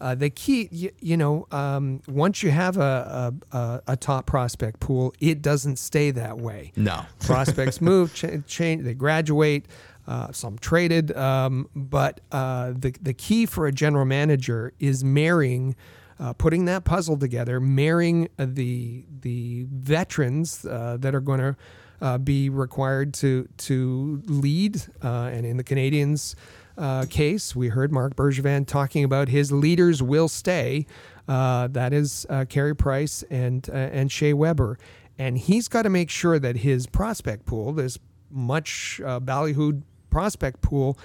uh, 0.02 0.16
the 0.16 0.30
key 0.30 0.68
you, 0.72 0.92
you 1.00 1.16
know 1.16 1.48
um, 1.52 2.02
once 2.08 2.44
you 2.44 2.52
have 2.52 2.78
a, 2.78 3.34
a, 3.52 3.82
a, 3.88 3.96
top 3.96 4.26
prospect 4.26 4.80
pool 4.80 5.14
it 5.20 5.42
doesn't 5.42 5.78
stay 5.78 6.12
that 6.12 6.38
way 6.38 6.72
No. 6.76 7.06
prospects 7.20 7.80
move 7.80 8.14
ch- 8.14 8.26
change 8.48 8.84
they 8.84 8.94
graduate 8.94 9.68
uh, 10.08 10.32
some 10.32 10.58
traded 10.58 11.16
um, 11.16 11.70
but 11.76 12.20
uh, 12.32 12.74
the, 12.76 12.94
the 13.02 13.14
key 13.14 13.46
for 13.46 13.68
a 13.68 13.72
general 13.72 14.06
manager 14.06 14.74
is 14.80 15.04
marrying 15.04 15.76
uh, 16.22 16.34
putting 16.34 16.66
that 16.66 16.84
puzzle 16.84 17.18
together, 17.18 17.60
marrying 17.60 18.30
uh, 18.38 18.46
the 18.48 19.04
the 19.22 19.66
veterans 19.72 20.64
uh, 20.66 20.96
that 21.00 21.16
are 21.16 21.20
going 21.20 21.40
to 21.40 21.56
uh, 22.00 22.18
be 22.20 22.50
required 22.50 23.14
to 23.16 23.48
to 23.58 24.22
lead, 24.28 24.82
uh, 25.04 25.32
and 25.34 25.46
in 25.46 25.58
the 25.58 25.64
Canadiens' 25.64 26.36
uh, 26.82 27.06
case, 27.06 27.56
we 27.56 27.68
heard 27.68 27.92
Marc 27.92 28.16
Bergevin 28.16 28.66
talking 28.66 29.04
about 29.04 29.30
his 29.30 29.52
leaders 29.52 30.02
will 30.02 30.28
stay. 30.28 30.88
Uh, 31.28 31.68
that 31.68 31.94
is 31.94 32.26
uh, 32.30 32.44
Carey 32.50 32.76
Price 32.76 33.24
and 33.30 33.70
uh, 33.70 33.74
and 33.74 34.12
Shea 34.12 34.34
Weber, 34.34 34.80
and 35.20 35.38
he's 35.38 35.68
got 35.68 35.84
to 35.84 35.90
make 35.90 36.10
sure 36.10 36.40
that 36.40 36.58
his 36.58 36.88
prospect 36.88 37.46
pool, 37.46 37.72
this 37.72 38.00
much 38.32 39.00
uh, 39.06 39.20
ballyhooed 39.20 39.84
prospect 40.10 40.62
pool, 40.62 40.98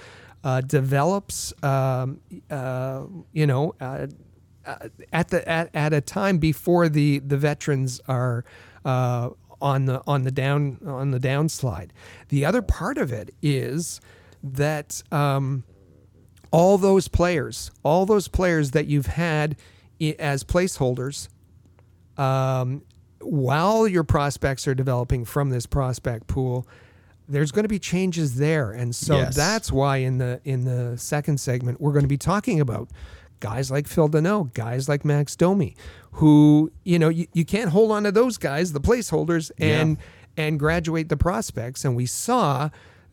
uh, 0.43 0.61
develops. 0.61 1.53
Um, 1.63 2.19
uh, 2.49 3.03
you 3.31 3.47
know. 3.47 3.75
At 5.13 5.29
the 5.29 5.47
at, 5.47 5.69
at 5.73 5.93
a 5.93 6.01
time 6.01 6.39
before 6.39 6.89
the 6.89 7.19
the 7.19 7.37
veterans 7.37 8.01
are 8.09 8.43
on 8.83 9.85
the 9.85 10.01
on 10.05 10.23
the 10.23 10.31
down 10.31 10.79
on 10.85 11.11
the 11.11 11.21
downslide. 11.21 11.91
The 12.27 12.43
other 12.43 12.61
part 12.61 12.97
of 12.97 13.13
it 13.13 13.33
is 13.41 14.01
that 14.55 15.01
um, 15.11 15.63
all 16.51 16.77
those 16.77 17.07
players, 17.07 17.71
all 17.83 18.05
those 18.05 18.27
players 18.27 18.71
that 18.71 18.87
you've 18.87 19.05
had 19.07 19.55
as 20.19 20.43
placeholders, 20.43 21.27
um, 22.17 22.83
while 23.21 23.87
your 23.87 24.03
prospects 24.03 24.67
are 24.67 24.75
developing 24.75 25.25
from 25.25 25.49
this 25.49 25.65
prospect 25.65 26.27
pool, 26.27 26.67
there's 27.27 27.51
going 27.51 27.63
to 27.63 27.69
be 27.69 27.79
changes 27.79 28.35
there, 28.35 28.71
and 28.71 28.95
so 28.95 29.17
Yes. 29.17 29.35
that's 29.35 29.71
why 29.71 29.97
in 29.97 30.17
the 30.17 30.39
in 30.45 30.63
the 30.63 30.97
second 30.97 31.39
segment 31.39 31.81
we're 31.81 31.91
going 31.91 32.05
to 32.05 32.07
be 32.07 32.17
talking 32.17 32.61
about 32.61 32.89
guys 33.41 33.69
like 33.69 33.85
Phil 33.87 34.07
Danault, 34.07 34.53
guys 34.53 34.87
like 34.87 35.03
Max 35.03 35.35
Domi, 35.35 35.75
who 36.13 36.71
you 36.85 36.97
know 36.97 37.09
you, 37.09 37.27
you 37.33 37.43
can't 37.43 37.71
hold 37.71 37.91
on 37.91 38.03
to 38.03 38.11
those 38.13 38.37
guys, 38.37 38.71
the 38.71 38.79
placeholders, 38.79 39.51
and 39.59 39.97
and 40.37 40.57
graduate 40.57 41.09
the 41.09 41.17
prospects, 41.17 41.83
and 41.83 41.95
we 41.97 42.05
saw 42.05 42.69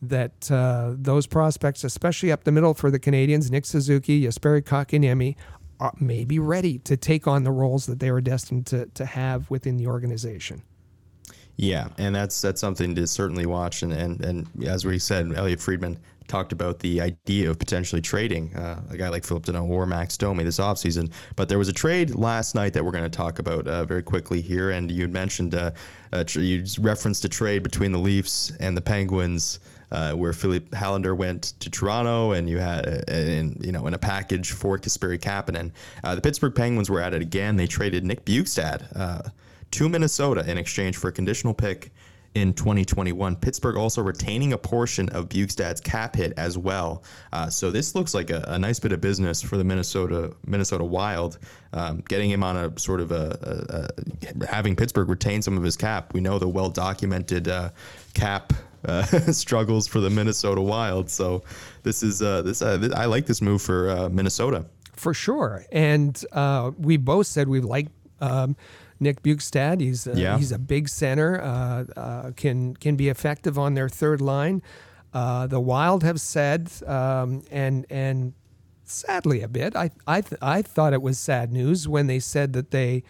that 0.09 0.51
uh, 0.51 0.93
those 0.95 1.27
prospects, 1.27 1.83
especially 1.83 2.31
up 2.31 2.43
the 2.43 2.51
middle 2.51 2.73
for 2.73 2.91
the 2.91 2.99
Canadiens, 2.99 3.51
Nick 3.51 3.65
Suzuki, 3.65 4.23
Jesperi 4.23 4.61
Kotkaniemi, 4.61 5.35
are 5.79 5.93
maybe 5.99 6.39
ready 6.39 6.79
to 6.79 6.95
take 6.95 7.27
on 7.27 7.43
the 7.43 7.51
roles 7.51 7.85
that 7.85 7.99
they 7.99 8.11
were 8.11 8.21
destined 8.21 8.65
to, 8.67 8.85
to 8.87 9.05
have 9.05 9.49
within 9.49 9.77
the 9.77 9.87
organization. 9.87 10.63
Yeah, 11.57 11.87
and 11.97 12.13
that's 12.13 12.41
that's 12.41 12.59
something 12.59 12.95
to 12.95 13.07
certainly 13.07 13.45
watch. 13.45 13.81
And 13.81 13.93
and, 13.93 14.23
and 14.23 14.65
as 14.65 14.85
we 14.85 14.99
said, 14.99 15.31
Elliotte 15.33 15.61
Friedman 15.61 15.97
talked 16.27 16.51
about 16.51 16.79
the 16.79 17.01
idea 17.01 17.49
of 17.49 17.59
potentially 17.59 18.01
trading 18.01 18.53
uh, 18.55 18.81
a 18.89 18.97
guy 18.97 19.09
like 19.09 19.23
Philip 19.23 19.45
Danault 19.45 19.69
or 19.69 19.85
Max 19.85 20.17
Domi 20.17 20.43
this 20.43 20.59
offseason. 20.59 21.11
But 21.35 21.49
there 21.49 21.59
was 21.59 21.69
a 21.69 21.73
trade 21.73 22.15
last 22.15 22.55
night 22.55 22.73
that 22.73 22.83
we're 22.83 22.91
going 22.91 23.03
to 23.03 23.09
talk 23.09 23.39
about 23.39 23.67
uh, 23.67 23.85
very 23.85 24.01
quickly 24.01 24.41
here. 24.41 24.71
And 24.71 24.91
you 24.91 25.07
mentioned 25.07 25.55
uh, 25.55 25.71
uh, 26.11 26.25
you 26.33 26.65
referenced 26.79 27.23
a 27.25 27.29
trade 27.29 27.63
between 27.63 27.91
the 27.91 27.99
Leafs 27.99 28.51
and 28.59 28.75
the 28.75 28.81
Penguins. 28.81 29.59
Uh, 29.95 30.11
where 30.11 30.33
Filip 30.33 30.69
Hallander 30.71 31.15
went 31.15 31.53
to 31.61 31.69
Toronto, 31.69 32.33
and 32.33 32.49
you 32.49 32.57
had, 32.57 32.85
uh, 32.85 33.13
in, 33.13 33.57
you 33.61 33.71
know, 33.71 33.87
in 33.87 33.93
a 33.93 33.97
package 33.97 34.51
for 34.51 34.77
Kasperi 34.77 35.17
Kapanen. 35.17 35.71
Uh, 36.03 36.15
the 36.15 36.19
Pittsburgh 36.19 36.53
Penguins 36.53 36.89
were 36.89 36.99
at 36.99 37.13
it 37.13 37.21
again. 37.21 37.55
They 37.55 37.65
traded 37.65 38.03
Nick 38.03 38.25
Bjugstad 38.25 38.93
uh, 38.93 39.29
to 39.71 39.87
Minnesota 39.87 40.43
in 40.51 40.57
exchange 40.57 40.97
for 40.97 41.07
a 41.07 41.13
conditional 41.13 41.53
pick 41.53 41.93
in 42.33 42.51
2021. 42.51 43.37
Pittsburgh 43.37 43.77
also 43.77 44.01
retaining 44.01 44.51
a 44.51 44.57
portion 44.57 45.07
of 45.09 45.29
Bjugstad's 45.29 45.79
cap 45.79 46.17
hit 46.17 46.33
as 46.35 46.57
well. 46.57 47.01
Uh, 47.31 47.49
so 47.49 47.71
this 47.71 47.95
looks 47.95 48.13
like 48.13 48.31
a, 48.31 48.43
a 48.49 48.59
nice 48.59 48.81
bit 48.81 48.91
of 48.91 48.99
business 48.99 49.41
for 49.41 49.55
the 49.55 49.63
Minnesota 49.63 50.35
Minnesota 50.45 50.83
Wild, 50.83 51.39
um, 51.71 52.03
getting 52.09 52.29
him 52.29 52.43
on 52.43 52.57
a 52.57 52.77
sort 52.77 52.99
of 52.99 53.13
a, 53.13 53.89
a, 54.29 54.43
a 54.43 54.45
having 54.45 54.75
Pittsburgh 54.75 55.07
retain 55.07 55.41
some 55.41 55.55
of 55.55 55.63
his 55.63 55.77
cap. 55.77 56.13
We 56.13 56.19
know 56.19 56.37
the 56.37 56.49
well 56.49 56.69
documented 56.69 57.47
uh, 57.47 57.69
cap. 58.13 58.51
Uh, 58.87 59.03
struggles 59.31 59.87
for 59.87 59.99
the 59.99 60.09
Minnesota 60.09 60.61
Wild, 60.61 61.09
so 61.09 61.43
this 61.83 62.03
is 62.03 62.21
uh, 62.21 62.41
this. 62.41 62.61
Uh, 62.61 62.77
th- 62.77 62.91
I 62.93 63.05
like 63.05 63.25
this 63.25 63.41
move 63.41 63.61
for 63.61 63.89
uh, 63.89 64.09
Minnesota. 64.09 64.65
For 64.93 65.13
sure. 65.13 65.65
And 65.71 66.23
uh, 66.31 66.71
we 66.77 66.97
both 66.97 67.27
said 67.27 67.47
we 67.49 67.59
like 67.61 67.87
um, 68.21 68.55
Nick 68.99 69.21
Bjugstad. 69.23 69.81
He's 69.81 70.07
a, 70.07 70.13
Yeah. 70.15 70.37
he's 70.37 70.51
a 70.53 70.59
big 70.59 70.87
center, 70.87 71.41
uh, 71.41 71.83
uh, 71.99 72.31
can 72.35 72.75
can 72.77 72.95
be 72.95 73.09
effective 73.09 73.57
on 73.59 73.73
their 73.73 73.89
third 73.89 74.21
line. 74.21 74.61
Uh, 75.13 75.47
the 75.47 75.59
Wild 75.59 76.03
have 76.03 76.19
said, 76.21 76.71
um, 76.87 77.41
and 77.51 77.85
and 77.89 78.33
sadly 78.83 79.41
a 79.41 79.47
bit, 79.47 79.75
I 79.75 79.89
I 80.07 80.21
th- 80.21 80.39
I 80.41 80.61
thought 80.61 80.93
it 80.93 81.01
was 81.01 81.17
sad 81.19 81.51
news 81.51 81.87
when 81.87 82.07
they 82.07 82.19
said 82.19 82.53
that 82.53 82.71
they. 82.71 83.03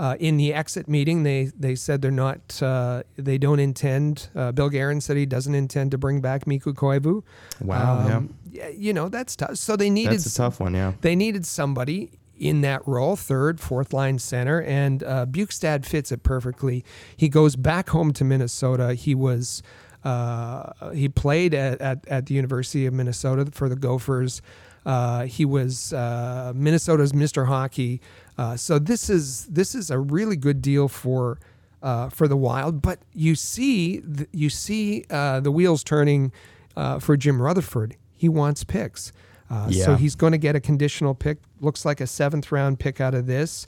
Uh, 0.00 0.16
in 0.18 0.38
the 0.38 0.54
exit 0.54 0.88
meeting, 0.88 1.24
they 1.24 1.52
they 1.58 1.74
said 1.74 2.00
they're 2.00 2.10
not, 2.10 2.62
uh, 2.62 3.02
they 3.16 3.36
don't 3.36 3.60
intend. 3.60 4.30
Uh, 4.34 4.50
Bill 4.50 4.70
Guerin 4.70 5.02
said 5.02 5.18
he 5.18 5.26
doesn't 5.26 5.54
intend 5.54 5.90
to 5.90 5.98
bring 5.98 6.22
back 6.22 6.46
Mikko 6.46 6.72
Koivu. 6.72 7.22
Wow, 7.60 8.26
yeah. 8.50 8.68
You 8.68 8.94
know 8.94 9.10
that's 9.10 9.36
tough. 9.36 9.56
So 9.56 9.76
they 9.76 9.90
needed 9.90 10.14
That's 10.14 10.34
a 10.34 10.34
tough 10.34 10.58
one, 10.58 10.72
yeah. 10.72 10.94
they 11.02 11.14
needed 11.14 11.44
somebody 11.44 12.12
in 12.38 12.62
that 12.62 12.80
role, 12.88 13.14
third, 13.14 13.60
fourth 13.60 13.92
line 13.92 14.18
center, 14.18 14.62
and 14.62 15.02
uh, 15.02 15.26
Bjugstad 15.26 15.84
fits 15.84 16.10
it 16.10 16.22
perfectly. 16.22 16.82
He 17.14 17.28
goes 17.28 17.54
back 17.54 17.90
home 17.90 18.14
to 18.14 18.24
Minnesota. 18.24 18.94
He 18.94 19.14
was 19.14 19.62
uh, 20.02 20.92
he 20.94 21.10
played 21.10 21.52
at, 21.52 21.78
at, 21.82 22.08
at 22.08 22.24
the 22.24 22.34
University 22.34 22.86
of 22.86 22.94
Minnesota 22.94 23.50
for 23.52 23.68
the 23.68 23.76
Gophers. 23.76 24.40
Uh, 24.86 25.24
he 25.26 25.44
was 25.44 25.92
uh, 25.92 26.52
Minnesota's 26.54 27.12
Mr. 27.12 27.46
Hockey. 27.46 28.00
Uh, 28.40 28.56
so 28.56 28.78
this 28.78 29.10
is 29.10 29.44
this 29.46 29.74
is 29.74 29.90
a 29.90 29.98
really 29.98 30.36
good 30.36 30.62
deal 30.62 30.88
for 30.88 31.38
uh, 31.82 32.08
for 32.08 32.26
the 32.26 32.36
Wild. 32.38 32.80
But 32.80 32.98
you 33.12 33.34
see 33.34 34.00
th- 34.00 34.28
you 34.32 34.48
see 34.48 35.04
uh, 35.10 35.40
the 35.40 35.50
wheels 35.50 35.84
turning 35.84 36.32
uh, 36.74 36.98
for 37.00 37.18
Jim 37.18 37.40
Rutherford. 37.42 37.96
He 38.16 38.28
wants 38.30 38.64
picks. 38.64 39.12
Uh, 39.50 39.70
So 39.84 39.96
he's 39.96 40.14
going 40.14 40.32
to 40.32 40.38
get 40.38 40.56
a 40.56 40.60
conditional 40.60 41.14
pick. 41.14 41.38
Looks 41.60 41.84
like 41.84 42.00
a 42.00 42.06
seventh 42.06 42.50
round 42.50 42.78
pick 42.78 43.00
out 43.00 43.14
of 43.14 43.26
this. 43.26 43.66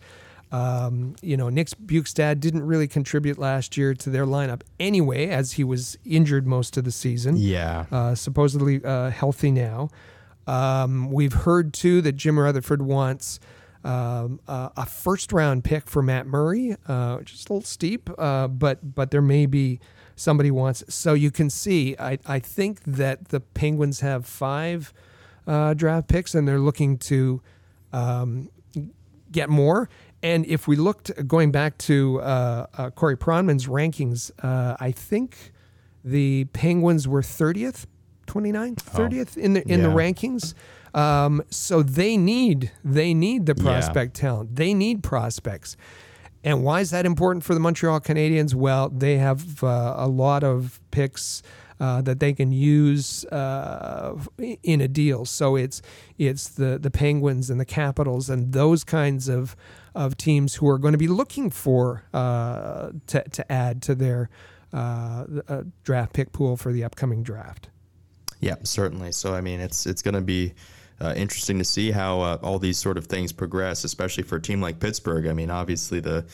Um, 0.52 1.16
you 1.22 1.36
know, 1.36 1.48
Nick 1.50 1.68
Bjugstad 1.86 2.40
didn't 2.40 2.62
really 2.62 2.86
contribute 2.88 3.38
last 3.38 3.76
year 3.76 3.94
to 3.94 4.10
their 4.10 4.26
lineup 4.26 4.62
anyway, 4.78 5.28
as 5.28 5.52
he 5.52 5.64
was 5.64 5.98
injured 6.04 6.46
most 6.46 6.76
of 6.76 6.84
the 6.84 6.92
season. 6.92 7.36
Yeah. 7.36 7.86
Uh, 7.90 8.14
supposedly 8.14 8.82
uh, 8.84 9.10
healthy 9.10 9.50
now. 9.50 9.88
Um, 10.46 11.10
we've 11.10 11.32
heard 11.32 11.72
too 11.72 12.00
that 12.02 12.12
Jim 12.12 12.38
Rutherford 12.38 12.82
wants 12.82 13.40
um, 13.84 14.40
uh, 14.46 14.70
a 14.76 14.86
first 14.86 15.32
round 15.32 15.64
pick 15.64 15.88
for 15.88 16.02
Matt 16.02 16.26
Murray, 16.26 16.76
uh, 16.86 17.16
which 17.16 17.32
is 17.32 17.46
a 17.48 17.52
little 17.52 17.66
steep, 17.66 18.10
uh, 18.18 18.48
but 18.48 18.94
but 18.94 19.10
there 19.10 19.22
may 19.22 19.46
be 19.46 19.80
somebody 20.14 20.50
wants. 20.50 20.84
So 20.88 21.14
you 21.14 21.30
can 21.30 21.50
see, 21.50 21.96
I 21.98 22.18
I 22.26 22.38
think 22.38 22.82
that 22.84 23.28
the 23.28 23.40
Penguins 23.40 24.00
have 24.00 24.26
five 24.26 24.92
uh, 25.46 25.74
draft 25.74 26.08
picks, 26.08 26.34
and 26.34 26.46
they're 26.46 26.58
looking 26.60 26.98
to 26.98 27.42
um, 27.92 28.48
get 29.30 29.48
more. 29.48 29.88
And 30.22 30.46
if 30.46 30.68
we 30.68 30.76
looked 30.76 31.26
going 31.26 31.50
back 31.50 31.76
to 31.78 32.20
uh, 32.20 32.66
uh, 32.78 32.90
Corey 32.90 33.16
Pronman's 33.16 33.66
rankings, 33.66 34.30
uh, 34.42 34.76
I 34.78 34.92
think 34.92 35.52
the 36.04 36.44
Penguins 36.52 37.08
were 37.08 37.22
30th, 37.22 37.86
29th, 38.28 38.76
30th 38.76 39.36
in 39.36 39.54
the 39.54 39.68
in 39.68 39.82
the 39.82 39.88
rankings. 39.88 40.54
Um, 40.94 41.42
so 41.50 41.82
they 41.82 42.16
need 42.16 42.70
they 42.84 43.14
need 43.14 43.46
the 43.46 43.54
Yeah. 43.56 43.62
prospect 43.62 44.14
talent. 44.14 44.56
They 44.56 44.74
need 44.74 45.02
prospects. 45.02 45.76
And 46.44 46.64
why 46.64 46.80
is 46.80 46.90
that 46.90 47.06
important 47.06 47.44
for 47.44 47.54
the 47.54 47.60
Montreal 47.60 48.00
Canadiens? 48.00 48.54
Well, 48.54 48.88
they 48.88 49.16
have 49.18 49.62
uh, 49.62 49.94
a 49.96 50.08
lot 50.08 50.42
of 50.42 50.80
picks 50.90 51.42
uh, 51.80 52.00
that 52.02 52.20
they 52.20 52.32
can 52.32 52.52
use 52.52 53.24
uh, 53.26 54.16
in 54.62 54.80
a 54.80 54.88
deal. 54.88 55.24
So 55.24 55.56
it's 55.56 55.80
it's 56.18 56.48
the 56.48 56.78
the 56.80 56.90
Penguins 56.90 57.48
and 57.50 57.58
the 57.60 57.64
Capitals 57.64 58.28
and 58.28 58.52
those 58.52 58.84
kinds 58.84 59.28
of 59.28 59.56
of 59.94 60.16
teams 60.16 60.56
who 60.56 60.68
are 60.68 60.78
going 60.78 60.92
to 60.92 60.98
be 60.98 61.08
looking 61.08 61.48
for 61.50 62.02
uh, 62.12 62.90
to 63.06 63.22
to 63.30 63.52
add 63.52 63.80
to 63.82 63.94
their 63.94 64.28
uh, 64.72 65.24
uh, 65.48 65.62
draft 65.84 66.12
pick 66.12 66.32
pool 66.32 66.56
for 66.56 66.72
the 66.72 66.82
upcoming 66.84 67.22
draft. 67.22 67.68
Yeah, 68.40 68.56
certainly. 68.64 69.12
So 69.12 69.34
I 69.34 69.40
mean, 69.40 69.60
it's 69.60 69.86
it's 69.86 70.02
going 70.02 70.14
to 70.14 70.20
be 70.20 70.54
uh, 71.02 71.12
interesting 71.16 71.58
to 71.58 71.64
see 71.64 71.90
how 71.90 72.20
uh, 72.20 72.38
all 72.42 72.58
these 72.58 72.78
sort 72.78 72.96
of 72.96 73.06
things 73.06 73.32
progress, 73.32 73.84
especially 73.84 74.22
for 74.22 74.36
a 74.36 74.40
team 74.40 74.60
like 74.60 74.78
Pittsburgh. 74.78 75.26
I 75.26 75.32
mean, 75.32 75.50
obviously 75.50 76.00
the 76.00 76.24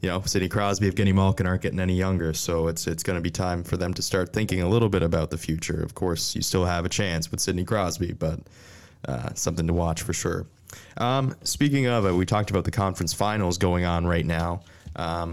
you 0.00 0.08
know 0.08 0.22
Sidney 0.22 0.48
Crosby, 0.48 0.90
Evgeny 0.90 1.14
Malkin 1.14 1.46
aren't 1.46 1.62
getting 1.62 1.80
any 1.80 1.94
younger, 1.94 2.32
so 2.32 2.68
it's 2.68 2.86
it's 2.86 3.02
going 3.02 3.16
to 3.16 3.20
be 3.22 3.30
time 3.30 3.64
for 3.64 3.76
them 3.76 3.92
to 3.94 4.02
start 4.02 4.32
thinking 4.32 4.62
a 4.62 4.68
little 4.68 4.88
bit 4.88 5.02
about 5.02 5.30
the 5.30 5.38
future. 5.38 5.82
Of 5.82 5.94
course, 5.94 6.36
you 6.36 6.42
still 6.42 6.64
have 6.64 6.84
a 6.84 6.88
chance 6.88 7.30
with 7.30 7.40
Sidney 7.40 7.64
Crosby, 7.64 8.12
but 8.12 8.38
uh, 9.08 9.30
something 9.34 9.66
to 9.66 9.72
watch 9.72 10.02
for 10.02 10.12
sure. 10.12 10.46
Um, 10.98 11.34
speaking 11.42 11.86
of 11.86 12.06
it, 12.06 12.12
we 12.12 12.24
talked 12.24 12.50
about 12.50 12.64
the 12.64 12.70
conference 12.70 13.12
finals 13.12 13.58
going 13.58 13.84
on 13.84 14.06
right 14.06 14.24
now. 14.24 14.62
Um, 14.96 15.32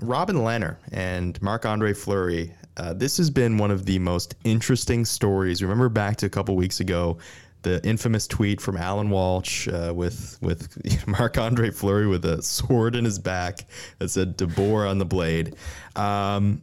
Robin 0.00 0.36
Lehner 0.36 0.76
and 0.92 1.40
Marc 1.40 1.64
Andre 1.64 1.94
Fleury. 1.94 2.52
Uh, 2.76 2.92
this 2.92 3.16
has 3.16 3.30
been 3.30 3.56
one 3.56 3.70
of 3.70 3.86
the 3.86 3.98
most 3.98 4.34
interesting 4.44 5.06
stories. 5.06 5.62
Remember 5.62 5.88
back 5.88 6.16
to 6.18 6.26
a 6.26 6.28
couple 6.28 6.54
weeks 6.54 6.80
ago, 6.80 7.16
the 7.66 7.84
infamous 7.84 8.28
tweet 8.28 8.60
from 8.60 8.76
Alan 8.76 9.10
Walsh 9.10 9.66
uh, 9.66 9.92
with 9.92 10.38
with 10.40 11.06
Marc 11.08 11.36
Andre 11.36 11.70
Fleury 11.70 12.06
with 12.06 12.24
a 12.24 12.40
sword 12.40 12.94
in 12.94 13.04
his 13.04 13.18
back 13.18 13.66
that 13.98 14.08
said 14.08 14.38
"DeBoer 14.38 14.88
on 14.88 14.98
the 14.98 15.04
blade." 15.04 15.56
Um, 15.96 16.62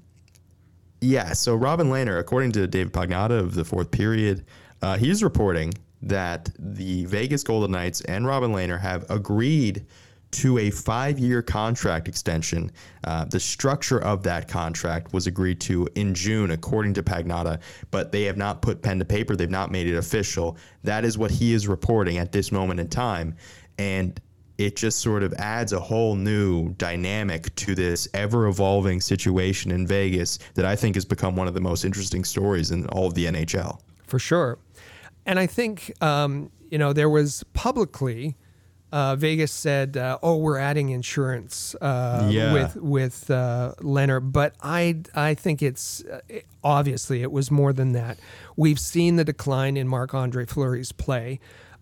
yeah, 1.02 1.34
so 1.34 1.56
Robin 1.56 1.88
Lehner, 1.88 2.20
according 2.20 2.54
to 2.54 2.66
David 2.68 2.94
Pagnotta 2.94 3.38
of 3.38 3.54
the 3.54 3.66
fourth 3.66 3.92
period, 3.92 4.46
uh, 4.82 4.98
he's 4.98 5.22
reporting 5.22 5.74
that 6.02 6.50
the 6.58 7.04
Vegas 7.06 7.44
Golden 7.44 7.72
Knights 7.72 8.00
and 8.02 8.26
Robin 8.26 8.54
Lehner 8.54 8.80
have 8.80 9.10
agreed 9.12 9.86
to 10.34 10.58
a 10.58 10.70
five 10.70 11.20
year 11.20 11.42
contract 11.42 12.08
extension. 12.08 12.72
Uh, 13.04 13.26
the 13.26 13.40
structure 13.40 14.02
of 14.02 14.24
that 14.24 14.48
contract 14.48 15.14
was 15.14 15.28
agreed 15.28 15.60
to 15.62 15.88
in 15.96 16.14
June, 16.14 16.52
according 16.52 16.94
to 16.96 17.04
Pagnotta, 17.04 17.60
but 17.92 18.12
they 18.12 18.24
have 18.24 18.38
not 18.38 18.62
put 18.62 18.82
pen 18.82 19.00
to 19.00 19.06
paper. 19.06 19.36
They've 19.36 19.50
not 19.50 19.72
made 19.72 19.88
it 19.88 19.96
official. 19.96 20.58
That 20.84 21.06
is 21.06 21.18
what 21.18 21.32
he 21.32 21.54
is 21.54 21.68
reporting 21.68 22.18
at 22.18 22.32
this 22.32 22.52
moment 22.52 22.80
in 22.80 22.88
time. 22.88 23.36
And 23.78 24.20
it 24.58 24.76
just 24.76 25.00
sort 25.00 25.24
of 25.24 25.34
adds 25.34 25.74
a 25.74 25.80
whole 25.80 26.16
new 26.16 26.70
dynamic 26.74 27.54
to 27.56 27.74
this 27.74 28.08
ever 28.14 28.48
evolving 28.48 29.02
situation 29.02 29.72
in 29.72 29.88
Vegas 29.88 30.40
that 30.54 30.66
I 30.66 30.76
think 30.76 30.96
has 30.96 31.06
become 31.06 31.36
one 31.36 31.48
of 31.48 31.54
the 31.54 31.62
most 31.62 31.86
interesting 31.86 32.24
stories 32.24 32.72
in 32.72 32.86
all 32.90 33.08
of 33.08 33.14
the 33.14 33.26
NHL. 33.26 33.80
for 34.06 34.20
sure. 34.20 34.60
And 35.26 35.40
I 35.40 35.48
think 35.48 35.92
um, 36.02 36.52
you 36.70 36.78
know 36.78 36.94
there 36.94 37.10
was 37.10 37.44
publicly 37.54 38.36
uh, 38.94 39.16
Vegas 39.18 39.52
said, 39.52 39.98
uh, 39.98 40.18
"Oh, 40.22 40.38
we're 40.38 40.60
adding 40.60 40.90
insurance 40.90 41.76
uh, 41.82 42.30
Yeah. 42.32 42.54
with 42.54 42.76
with 42.78 43.30
uh, 43.32 43.74
Lehner," 43.80 44.22
but 44.22 44.54
I 44.62 45.02
I 45.16 45.34
think 45.34 45.62
it's 45.62 46.04
uh, 46.06 46.22
it- 46.30 46.46
obviously 46.64 47.22
it 47.24 47.32
was 47.32 47.50
more 47.52 47.74
than 47.74 47.94
that. 47.94 48.18
We've 48.56 48.80
seen 48.80 49.16
the 49.18 49.24
decline 49.26 49.76
in 49.78 49.88
Marc 49.88 50.14
Andre 50.14 50.46
Fleury's 50.46 50.92
play. 50.92 51.40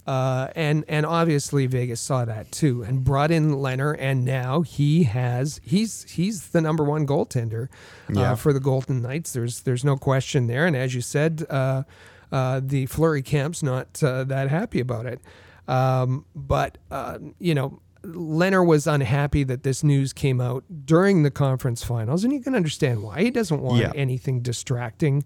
Uh, 0.08 0.48
and 0.56 0.84
and 0.88 1.06
obviously 1.06 1.68
Vegas 1.68 2.02
saw 2.02 2.26
that 2.26 2.52
too, 2.52 2.82
and 2.82 3.04
brought 3.04 3.30
in 3.30 3.52
Lehner, 3.52 3.96
and 4.00 4.26
now 4.26 4.62
he 4.62 5.04
has 5.04 5.62
he's 5.64 6.10
he's 6.10 6.48
the 6.50 6.60
number 6.60 6.84
one 6.84 7.06
goaltender 7.06 7.66
uh, 8.10 8.20
Yeah. 8.20 8.36
for 8.36 8.52
the 8.52 8.60
Golden 8.60 9.04
Knights. 9.04 9.32
There's 9.34 9.62
there's 9.62 9.84
no 9.86 9.98
question 9.98 10.48
there, 10.48 10.66
and 10.66 10.76
as 10.76 10.96
you 10.96 11.02
said, 11.02 11.46
uh, 11.52 11.84
uh, 12.32 12.62
the 12.64 12.88
Fleury 12.88 13.22
camp's 13.22 13.62
not 13.62 14.02
uh, 14.02 14.24
that 14.24 14.50
happy 14.50 14.80
about 14.80 15.06
it. 15.06 15.22
Um, 15.68 16.26
but 16.36 16.78
uh, 16.90 17.20
you 17.40 17.54
know, 17.56 17.82
Lehner 18.04 18.66
was 18.66 18.88
unhappy 18.88 19.44
that 19.44 19.64
this 19.64 19.84
news 19.84 20.12
came 20.14 20.42
out 20.42 20.64
during 20.86 21.24
the 21.24 21.32
conference 21.32 21.84
finals, 21.84 22.24
and 22.24 22.34
you 22.34 22.42
can 22.42 22.56
understand 22.56 23.04
why. 23.04 23.22
He 23.22 23.32
doesn't 23.32 23.62
want 23.62 23.80
Yeah. 23.82 23.92
anything 23.96 24.42
distracting 24.42 25.24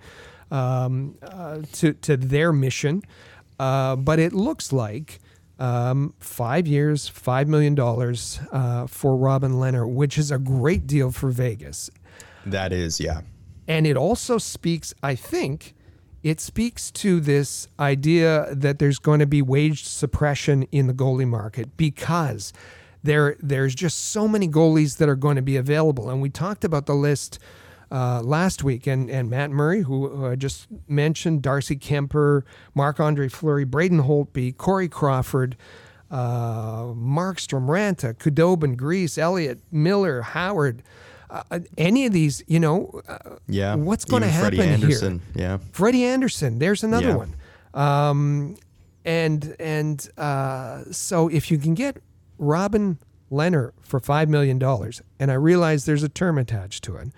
um, 0.51 1.15
uh, 1.23 1.59
to 1.73 1.93
to 1.93 2.17
their 2.17 2.51
mission. 2.53 3.01
Uh, 3.59 3.95
but 3.95 4.19
it 4.19 4.33
looks 4.33 4.73
like 4.73 5.19
um, 5.59 6.13
five 6.19 6.67
years, 6.67 7.07
five 7.07 7.47
million 7.47 7.73
dollars 7.75 8.39
uh, 8.51 8.85
for 8.87 9.15
Robin 9.15 9.53
Lehner, 9.53 9.89
which 9.89 10.17
is 10.17 10.29
a 10.31 10.37
great 10.37 10.85
deal 10.85 11.11
for 11.11 11.29
Vegas. 11.29 11.89
That 12.45 12.73
is, 12.73 12.99
yeah. 12.99 13.21
And 13.67 13.87
it 13.87 13.95
also 13.97 14.37
speaks, 14.37 14.93
I 15.01 15.15
think, 15.15 15.73
it 16.25 16.41
speaks 16.41 16.89
to 16.89 17.19
this 17.19 17.67
idea 17.79 18.47
that 18.51 18.79
there's 18.79 18.97
going 18.97 19.19
to 19.19 19.27
be 19.27 19.43
wage 19.43 19.85
suppression 19.85 20.63
in 20.71 20.87
the 20.87 20.93
goalie 20.93 21.27
market 21.27 21.77
because 21.77 22.51
there 23.03 23.35
there's 23.39 23.75
just 23.75 24.07
so 24.07 24.27
many 24.27 24.47
goalies 24.47 24.97
that 24.97 25.07
are 25.07 25.15
going 25.15 25.35
to 25.35 25.43
be 25.43 25.55
available. 25.55 26.09
And 26.09 26.23
we 26.23 26.31
talked 26.31 26.63
about 26.63 26.87
the 26.87 26.95
list 26.95 27.37
uh, 27.91 28.21
last 28.23 28.63
week, 28.63 28.87
and, 28.87 29.07
and 29.07 29.29
Matt 29.29 29.51
Murray, 29.51 29.83
who, 29.83 30.25
I 30.25 30.35
just 30.35 30.65
mentioned, 30.87 31.43
Darcy 31.43 31.75
Kuemper, 31.75 32.41
Marc 32.73 32.99
Andre 32.99 33.27
Fleury, 33.27 33.63
Braden 33.63 34.01
Holtby, 34.01 34.57
Corey 34.57 34.89
Crawford, 34.89 35.55
uh, 36.09 36.85
Markstrom, 36.85 37.67
Raanta, 37.67 38.15
Khudobin, 38.15 38.75
Greiss, 38.75 39.19
Elliott, 39.19 39.59
Miller, 39.71 40.23
Howard. 40.23 40.81
Uh, 41.29 41.59
any 41.77 42.05
of 42.05 42.13
these, 42.13 42.43
you 42.47 42.59
know, 42.59 43.01
uh, 43.07 43.17
Yeah. 43.47 43.75
what's 43.75 44.05
going 44.05 44.21
to 44.21 44.29
happen 44.29 44.57
Freddie 44.57 44.69
Andersen, 44.71 45.21
here? 45.33 45.43
yeah. 45.43 45.57
Freddie 45.71 46.03
Andersen, 46.05 46.59
there's 46.59 46.83
another 46.83 47.07
Yeah. 47.09 47.15
one. 47.15 47.35
Um, 47.73 48.55
and 49.03 49.55
and 49.59 50.07
uh, 50.17 50.83
so 50.91 51.27
if 51.27 51.51
you 51.51 51.57
can 51.57 51.73
get 51.73 51.97
Robin 52.37 52.97
Lehner 53.31 53.71
for 53.81 53.99
five 53.99 54.29
million 54.29 54.57
dollars, 54.59 55.01
and 55.19 55.29
I 55.31 55.35
realize 55.35 55.85
there's 55.85 56.03
a 56.03 56.09
term 56.09 56.37
attached 56.37 56.83
to 56.85 56.95
it, 56.97 57.09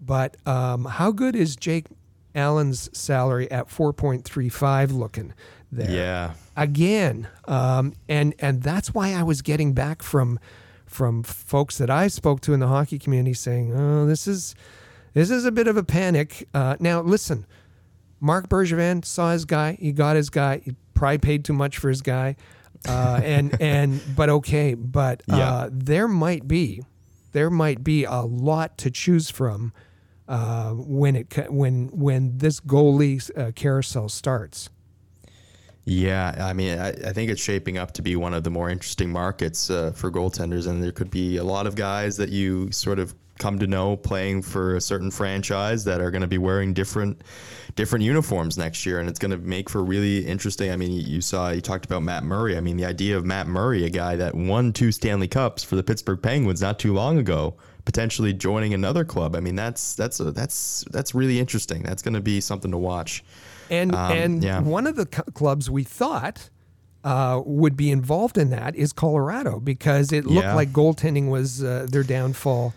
but 0.00 0.36
um, 0.46 0.84
how 0.86 1.10
good 1.12 1.34
is 1.36 1.56
Jake 1.56 1.86
Allen's 2.34 2.90
salary 2.96 3.50
at 3.50 3.68
four 3.70 3.92
point 3.92 4.24
three 4.24 4.48
five 4.48 4.90
looking 4.92 5.32
there? 5.70 5.90
Yeah. 5.90 6.32
again 6.56 7.28
um, 7.46 7.94
and 8.08 8.34
and 8.38 8.62
that's 8.62 8.92
why 8.92 9.12
i 9.14 9.22
was 9.22 9.40
getting 9.40 9.72
back 9.72 10.02
from 10.02 10.38
from 10.92 11.22
folks 11.22 11.78
that 11.78 11.90
i 11.90 12.06
spoke 12.08 12.40
to 12.40 12.52
in 12.52 12.60
the 12.60 12.68
hockey 12.68 12.98
community 12.98 13.34
saying 13.34 13.72
oh 13.74 14.06
this 14.06 14.26
is 14.26 14.54
this 15.14 15.30
is 15.30 15.44
a 15.44 15.52
bit 15.52 15.66
of 15.66 15.76
a 15.76 15.82
panic 15.82 16.46
uh, 16.54 16.76
now 16.80 17.00
listen 17.00 17.46
marc 18.20 18.48
bergevin 18.48 19.04
saw 19.04 19.32
his 19.32 19.44
guy 19.44 19.76
he 19.80 19.90
got 19.92 20.16
his 20.16 20.30
guy 20.30 20.58
he 20.64 20.74
probably 20.94 21.18
paid 21.18 21.44
too 21.44 21.52
much 21.52 21.78
for 21.78 21.88
his 21.88 22.02
guy 22.02 22.36
uh, 22.88 23.20
and 23.24 23.56
and 23.60 24.00
but 24.16 24.28
okay 24.28 24.74
but 24.74 25.22
uh, 25.30 25.36
Yeah. 25.36 25.68
there 25.70 26.08
might 26.08 26.46
be 26.46 26.82
there 27.32 27.50
might 27.50 27.82
be 27.82 28.04
a 28.04 28.20
lot 28.20 28.76
to 28.78 28.90
choose 28.90 29.30
from 29.30 29.72
uh, 30.28 30.70
when 30.72 31.16
it 31.16 31.50
when 31.50 31.88
when 31.88 32.38
this 32.38 32.60
goalie 32.60 33.20
uh, 33.38 33.50
carousel 33.52 34.08
starts 34.08 34.68
Yeah, 35.84 36.36
I 36.38 36.52
mean, 36.52 36.78
I, 36.78 36.90
I 36.90 37.12
think 37.12 37.30
it's 37.30 37.42
shaping 37.42 37.76
up 37.76 37.92
to 37.92 38.02
be 38.02 38.14
one 38.14 38.34
of 38.34 38.44
the 38.44 38.50
more 38.50 38.70
interesting 38.70 39.10
markets 39.10 39.68
uh, 39.68 39.90
for 39.92 40.12
goaltenders, 40.12 40.68
and 40.68 40.82
there 40.82 40.92
could 40.92 41.10
be 41.10 41.38
a 41.38 41.44
lot 41.44 41.66
of 41.66 41.74
guys 41.74 42.16
that 42.18 42.28
you 42.28 42.70
sort 42.70 43.00
of 43.00 43.14
come 43.38 43.58
to 43.58 43.66
know 43.66 43.96
playing 43.96 44.42
for 44.42 44.76
a 44.76 44.80
certain 44.80 45.10
franchise 45.10 45.84
that 45.84 46.00
are 46.00 46.12
going 46.12 46.22
to 46.22 46.28
be 46.28 46.38
wearing 46.38 46.72
different 46.72 47.22
different 47.74 48.04
uniforms 48.04 48.56
next 48.56 48.86
year, 48.86 49.00
and 49.00 49.08
it's 49.08 49.18
going 49.18 49.32
to 49.32 49.38
make 49.38 49.68
for 49.68 49.82
really 49.82 50.24
interesting. 50.24 50.70
I 50.70 50.76
mean, 50.76 50.92
you, 50.92 51.20
saw 51.20 51.50
you 51.50 51.60
talked 51.60 51.84
about 51.84 52.02
Matt 52.02 52.22
Murray. 52.22 52.56
I 52.56 52.60
mean, 52.60 52.76
the 52.76 52.84
idea 52.84 53.16
of 53.16 53.24
Matt 53.24 53.48
Murray, 53.48 53.84
a 53.84 53.90
guy 53.90 54.14
that 54.16 54.34
won 54.34 54.72
two 54.72 54.92
Stanley 54.92 55.28
Cups 55.28 55.64
for 55.64 55.74
the 55.76 55.82
Pittsburgh 55.82 56.22
Penguins 56.22 56.60
not 56.60 56.78
too 56.78 56.92
long 56.92 57.18
ago, 57.18 57.56
potentially 57.84 58.32
joining 58.32 58.74
another 58.74 59.04
club. 59.04 59.34
I 59.34 59.40
mean, 59.40 59.56
that's 59.56 59.94
that's 59.94 60.20
a, 60.20 60.30
that's 60.30 60.84
that's 60.90 61.14
really 61.14 61.40
interesting. 61.40 61.82
That's 61.82 62.02
going 62.02 62.14
to 62.14 62.20
be 62.20 62.40
something 62.40 62.70
to 62.70 62.78
watch. 62.78 63.24
And 63.70 63.94
Um, 63.94 64.12
and 64.12 64.42
yeah. 64.44 64.60
one 64.60 64.86
of 64.86 64.96
the 64.96 65.06
clubs 65.06 65.70
we 65.70 65.84
thought 65.84 66.50
uh, 67.04 67.40
would 67.44 67.76
be 67.76 67.90
involved 67.90 68.38
in 68.38 68.50
that 68.50 68.76
is 68.76 68.92
Colorado 68.92 69.58
because 69.60 70.12
it 70.12 70.24
looked 70.24 70.46
Yeah. 70.46 70.54
like 70.54 70.72
goaltending 70.72 71.28
was 71.28 71.62
uh, 71.62 71.86
their 71.90 72.04
downfall. 72.04 72.74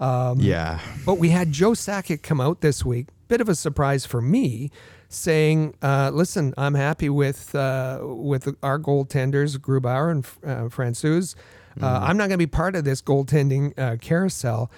yeah, 0.00 0.78
But 1.06 1.18
we 1.18 1.30
had 1.30 1.52
Joe 1.52 1.70
Sakic 1.72 2.22
come 2.22 2.40
out 2.40 2.60
this 2.60 2.84
week, 2.84 3.06
bit 3.28 3.40
of 3.40 3.48
a 3.48 3.54
surprise 3.54 4.04
for 4.04 4.20
me, 4.20 4.70
saying, 5.08 5.74
uh, 5.82 6.10
"Listen, 6.12 6.52
I'm 6.58 6.74
happy 6.74 7.08
with 7.08 7.54
uh, 7.54 8.00
with 8.02 8.48
our 8.62 8.78
goaltenders, 8.78 9.58
Grubauer 9.58 10.10
and 10.10 10.24
uh, 10.44 10.68
Francouz. 10.68 11.34
Uh, 11.80 11.86
I'm 12.02 12.16
not 12.18 12.24
going 12.28 12.32
to 12.32 12.38
be 12.38 12.46
part 12.46 12.76
of 12.76 12.84
this 12.84 13.00
goaltending 13.00 13.78
uh, 13.78 13.96
carousel." 14.00 14.70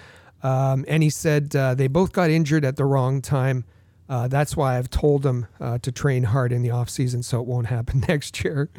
Um, 0.43 0.85
and 0.87 1.01
he 1.03 1.09
said 1.09 1.55
uh, 1.55 1.73
they 1.73 1.87
both 1.87 2.11
got 2.13 2.29
injured 2.29 2.63
at 2.63 2.75
the 2.75 2.85
wrong 2.85 3.21
time. 3.21 3.63
Uh, 4.07 4.27
that's 4.27 4.55
why 4.55 4.77
I've 4.77 4.89
told 4.89 5.23
them 5.23 5.47
uh, 5.59 5.79
to 5.79 5.91
train 5.91 6.23
hard 6.23 6.51
in 6.51 6.61
the 6.61 6.71
off 6.71 6.89
season, 6.89 7.23
so 7.23 7.39
it 7.41 7.47
won't 7.47 7.67
happen 7.77 8.03
next 8.07 8.43
year. 8.43 8.69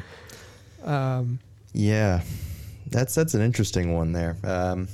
Um, 0.83 1.39
yeah, 1.73 2.21
that's 2.87 3.13
that's 3.13 3.33
an 3.33 3.41
interesting 3.41 3.93
one 3.93 4.13
there. 4.13 4.37
Um, 4.43 4.87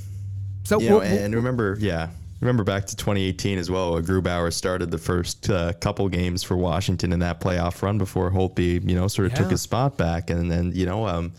so 0.63 0.79
you 0.79 0.89
know, 0.89 1.01
and 1.01 1.35
remember, 1.35 1.77
yeah, 1.79 2.09
remember 2.41 2.63
back 2.63 2.85
to 2.87 2.95
2018 2.95 3.57
as 3.57 3.69
well. 3.69 4.01
Grubauer 4.01 4.51
started 4.51 4.91
the 4.91 4.97
first 4.97 5.49
uh, 5.49 5.73
couple 5.73 6.07
games 6.09 6.41
for 6.41 6.57
Washington 6.57 7.13
in 7.13 7.19
that 7.19 7.39
playoff 7.39 7.81
run 7.81 7.97
before 7.97 8.31
Holtby, 8.31 8.87
you 8.89 8.95
know, 8.95 9.07
sort 9.07 9.27
of 9.27 9.33
yeah. 9.33 9.39
took 9.39 9.51
his 9.51 9.61
spot 9.61 9.97
back, 9.97 10.29
and 10.29 10.49
then 10.49 10.71
you 10.73 10.85
know. 10.85 11.07
Um, 11.07 11.33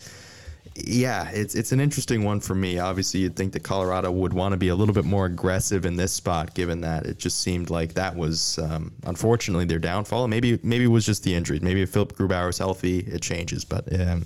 yeah, 0.75 1.29
it's 1.29 1.55
it's 1.55 1.71
an 1.71 1.79
interesting 1.79 2.23
one 2.23 2.41
for 2.41 2.53
me. 2.53 2.79
Obviously, 2.79 3.21
you'd 3.21 3.35
think 3.35 3.53
that 3.53 3.63
Colorado 3.63 4.11
would 4.11 4.33
want 4.33 4.51
to 4.51 4.57
be 4.57 4.67
a 4.67 4.75
little 4.75 4.93
bit 4.93 5.05
more 5.05 5.25
aggressive 5.25 5.85
in 5.85 5.95
this 5.95 6.11
spot, 6.11 6.53
given 6.53 6.81
that 6.81 7.05
it 7.05 7.17
just 7.17 7.39
seemed 7.39 7.69
like 7.69 7.93
that 7.93 8.15
was 8.15 8.59
um, 8.59 8.91
unfortunately 9.05 9.63
their 9.63 9.79
downfall. 9.79 10.27
Maybe 10.27 10.59
maybe 10.63 10.83
it 10.83 10.89
was 10.89 11.05
just 11.05 11.23
the 11.23 11.33
injuries. 11.33 11.61
Maybe 11.61 11.81
if 11.81 11.91
Philipp 11.91 12.13
Grubauer 12.13 12.49
is 12.49 12.57
healthy, 12.57 12.99
it 12.99 13.21
changes. 13.21 13.63
But 13.63 13.87
um, 13.99 14.25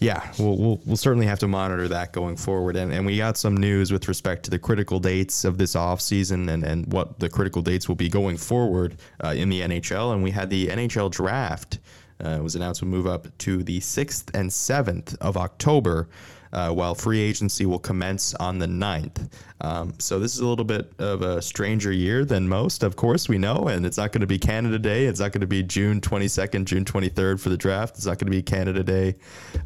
yeah, 0.00 0.32
we'll, 0.38 0.56
we'll, 0.56 0.80
we'll 0.86 0.96
certainly 0.96 1.26
have 1.26 1.40
to 1.40 1.48
monitor 1.48 1.88
that 1.88 2.12
going 2.12 2.36
forward. 2.36 2.76
And, 2.76 2.92
and 2.92 3.04
we 3.04 3.18
got 3.18 3.36
some 3.36 3.56
news 3.56 3.92
with 3.92 4.08
respect 4.08 4.44
to 4.44 4.50
the 4.50 4.58
critical 4.58 5.00
dates 5.00 5.44
of 5.44 5.58
this 5.58 5.74
offseason 5.74 6.48
and, 6.48 6.64
and 6.64 6.90
what 6.92 7.18
the 7.18 7.28
critical 7.28 7.62
dates 7.62 7.88
will 7.88 7.96
be 7.96 8.08
going 8.08 8.36
forward 8.36 8.96
uh, 9.22 9.34
in 9.36 9.48
the 9.48 9.60
NHL. 9.60 10.12
And 10.12 10.22
we 10.22 10.30
had 10.30 10.50
the 10.50 10.68
NHL 10.68 11.10
draft 11.10 11.78
uh, 12.22 12.38
was 12.42 12.56
announced 12.56 12.82
will 12.82 12.88
move 12.88 13.06
up 13.06 13.26
to 13.38 13.62
the 13.62 13.80
6th 13.80 14.34
and 14.34 14.50
7th 14.50 15.16
of 15.20 15.36
October, 15.36 16.08
uh, 16.52 16.70
while 16.70 16.94
free 16.94 17.20
agency 17.20 17.66
will 17.66 17.78
commence 17.78 18.34
on 18.34 18.58
the 18.58 18.66
9th. 18.66 19.30
Um, 19.60 19.92
so 19.98 20.18
this 20.18 20.34
is 20.34 20.40
a 20.40 20.46
little 20.46 20.64
bit 20.64 20.92
of 20.98 21.22
a 21.22 21.42
stranger 21.42 21.92
year 21.92 22.24
than 22.24 22.48
most, 22.48 22.82
of 22.82 22.96
course, 22.96 23.28
we 23.28 23.38
know. 23.38 23.68
And 23.68 23.84
it's 23.84 23.98
not 23.98 24.12
going 24.12 24.22
to 24.22 24.26
be 24.26 24.38
Canada 24.38 24.78
Day. 24.78 25.06
It's 25.06 25.20
not 25.20 25.32
going 25.32 25.42
to 25.42 25.46
be 25.46 25.62
June 25.62 26.00
22nd, 26.00 26.64
June 26.64 26.84
23rd 26.84 27.40
for 27.40 27.50
the 27.50 27.56
draft. 27.56 27.96
It's 27.96 28.06
not 28.06 28.18
going 28.18 28.26
to 28.26 28.36
be 28.36 28.42
Canada 28.42 28.82
Day 28.82 29.16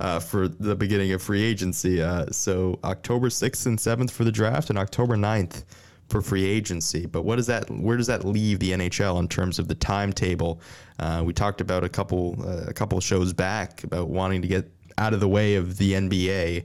uh, 0.01 0.19
for 0.19 0.49
the 0.49 0.75
beginning 0.75 1.13
of 1.13 1.23
free 1.23 1.43
agency. 1.43 2.03
Uh, 2.03 2.27
so 2.31 2.79
October 2.85 3.29
6th 3.29 3.67
and 3.67 3.79
7th 3.79 4.11
for 4.11 4.25
the 4.25 4.33
draft 4.33 4.71
and 4.71 4.79
October 4.79 5.17
9th 5.17 5.65
for 6.13 6.21
free 6.21 6.45
agency. 6.45 7.07
But 7.07 7.23
what 7.23 7.37
does 7.37 7.47
that? 7.47 7.69
Where 7.71 7.97
does 7.97 8.07
that 8.07 8.25
leave 8.25 8.61
the 8.61 8.73
NHL 8.73 9.19
in 9.19 9.27
terms 9.27 9.59
of 9.59 9.67
the 9.67 9.75
timetable? 9.75 10.61
Uh, 11.01 11.23
we 11.25 11.33
talked 11.33 11.61
about 11.61 11.83
a 11.83 11.89
couple 11.89 12.37
uh, 12.47 12.67
a 12.69 12.73
couple 12.73 13.01
shows 13.01 13.33
back 13.33 13.83
about 13.83 14.09
wanting 14.09 14.43
to 14.43 14.49
get 14.49 14.71
out 14.99 15.15
of 15.15 15.21
the 15.21 15.29
way 15.29 15.57
of 15.57 15.79
the 15.79 15.95
NBA 15.95 16.65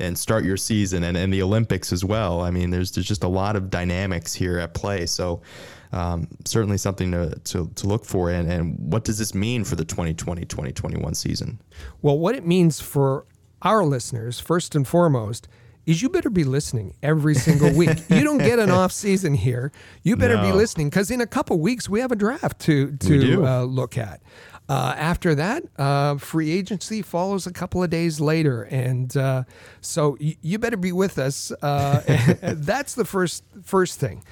and 0.00 0.16
start 0.16 0.44
your 0.44 0.56
season 0.56 1.04
and, 1.04 1.16
and 1.16 1.32
the 1.32 1.42
Olympics 1.42 1.92
as 1.92 2.04
well. 2.04 2.40
I 2.40 2.50
mean, 2.50 2.70
there's 2.70 2.90
there's 2.92 3.06
just 3.06 3.24
a 3.24 3.28
lot 3.28 3.54
of 3.54 3.70
dynamics 3.70 4.34
here 4.34 4.58
at 4.58 4.74
play. 4.74 5.06
So. 5.06 5.42
Um, 5.90 6.28
certainly 6.44 6.76
something 6.76 7.12
to, 7.12 7.30
to, 7.44 7.70
to 7.76 7.86
look 7.86 8.04
for. 8.04 8.30
And, 8.30 8.52
and 8.52 8.78
what 8.92 9.04
does 9.04 9.16
this 9.16 9.34
mean 9.34 9.64
for 9.64 9.74
the 9.74 9.86
2020 9.86 10.44
2021 10.44 11.14
season? 11.14 11.58
Well, 12.02 12.18
what 12.18 12.34
it 12.34 12.44
means 12.44 12.78
for 12.78 13.24
our 13.62 13.82
listeners, 13.84 14.38
first 14.38 14.74
and 14.74 14.86
foremost, 14.86 15.48
is 15.88 16.02
you 16.02 16.10
better 16.10 16.28
be 16.28 16.44
listening 16.44 16.94
every 17.02 17.34
single 17.34 17.72
week. 17.72 17.98
you 18.10 18.22
don't 18.22 18.38
get 18.38 18.58
an 18.58 18.70
off 18.70 18.92
season 18.92 19.32
here. 19.32 19.72
You 20.02 20.16
better 20.16 20.36
no. 20.36 20.42
be 20.42 20.52
listening 20.52 20.90
because 20.90 21.10
in 21.10 21.22
a 21.22 21.26
couple 21.26 21.58
weeks 21.58 21.88
we 21.88 22.00
have 22.00 22.12
a 22.12 22.16
draft 22.16 22.60
to 22.60 22.92
to 22.98 23.46
uh, 23.46 23.62
look 23.62 23.96
at. 23.96 24.20
Uh, 24.68 24.94
after 24.98 25.34
that, 25.34 25.64
uh, 25.78 26.18
free 26.18 26.50
agency 26.50 27.00
follows 27.00 27.46
a 27.46 27.52
couple 27.52 27.82
of 27.82 27.88
days 27.88 28.20
later, 28.20 28.64
and 28.64 29.16
uh, 29.16 29.42
so 29.80 30.18
y- 30.20 30.36
you 30.42 30.58
better 30.58 30.76
be 30.76 30.92
with 30.92 31.18
us. 31.18 31.50
Uh, 31.62 32.02
that's 32.42 32.94
the 32.94 33.06
first 33.06 33.42
first 33.64 33.98
thing. 33.98 34.22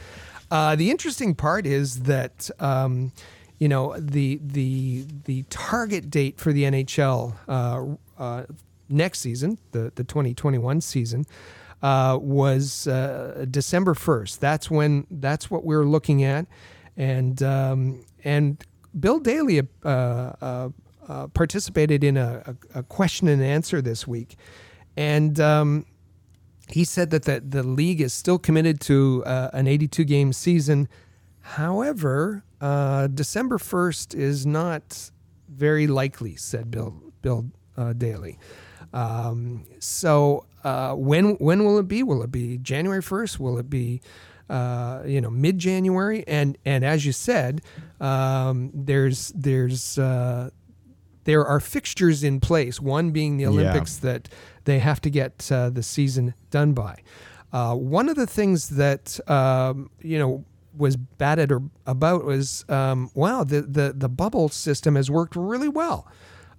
Uh, 0.50 0.76
the 0.76 0.90
interesting 0.90 1.34
part 1.34 1.66
is 1.66 2.02
that. 2.02 2.50
Um, 2.60 3.12
you 3.58 3.70
know 3.70 3.98
the 3.98 4.38
the 4.44 5.06
the 5.24 5.42
target 5.48 6.10
date 6.10 6.38
for 6.38 6.52
the 6.52 6.64
NHL 6.64 7.96
next 8.88 9.20
season, 9.20 9.59
the, 9.72 9.92
the 9.94 10.05
2021 10.05 10.81
season, 10.81 11.27
uh, 11.83 12.18
was 12.20 12.87
uh, 12.87 13.44
December 13.51 13.94
1st. 13.94 14.38
That's 14.38 14.70
when 14.70 15.07
that's 15.11 15.51
what 15.51 15.64
we 15.64 15.75
are 15.75 15.85
looking 15.85 16.25
at, 16.25 16.46
and 16.96 17.42
um, 17.42 18.05
and 18.25 18.62
Bill 18.99 19.20
Daly 19.20 19.61
uh, 19.61 19.88
uh, 19.88 20.68
uh, 21.07 21.27
participated 21.29 22.03
in 22.03 22.16
a, 22.16 22.57
a, 22.75 22.83
question 22.83 23.29
and 23.29 23.42
answer 23.42 23.81
this 23.81 24.07
week, 24.07 24.37
and. 24.96 25.38
Um, 25.40 25.87
he 26.68 26.83
said 26.83 27.11
that 27.11 27.22
the, 27.22 27.38
the 27.38 27.62
league 27.62 28.01
is 28.01 28.12
still 28.12 28.40
committed 28.40 28.81
to 28.81 29.22
an 29.25 29.68
82 29.68 30.03
game 30.03 30.33
season. 30.33 30.88
However, 31.40 32.42
December 32.59 33.59
1st 33.59 34.16
is 34.16 34.44
not 34.44 35.12
very 35.49 35.87
likely, 35.87 36.35
said 36.35 36.72
Bill, 36.72 37.01
Bill 37.22 37.46
Daly. 37.96 38.40
Um, 38.92 39.66
so 39.79 40.46
uh, 40.64 40.94
when 40.94 41.37
when 41.37 41.64
will 41.64 41.79
it 41.79 41.88
be? 41.88 42.03
Will 42.03 42.22
it 42.22 42.33
be 42.33 42.59
January 42.59 43.03
first? 43.03 43.38
Will 43.38 43.59
it 43.59 43.70
be 43.70 44.01
uh, 44.51 45.03
you 45.07 45.20
know 45.20 45.31
mid 45.31 45.59
January? 45.59 46.25
And 46.27 46.59
and 46.64 46.85
as 46.85 47.07
you 47.07 47.12
said, 47.12 47.62
um, 48.01 48.70
there's 48.75 49.33
there's 49.35 49.99
uh, 49.99 50.51
there 51.25 51.44
are 51.44 51.61
fixtures 51.61 52.25
in 52.25 52.40
place. 52.40 52.81
One 52.81 53.11
being 53.11 53.37
the 53.37 53.46
Olympics 53.46 54.01
yeah. 54.03 54.12
that 54.12 54.29
they 54.64 54.79
have 54.79 55.01
to 55.03 55.11
get 55.11 55.51
uh, 55.53 55.70
the 55.70 55.83
season 55.83 56.35
done 56.51 56.72
by. 56.72 57.03
Uh, 57.53 57.75
one 57.75 58.09
of 58.09 58.16
the 58.16 58.27
things 58.27 58.70
that 58.70 59.20
um, 59.31 59.90
you 60.01 60.18
know 60.18 60.44
was 60.77 60.96
batted 60.96 61.53
or 61.53 61.62
about 61.87 62.25
was 62.25 62.64
um, 62.68 63.11
wow 63.14 63.44
the, 63.44 63.62
the 63.62 63.94
the 63.96 64.09
bubble 64.09 64.49
system 64.49 64.96
has 64.96 65.11
worked 65.11 65.37
really 65.37 65.68
well. 65.68 66.09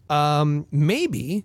Um, 0.09 0.65
maybe 0.71 1.43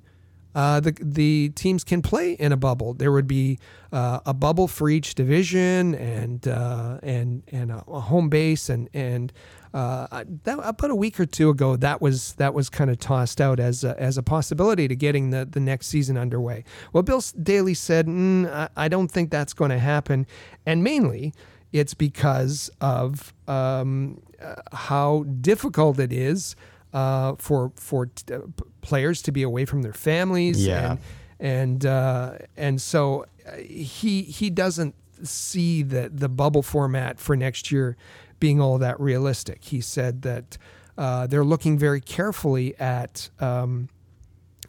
uh, 0.55 0.81
the 0.81 0.95
the 1.01 1.51
teams 1.55 1.85
can 1.85 2.03
play 2.03 2.33
in 2.33 2.53
a 2.53 2.57
bubble. 2.57 2.95
There 2.95 3.13
would 3.13 3.27
be 3.27 3.59
uh, 3.93 4.21
a 4.27 4.35
bubble 4.35 4.69
for 4.69 4.89
each 4.89 5.15
division 5.15 5.95
and 5.95 6.47
uh, 6.47 6.99
and 7.03 7.43
and 7.51 7.71
a, 7.71 7.79
home 7.79 8.29
base 8.29 8.69
and 8.69 8.89
and 8.93 9.33
uh, 9.73 10.25
that, 10.45 10.59
about 10.63 10.91
a 10.91 10.95
week 10.95 11.19
or 11.19 11.25
two 11.25 11.49
ago 11.49 11.77
that 11.77 12.03
was 12.03 12.35
that 12.35 12.53
was 12.53 12.69
kind 12.69 12.91
of 12.91 12.99
tossed 12.99 13.41
out 13.41 13.59
as 13.59 13.85
a, 13.85 13.99
as 13.99 14.19
a 14.19 14.23
possibility 14.23 14.87
to 14.87 14.95
getting 14.95 15.31
the, 15.31 15.47
the 15.51 15.61
next 15.61 15.87
season 15.87 16.19
underway. 16.19 16.65
Well, 16.93 17.03
Bill 17.03 17.23
Daly 17.43 17.75
said, 17.75 18.07
mm, 18.07 18.51
I, 18.53 18.69
I 18.77 18.89
don't 18.89 19.09
think 19.09 19.31
that's 19.31 19.55
going 19.55 19.71
to 19.71 19.79
happen, 19.79 20.27
and 20.67 20.85
mainly 20.85 21.33
it's 21.73 21.95
because 21.95 22.71
of 22.83 23.33
um, 23.49 24.21
uh, 24.43 24.57
how 24.73 25.25
difficult 25.41 25.99
it 25.99 26.13
is 26.13 26.55
uh, 26.93 27.37
for 27.39 27.73
for 27.77 28.07
t- 28.07 28.35
players 28.83 29.23
to 29.23 29.33
be 29.33 29.43
away 29.43 29.65
from 29.65 29.83
their 29.83 29.95
families. 29.95 30.65
Yeah. 30.65 30.93
And 30.93 31.01
and, 31.41 31.87
uh, 31.87 32.39
and 32.57 32.81
so 32.81 33.27
uh, 33.47 33.57
he 33.57 34.23
he 34.23 34.49
doesn't 34.49 34.95
see 35.25 35.83
the 35.83 36.09
the 36.09 36.29
bubble 36.29 36.63
format 36.63 37.19
for 37.19 37.35
next 37.35 37.73
year 37.73 37.97
being 38.39 38.61
all 38.61 38.79
that 38.79 39.01
realistic. 39.01 39.65
He 39.65 39.81
said 39.81 40.23
that 40.23 40.57
uh, 40.97 41.27
they're 41.27 41.45
looking 41.45 41.79
very 41.79 42.01
carefully 42.01 42.79
at. 42.79 43.31
Um, 43.41 43.89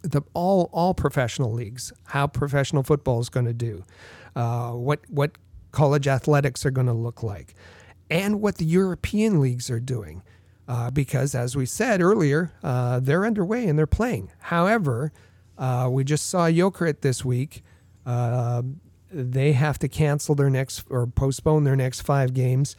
the 0.02 0.22
all 0.34 0.70
all 0.74 0.94
professional 0.94 1.54
leagues, 1.54 1.94
how 2.08 2.28
professional 2.28 2.84
football 2.84 3.22
is 3.22 3.30
going 3.30 3.46
to 3.46 3.54
do, 3.54 3.86
uh, 4.36 4.72
what 4.72 5.00
what 5.10 5.32
college 5.72 6.10
athletics 6.10 6.66
are 6.66 6.72
going 6.72 6.88
to 6.88 6.94
look 6.94 7.24
like, 7.24 7.56
and 8.10 8.42
what 8.42 8.58
the 8.58 8.66
European 8.66 9.40
leagues 9.40 9.70
are 9.70 9.80
doing 9.80 10.22
uh, 10.68 10.92
because, 10.92 11.36
as 11.36 11.56
we 11.56 11.66
said 11.66 12.02
earlier, 12.02 12.52
uh, 12.64 13.00
they're 13.00 13.26
underway 13.26 13.68
and 13.68 13.78
they're 13.78 13.88
playing. 13.88 14.32
However, 14.40 15.12
uh, 15.58 15.90
we 15.92 16.04
just 16.04 16.30
saw 16.30 16.48
Jokerit 16.48 17.02
this 17.02 17.26
week. 17.26 17.64
Uh, 18.06 18.64
they 19.12 19.54
have 19.54 19.78
to 19.80 19.88
cancel 19.88 20.36
their 20.36 20.50
next 20.50 20.86
or 20.90 21.06
postpone 21.06 21.64
their 21.66 21.76
next 21.76 22.02
five 22.02 22.34
games. 22.34 22.76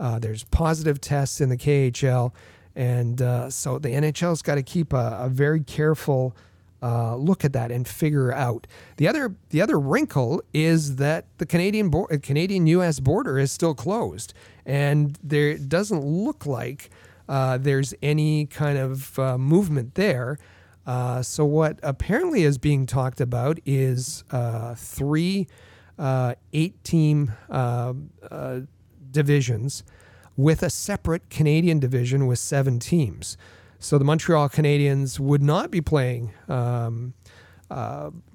Uh, 0.00 0.18
there's 0.18 0.44
positive 0.44 1.00
tests 1.00 1.40
in 1.40 1.48
the 1.48 1.56
KHL, 1.56 2.32
and 2.74 3.22
uh, 3.22 3.50
so 3.50 3.78
the 3.78 3.90
NHL's 3.90 4.42
got 4.42 4.56
to 4.56 4.62
keep 4.62 4.92
a, 4.92 5.18
a, 5.20 5.28
very 5.28 5.60
careful 5.60 6.36
look 6.82 7.44
at 7.44 7.52
that 7.52 7.70
and 7.70 7.88
figure 7.88 8.32
out. 8.32 8.66
The 8.98 9.08
other 9.08 9.34
the 9.50 9.60
other 9.62 9.78
wrinkle 9.78 10.42
is 10.52 10.96
that 10.96 11.26
the 11.38 11.46
Canadian 11.46 11.88
bo- 11.88 12.06
Canadian 12.22 12.66
U.S. 12.68 13.00
border 13.00 13.38
is 13.38 13.50
still 13.50 13.74
closed, 13.74 14.34
and 14.64 15.18
there 15.22 15.56
doesn't 15.56 16.04
look 16.04 16.44
like 16.46 16.90
uh, 17.28 17.58
there's 17.58 17.94
any 18.02 18.46
kind 18.46 18.78
of 18.78 19.18
uh, 19.18 19.38
movement 19.38 19.94
there. 19.94 20.38
Uh, 20.86 21.22
so, 21.22 21.44
what 21.44 21.80
apparently 21.82 22.44
is 22.44 22.58
being 22.58 22.86
talked 22.86 23.20
about 23.20 23.58
is 23.66 24.22
uh, 24.30 24.74
three 24.76 25.48
uh, 25.98 26.34
eight 26.52 26.82
team 26.84 27.32
uh, 27.50 27.92
divisions 29.10 29.82
with 30.36 30.62
a 30.62 30.70
separate 30.70 31.28
Canadian 31.28 31.80
division 31.80 32.26
with 32.26 32.38
seven 32.38 32.78
teams. 32.78 33.36
So, 33.80 33.98
the 33.98 34.04
Montreal 34.04 34.48
Canadiens 34.48 35.18
would 35.18 35.42
not 35.42 35.70
be 35.70 35.80
playing. 35.80 36.32
Um, 36.48 37.14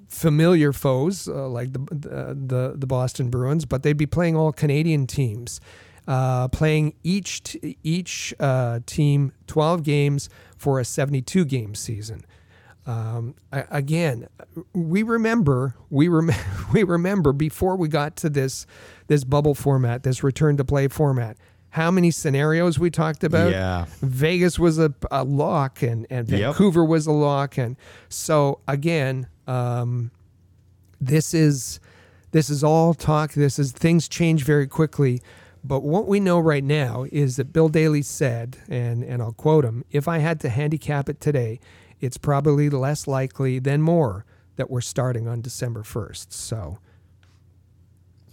familiar 0.10 0.74
foes 0.74 1.26
like 1.26 1.72
the, 1.72 1.80
the 1.80 2.74
the 2.76 2.86
Boston 2.86 3.30
Bruins, 3.30 3.64
but 3.64 3.82
they'd 3.82 3.96
be 3.96 4.06
playing 4.06 4.36
all 4.36 4.52
Canadian 4.52 5.08
teams. 5.08 5.62
Uh, 6.08 6.48
playing 6.48 6.94
each 7.04 7.44
t- 7.44 7.78
each 7.84 8.34
uh, 8.40 8.80
team 8.86 9.32
12 9.48 9.84
games 9.84 10.30
for 10.58 10.80
a 10.80 10.86
72 10.86 11.46
game 11.46 11.76
season. 11.76 12.26
Um, 12.86 13.36
again, 13.52 14.28
we 14.74 15.04
remember 15.04 15.76
we 15.90 16.08
rem- 16.08 16.32
we 16.74 16.84
remember 16.84 17.32
before 17.34 17.76
we 17.76 17.88
got 17.88 18.16
to 18.18 18.30
this 18.30 18.66
this 19.08 19.24
bubble 19.24 19.56
format, 19.56 20.04
this 20.04 20.24
return 20.24 20.58
to 20.58 20.66
play 20.66 20.88
format. 20.88 21.38
How 21.70 21.90
many 21.90 22.12
scenarios 22.12 22.80
we 22.80 22.90
talked 22.90 23.24
about? 23.24 23.52
Yeah, 23.52 23.86
Vegas 24.02 24.60
was 24.60 24.78
a, 24.78 24.94
a 25.10 25.24
lock, 25.24 25.84
and 25.84 26.06
and 26.10 26.28
Vancouver 26.28 26.82
yep. 26.82 26.90
was 26.90 27.08
a 27.08 27.12
lock, 27.12 27.58
and 27.58 27.78
so 28.10 28.60
again, 28.68 29.28
um, 29.48 30.12
this 31.00 31.34
is 31.34 31.80
this 32.32 32.50
is 32.50 32.64
all 32.64 32.94
talk. 32.94 33.34
This 33.34 33.60
is 33.60 33.72
things 33.72 34.10
change 34.10 34.44
very 34.44 34.68
quickly. 34.68 35.22
But 35.64 35.84
what 35.84 36.08
we 36.08 36.20
know 36.20 36.40
right 36.40 36.64
now 36.64 37.06
is 37.12 37.36
that 37.36 37.54
Bill 37.54 37.70
Daly 37.70 38.02
said, 38.02 38.58
and, 38.68 39.04
and 39.04 39.22
I'll 39.22 39.34
quote 39.34 39.64
him 39.64 39.86
if 39.92 40.08
I 40.08 40.18
had 40.18 40.40
to 40.42 40.50
handicap 40.50 41.08
it 41.08 41.22
today, 41.22 41.60
it's 42.00 42.18
probably 42.18 42.70
less 42.70 43.08
likely 43.08 43.60
than 43.60 43.82
more 43.82 44.26
that 44.56 44.72
we're 44.72 44.82
starting 44.82 45.28
on 45.28 45.42
December 45.42 45.84
1st. 45.84 46.34
So 46.34 46.80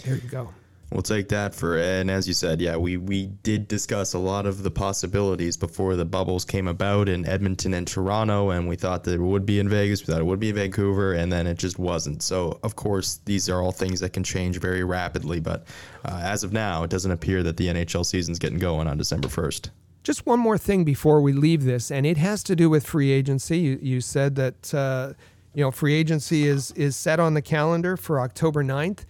there 0.05 0.17
you 0.17 0.29
go. 0.29 0.55
We'll 0.91 1.03
take 1.03 1.29
that 1.29 1.55
for, 1.55 1.79
and 1.79 2.11
as 2.11 2.27
you 2.27 2.33
said, 2.33 2.63
yeah, 2.63 2.77
we, 2.77 2.97
we 2.97 3.27
did 3.27 3.69
discuss 3.69 4.15
a 4.15 4.19
lot 4.19 4.47
of 4.47 4.63
the 4.63 4.71
possibilities 4.71 5.55
before 5.55 5.97
the 5.97 6.07
bubbles 6.07 6.47
came 6.47 6.67
about 6.67 7.11
in 7.11 7.27
Edmonton 7.27 7.75
and 7.75 7.87
Toronto, 7.87 8.51
and 8.51 8.67
we 8.67 8.75
thought 8.75 9.05
that 9.05 9.13
it 9.13 9.21
would 9.21 9.45
be 9.45 9.61
in 9.61 9.69
Vegas, 9.69 10.01
we 10.01 10.13
thought 10.13 10.21
it 10.23 10.25
would 10.25 10.41
be 10.41 10.49
in 10.49 10.55
Vancouver, 10.55 11.13
and 11.13 11.31
then 11.31 11.47
it 11.47 11.59
just 11.59 11.79
wasn't. 11.79 12.23
So, 12.23 12.59
of 12.63 12.75
course, 12.75 13.21
these 13.27 13.51
are 13.51 13.61
all 13.61 13.71
things 13.71 14.01
that 14.01 14.15
can 14.15 14.25
change 14.25 14.61
very 14.61 14.83
rapidly, 14.83 15.41
but 15.41 15.67
uh, 16.07 16.21
as 16.23 16.43
of 16.43 16.55
now, 16.55 16.85
it 16.85 16.91
doesn't 16.91 17.11
appear 17.11 17.43
that 17.43 17.59
the 17.59 17.67
NHL 17.67 18.07
season's 18.07 18.39
getting 18.39 18.59
going 18.59 18.89
on 18.89 18.97
December 18.97 19.29
1st. 19.29 19.69
Just 20.05 20.25
one 20.25 20.41
more 20.41 20.57
thing 20.57 20.85
before 20.85 21.21
we 21.21 21.35
leave 21.35 21.65
this, 21.65 21.91
and 21.91 22.07
it 22.07 22.17
has 22.17 22.43
to 22.45 22.57
do 22.57 22.71
with 22.71 22.87
free 22.87 23.11
agency. 23.11 23.59
You, 23.59 23.79
you 23.83 24.01
said 24.01 24.37
that 24.37 24.73
uh, 24.73 25.13
you 25.53 25.63
know 25.63 25.71
free 25.71 25.93
agency 25.93 26.47
is 26.47 26.71
is 26.73 26.97
set 26.97 27.21
on 27.21 27.35
the 27.35 27.43
calendar 27.43 27.95
for 27.95 28.21
October 28.21 28.65
9th. 28.65 29.05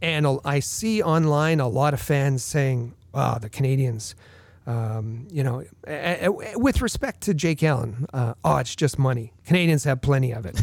And 0.00 0.38
I 0.44 0.60
see 0.60 1.02
online 1.02 1.60
a 1.60 1.68
lot 1.68 1.94
of 1.94 2.00
fans 2.00 2.44
saying, 2.44 2.94
"Wow, 3.12 3.38
the 3.38 3.50
Canadiens." 3.50 4.14
Um, 4.66 5.26
you 5.30 5.42
know, 5.42 5.64
with 6.56 6.82
respect 6.82 7.22
to 7.22 7.32
Jake 7.32 7.62
Allen, 7.62 8.06
uh, 8.12 8.34
oh, 8.44 8.58
it's 8.58 8.76
just 8.76 8.98
money. 8.98 9.32
Canadiens 9.46 9.86
have 9.86 10.02
plenty 10.02 10.32
of 10.32 10.44
it. 10.44 10.60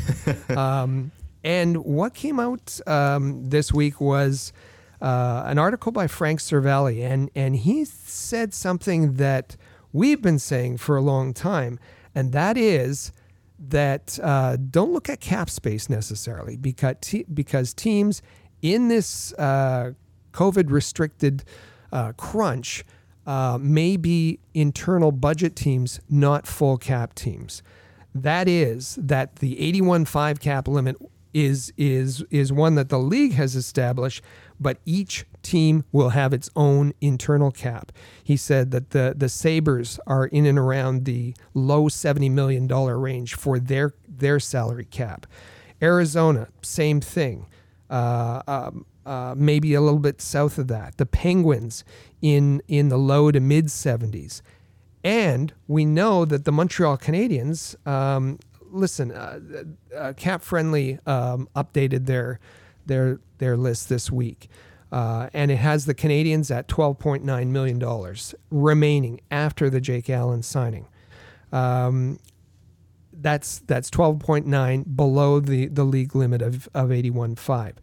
um, 0.56 1.12
and 1.44 1.84
what 1.84 2.14
came 2.14 2.40
out 2.40 2.80
um, 2.88 3.50
this 3.50 3.74
week 3.74 4.00
was 4.00 4.54
uh, 5.02 5.44
an 5.46 5.58
article 5.58 5.92
by 5.92 6.08
Frank 6.08 6.40
Seravalli, 6.40 7.04
and 7.04 7.30
and 7.36 7.56
he 7.56 7.86
said 7.86 8.54
something 8.54 9.14
that 9.14 9.58
we've 9.92 10.22
been 10.22 10.40
saying 10.40 10.78
for 10.78 10.98
a 10.98 11.02
long 11.02 11.34
time, 11.34 11.80
and 12.14 12.32
that 12.32 12.58
is 12.58 13.12
that 13.60 14.20
uh, 14.22 14.58
don't 14.58 14.92
look 14.92 15.10
at 15.10 15.20
cap 15.20 15.50
space 15.50 15.90
necessarily 15.90 16.58
because 16.58 16.96
te- 17.02 17.26
because 17.34 17.74
teams 17.74 18.22
in 18.74 18.88
this 18.88 19.32
uh, 19.34 19.91
COVID 20.34 20.72
restricted 20.72 21.43
uh, 21.91 22.13
crunch 22.13 22.84
uh, 23.28 23.59
may 23.61 23.95
be 23.95 24.39
internal 24.55 25.11
budget 25.11 25.55
teams, 25.55 25.99
not 26.09 26.47
full 26.47 26.78
cap 26.78 27.13
teams. 27.13 27.61
That 28.13 28.47
is 28.47 28.97
that 28.99 29.38
the 29.38 29.55
81.5 29.57 30.39
cap 30.39 30.68
limit 30.68 30.97
is 31.34 31.74
is 31.78 32.24
is 32.32 32.53
one 32.53 32.76
that 32.76 32.89
the 32.89 32.97
league 32.97 33.34
has 33.34 33.55
established, 33.55 34.24
but 34.59 34.78
each 34.86 35.26
team 35.43 35.84
will 35.91 36.09
have 36.09 36.34
its 36.34 36.49
own 36.55 36.93
internal 37.01 37.51
cap. 37.51 37.91
He 38.24 38.38
said 38.38 38.72
that 38.72 38.91
the 38.91 39.13
the 39.16 39.30
Sabres 39.30 39.99
are 40.07 40.26
in 40.28 40.45
and 40.45 40.57
around 40.57 41.03
the 41.05 41.36
low 41.53 41.89
70 41.89 42.30
million 42.30 42.68
dollar 42.68 42.97
range 42.97 43.36
for 43.36 43.59
their 43.59 43.93
their 44.07 44.39
salary 44.39 44.86
cap. 44.86 45.28
Arizona, 45.82 46.47
same 46.61 47.01
thing 47.01 47.47
uh, 47.90 48.42
um, 48.48 48.86
uh, 49.06 49.36
maybe 49.38 49.74
a 49.74 49.82
little 49.82 50.00
bit 50.00 50.22
south 50.22 50.58
of 50.58 50.68
that. 50.68 50.98
The 50.98 51.06
Penguins 51.06 51.84
in 52.22 52.62
in 52.68 52.90
the 52.90 52.98
low 52.98 53.32
to 53.32 53.40
mid 53.40 53.66
70s, 53.66 54.42
and 55.04 55.54
we 55.68 55.86
know 55.86 56.26
that 56.26 56.46
the 56.46 56.52
Montreal 56.52 56.98
Canadiens. 56.98 57.76
Um, 57.88 58.40
listen, 58.72 59.12
uh, 59.12 59.40
uh 59.96 60.14
Cap 60.14 60.42
Friendly 60.42 61.00
um, 61.06 61.48
updated 61.56 62.06
their 62.06 62.40
their 62.86 63.20
their 63.38 63.58
list 63.58 63.90
this 63.90 64.12
week. 64.12 64.50
Uh, 64.92 65.28
and 65.34 65.52
it 65.52 65.58
has 65.58 65.86
the 65.86 65.96
Canadiens 65.96 66.56
at 66.56 66.70
$12.9 66.70 67.48
million 67.48 68.16
remaining 68.50 69.20
after 69.30 69.70
the 69.70 69.82
Jake 69.82 70.10
Allen 70.10 70.42
signing. 70.42 70.88
Um, 71.52 72.20
that's 73.26 73.57
that's 73.65 73.89
12.9 73.89 74.95
below 74.95 75.39
the, 75.39 75.65
the 75.65 75.84
league 75.84 76.15
limit 76.15 76.43
of, 76.43 76.69
of 76.76 76.89
81.5. 76.89 77.73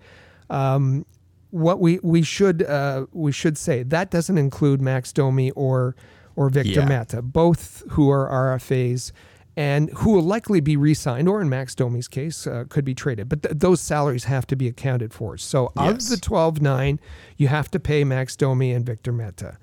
Um, 0.49 1.05
what 1.51 1.80
we 1.80 1.99
we 2.05 2.22
should 2.22 2.62
uh, 2.62 3.07
we 3.12 3.32
should 3.32 3.59
say 3.59 3.82
that 3.82 4.11
doesn't 4.11 4.38
include 4.38 4.80
Max 4.80 5.12
Domi 5.12 5.51
or 5.51 5.97
or 6.36 6.49
Victor 6.49 6.80
yeah. 6.80 7.01
Mete, 7.01 7.20
both 7.24 7.82
who 7.90 8.09
are 8.09 8.57
RFAs 8.57 9.11
and 9.57 9.90
who 9.90 10.12
will 10.12 10.22
likely 10.22 10.61
be 10.61 10.76
re-signed, 10.76 11.28
or 11.28 11.43
in 11.43 11.49
Max 11.49 11.74
Domi's 11.74 12.09
case, 12.09 12.47
uh, 12.47 12.64
could 12.70 12.84
be 12.84 12.95
traded. 12.95 13.28
But 13.28 13.43
th- 13.43 13.57
those 13.59 13.82
salaries 13.82 14.24
have 14.24 14.47
to 14.47 14.57
be 14.57 14.66
accounted 14.66 15.12
for. 15.12 15.36
So 15.36 15.72
yes. 15.76 16.11
of 16.11 16.20
the 16.20 16.26
12-9, 16.26 16.99
you 17.36 17.49
have 17.49 17.70
to 17.72 17.78
pay 17.78 18.03
Max 18.03 18.34
Domi 18.34 18.72
and 18.72 18.86
Victor 18.86 19.12
Mete. 19.12 19.57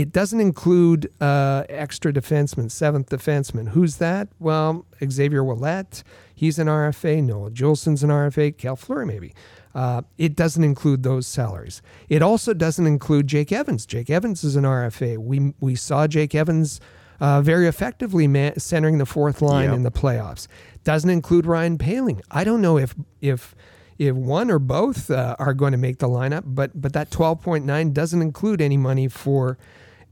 It 0.00 0.12
doesn't 0.12 0.40
include 0.40 1.12
uh, 1.20 1.64
extra 1.68 2.10
defensemen, 2.10 2.70
seventh 2.70 3.10
defenseman. 3.10 3.68
Who's 3.70 3.96
that? 3.96 4.28
Well, 4.38 4.86
Xavier 5.04 5.42
Ouellet. 5.42 6.02
He's 6.34 6.58
an 6.58 6.68
RFA. 6.68 7.22
Noah 7.22 7.50
Juulsen's 7.50 8.02
an 8.02 8.08
RFA. 8.08 8.56
Cale 8.56 8.76
Fleury, 8.76 9.04
maybe. 9.04 9.34
Uh, 9.74 10.00
it 10.16 10.34
doesn't 10.34 10.64
include 10.64 11.02
those 11.02 11.26
salaries. 11.26 11.82
It 12.08 12.22
also 12.22 12.54
doesn't 12.54 12.86
include 12.86 13.26
Jake 13.26 13.52
Evans. 13.52 13.84
Jake 13.84 14.08
Evans 14.08 14.42
is 14.42 14.56
an 14.56 14.64
RFA. 14.64 15.18
We, 15.18 15.52
we 15.60 15.74
saw 15.74 16.06
Jake 16.06 16.34
Evans 16.34 16.80
uh, 17.20 17.42
very 17.42 17.68
effectively 17.68 18.26
man- 18.26 18.58
centering 18.58 18.96
the 18.96 19.06
fourth 19.06 19.42
line 19.42 19.66
yep. 19.66 19.74
in 19.74 19.82
the 19.82 19.90
playoffs. 19.90 20.48
Doesn't 20.82 21.10
include 21.10 21.44
Ryan 21.44 21.76
Poehling. 21.76 22.22
I 22.30 22.42
don't 22.44 22.62
know 22.62 22.78
if 22.78 22.94
if 23.20 23.54
if 23.98 24.16
one 24.16 24.50
or 24.50 24.58
both 24.58 25.10
uh, 25.10 25.36
are 25.38 25.52
going 25.52 25.72
to 25.72 25.78
make 25.78 25.98
the 25.98 26.08
lineup, 26.08 26.44
but 26.46 26.80
but 26.80 26.94
that 26.94 27.10
12.9 27.10 27.92
doesn't 27.92 28.22
include 28.22 28.62
any 28.62 28.78
money 28.78 29.08
for 29.08 29.58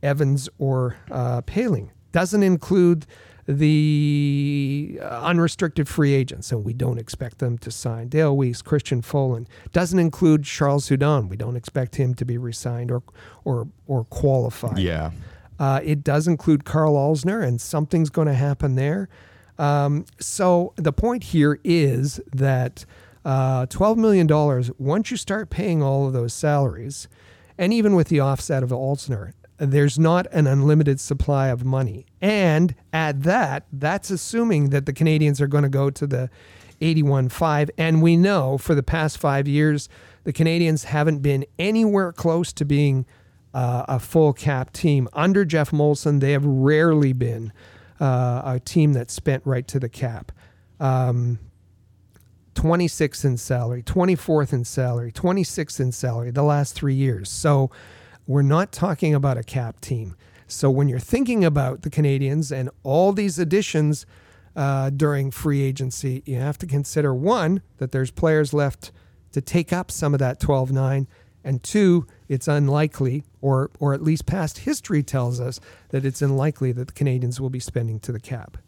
Evans 0.03 0.49
or 0.59 0.97
uh, 1.11 1.43
Poehling. 1.43 1.91
Doesn't 2.13 2.43
include 2.43 3.07
the 3.49 5.01
unrestricted 5.03 5.89
free 5.89 6.13
agents, 6.13 6.53
and 6.53 6.65
we 6.65 6.75
don't 6.75 6.99
expect 6.99 7.39
them 7.39 7.57
to 7.59 7.71
sign. 7.71 8.09
Dale 8.09 8.37
Weise, 8.37 8.63
Christian 8.63 9.01
Folin. 9.01 9.47
Doesn't 9.73 9.99
include 9.99 10.45
Charles 10.45 10.89
Hudon. 10.91 11.29
We 11.29 11.37
don't 11.37 11.57
expect 11.57 11.97
him 11.97 12.15
to 12.17 12.27
be 12.27 12.37
re-signed 12.37 12.91
or 12.91 13.03
or 13.45 13.69
or 13.87 14.05
qualified. 14.05 14.79
Yeah. 14.79 15.13
Uh, 15.59 15.81
it 15.83 16.05
does 16.05 16.29
include 16.29 16.65
Carl 16.65 16.95
Alzner, 16.95 17.45
and 17.45 17.61
something's 17.61 18.11
going 18.11 18.29
to 18.29 18.35
happen 18.35 18.75
there. 18.75 19.09
Um, 19.59 20.05
so 20.21 20.73
the 20.77 20.93
point 20.93 21.25
here 21.25 21.59
is 21.65 22.21
that 22.33 22.85
uh, 23.25 23.67
$12 23.67 23.97
million, 23.97 24.29
once 24.79 25.11
you 25.11 25.17
start 25.17 25.51
paying 25.51 25.83
all 25.83 26.07
of 26.07 26.13
those 26.13 26.33
salaries, 26.33 27.09
and 27.57 27.73
even 27.73 27.97
with 27.97 28.09
the 28.09 28.21
offset 28.21 28.63
of 28.63 28.71
Alzner, 28.71 29.33
there's 29.59 29.99
not 29.99 30.27
an 30.33 30.47
unlimited 30.47 31.01
supply 31.01 31.49
of 31.49 31.65
money. 31.65 32.07
And 32.21 32.75
at 32.93 33.23
that, 33.25 33.67
that's 33.73 34.11
assuming 34.11 34.71
that 34.71 34.87
the 34.87 34.93
Canadiens 34.93 35.41
are 35.41 35.47
going 35.47 35.65
to 35.65 35.69
go 35.69 35.91
to 35.91 36.07
the 36.07 36.31
81.5. 36.81 37.71
And 37.77 38.01
we 38.01 38.17
know 38.17 38.57
for 38.59 38.75
the 38.75 38.83
past 38.83 39.19
five 39.19 39.49
years, 39.49 39.89
the 40.25 40.33
Canadiens 40.33 40.85
haven't 40.85 41.21
been 41.21 41.45
anywhere 41.59 42.13
close 42.13 42.53
to 42.55 42.65
being 42.65 43.05
uh, 43.53 43.85
a 43.89 43.99
full 43.99 44.33
cap 44.33 44.73
team. 44.73 45.09
Under 45.13 45.45
Geoff 45.45 45.71
Molson, 45.71 46.21
they 46.21 46.33
have 46.33 46.45
rarely 46.45 47.13
been 47.13 47.53
uh, 48.01 48.43
a 48.45 48.61
team 48.61 48.93
that 48.93 49.11
spent 49.11 49.43
right 49.45 49.67
to 49.69 49.81
the 49.81 49.89
cap. 49.89 50.33
Um, 50.79 51.41
26th 52.55 53.25
in 53.25 53.37
salary, 53.37 53.83
24th 53.83 54.53
in 54.53 54.65
salary, 54.65 55.13
26th 55.13 55.79
in 55.79 55.93
salary 55.93 56.31
the 56.31 56.43
last 56.43 56.75
three 56.75 56.95
years. 56.95 57.31
So 57.31 57.71
we're 58.29 58.43
not 58.43 58.71
talking 58.71 59.15
about 59.15 59.39
a 59.39 59.43
cap 59.43 59.81
team. 59.81 60.15
So 60.47 60.71
when 60.71 60.87
you're 60.87 60.99
thinking 61.01 61.45
about 61.45 61.83
the 61.83 61.91
Canadiens 61.91 62.53
and 62.53 62.71
all 62.85 63.13
these 63.13 63.39
additions 63.39 64.07
uh, 64.55 64.91
during 64.91 65.31
free 65.31 65.63
agency, 65.63 66.23
you 66.27 66.37
have 66.37 66.59
to 66.59 66.67
consider 66.67 67.15
one, 67.15 67.63
that 67.79 67.91
there's 67.91 68.11
players 68.11 68.53
left 68.53 68.93
to 69.33 69.41
take 69.41 69.73
up 69.73 69.91
some 69.91 70.13
of 70.13 70.21
that 70.21 70.41
12 70.41 70.71
9, 70.71 71.09
and 71.43 71.63
two, 71.63 72.07
it's 72.29 72.47
unlikely, 72.47 73.25
or, 73.41 73.71
or 73.81 73.95
at 73.95 74.03
least 74.03 74.27
past 74.27 74.59
history 74.59 75.03
tells 75.03 75.41
us, 75.41 75.59
that 75.89 76.05
it's 76.05 76.21
unlikely 76.21 76.73
that 76.73 76.89
the 76.89 76.93
Canadiens 76.93 77.41
will 77.41 77.51
be 77.51 77.61
spending 77.61 77.99
to 78.01 78.13
the 78.13 78.21
cap. 78.21 78.59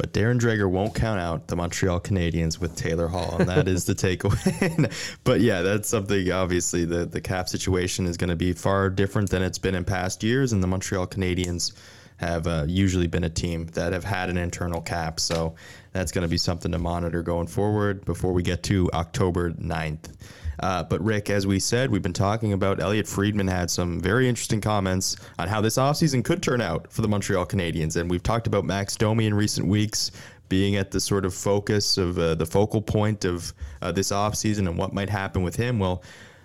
But 0.00 0.14
Darren 0.14 0.40
Dreger 0.40 0.66
won't 0.66 0.94
count 0.94 1.20
out 1.20 1.48
the 1.48 1.56
Montreal 1.56 2.00
Canadiens 2.00 2.58
with 2.58 2.74
Taylor 2.74 3.06
Hall, 3.06 3.36
and 3.38 3.46
that 3.50 3.68
is 3.68 3.84
the 3.84 3.92
takeaway. 4.06 4.90
but 5.24 5.42
yeah, 5.42 5.60
that's 5.60 5.90
something. 5.90 6.32
Obviously, 6.32 6.86
the 6.86 7.04
the 7.04 7.20
cap 7.20 7.50
situation 7.50 8.06
is 8.06 8.16
going 8.16 8.30
to 8.30 8.36
be 8.36 8.54
far 8.54 8.88
different 8.88 9.28
than 9.28 9.42
it's 9.42 9.58
been 9.58 9.74
in 9.74 9.84
past 9.84 10.22
years, 10.22 10.54
and 10.54 10.62
the 10.62 10.66
Montreal 10.66 11.06
Canadiens 11.06 11.74
have 12.16 12.46
uh, 12.46 12.64
usually 12.66 13.08
been 13.08 13.24
a 13.24 13.28
team 13.28 13.66
that 13.74 13.92
have 13.92 14.04
had 14.04 14.30
an 14.30 14.38
internal 14.38 14.80
cap. 14.80 15.20
So 15.20 15.54
that's 15.92 16.12
going 16.12 16.22
to 16.22 16.28
be 16.28 16.38
something 16.38 16.72
to 16.72 16.78
monitor 16.78 17.22
going 17.22 17.48
forward 17.48 18.06
before 18.06 18.32
we 18.32 18.42
get 18.42 18.62
to 18.64 18.88
October 18.94 19.50
9th. 19.50 20.14
Uh, 20.60 20.82
but 20.84 21.02
Rick, 21.02 21.30
as 21.30 21.46
we 21.46 21.58
said, 21.58 21.90
we've 21.90 22.02
been 22.02 22.12
talking 22.12 22.52
about 22.52 22.80
Elliotte 22.80 23.08
Friedman 23.08 23.48
had 23.48 23.70
some 23.70 23.98
very 24.00 24.28
interesting 24.28 24.60
comments 24.60 25.16
on 25.38 25.48
how 25.48 25.60
this 25.60 25.76
offseason 25.76 26.24
could 26.24 26.42
turn 26.42 26.60
out 26.60 26.92
for 26.92 27.02
the 27.02 27.08
Montreal 27.08 27.46
Canadiens. 27.46 27.96
And 27.96 28.10
we've 28.10 28.22
talked 28.22 28.46
about 28.46 28.64
Max 28.64 28.96
Domi 28.96 29.26
in 29.26 29.34
recent 29.34 29.66
weeks 29.66 30.10
being 30.48 30.76
at 30.76 30.90
the 30.90 31.00
sort 31.00 31.24
of 31.24 31.32
focus 31.32 31.96
of 31.96 32.18
uh, 32.18 32.34
the 32.34 32.44
focal 32.44 32.82
point 32.82 33.24
of 33.24 33.54
uh, 33.80 33.90
this 33.90 34.10
offseason 34.10 34.68
and 34.68 34.76
what 34.76 34.92
might 34.92 35.08
happen 35.08 35.42
with 35.42 35.56
him. 35.56 35.78
Well, 35.78 36.02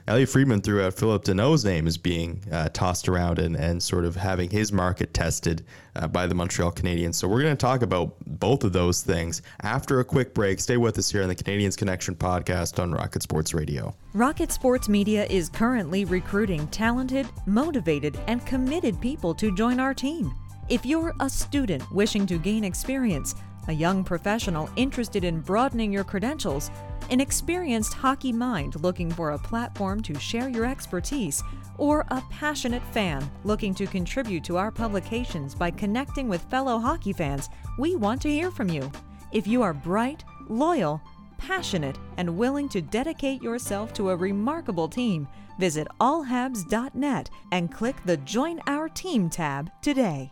Elliotte 0.08 0.30
Friedman 0.30 0.62
threw 0.62 0.84
out 0.84 0.94
Philip 0.94 1.24
Danault's 1.24 1.66
name 1.66 1.88
as 1.88 1.98
being 1.98 2.44
uh, 2.52 2.70
tossed 2.70 3.10
around 3.10 3.40
and, 3.40 3.56
and 3.56 3.82
sort 3.82 4.06
of 4.06 4.16
having 4.16 4.52
his 4.52 4.72
market 4.72 5.16
tested 5.16 5.66
uh, 5.96 6.08
by 6.08 6.28
the 6.28 6.36
Montreal 6.36 6.72
Canadiens. 6.72 7.16
So 7.16 7.28
we're 7.28 7.42
going 7.42 7.58
to 7.58 7.60
talk 7.60 7.82
about 7.82 8.14
both 8.28 8.64
of 8.64 8.72
those 8.72 9.02
things 9.02 9.42
after 9.64 10.02
a 10.02 10.06
quick 10.06 10.36
break. 10.36 10.60
Stay 10.60 10.78
with 10.78 11.00
us 11.00 11.12
here 11.12 11.24
on 11.24 11.28
the 11.28 11.36
Canadiens 11.36 11.76
Connection 11.76 12.14
podcast 12.14 12.78
on 12.78 12.92
Rocket 12.92 13.24
Sports 13.24 13.56
Radio. 13.56 13.96
Rocket 14.14 14.52
Sports 14.52 14.88
Media 14.88 15.26
is 15.26 15.50
currently 15.50 16.06
recruiting 16.06 16.68
talented, 16.68 17.28
motivated, 17.48 18.16
and 18.28 18.46
committed 18.46 19.02
people 19.02 19.34
to 19.34 19.56
join 19.56 19.80
our 19.80 19.96
team. 19.96 20.32
If 20.70 20.86
you're 20.86 21.16
a 21.20 21.30
student 21.30 21.84
wishing 21.92 22.28
to 22.28 22.38
gain 22.38 22.64
experience, 22.64 23.34
a 23.68 23.74
young 23.74 24.04
professional 24.04 24.70
interested 24.76 25.24
in 25.24 25.42
broadening 25.42 25.92
your 25.92 26.04
credentials, 26.04 26.72
an 27.10 27.20
experienced 27.20 27.94
hockey 27.94 28.32
mind 28.32 28.76
looking 28.82 29.12
for 29.12 29.32
a 29.32 29.38
platform 29.38 30.02
to 30.02 30.20
share 30.20 30.50
your 30.50 30.66
expertise, 30.66 31.44
or 31.78 32.06
a 32.10 32.22
passionate 32.30 32.84
fan 32.92 33.30
looking 33.44 33.74
to 33.76 33.86
contribute 33.86 34.44
to 34.44 34.58
our 34.58 34.72
publications 34.72 35.54
by 35.54 35.70
connecting 35.70 36.28
with 36.28 36.50
fellow 36.50 36.80
hockey 36.80 37.14
fans, 37.14 37.50
we 37.78 37.96
want 37.96 38.22
to 38.22 38.30
hear 38.30 38.52
from 38.52 38.70
you. 38.70 38.92
If 39.32 39.48
you 39.48 39.62
are 39.62 39.74
bright, 39.74 40.24
loyal, 40.48 41.02
passionate, 41.38 41.98
and 42.18 42.38
willing 42.38 42.70
to 42.70 42.82
dedicate 42.82 43.42
yourself 43.42 43.94
to 43.94 44.10
a 44.10 44.16
remarkable 44.16 44.88
team, 44.88 45.28
visit 45.60 45.88
allhabs.net 46.00 47.30
and 47.52 47.72
click 47.72 47.96
the 48.06 48.18
Join 48.18 48.60
Our 48.68 48.90
Team 48.90 49.30
tab 49.30 49.70
today. 49.82 50.32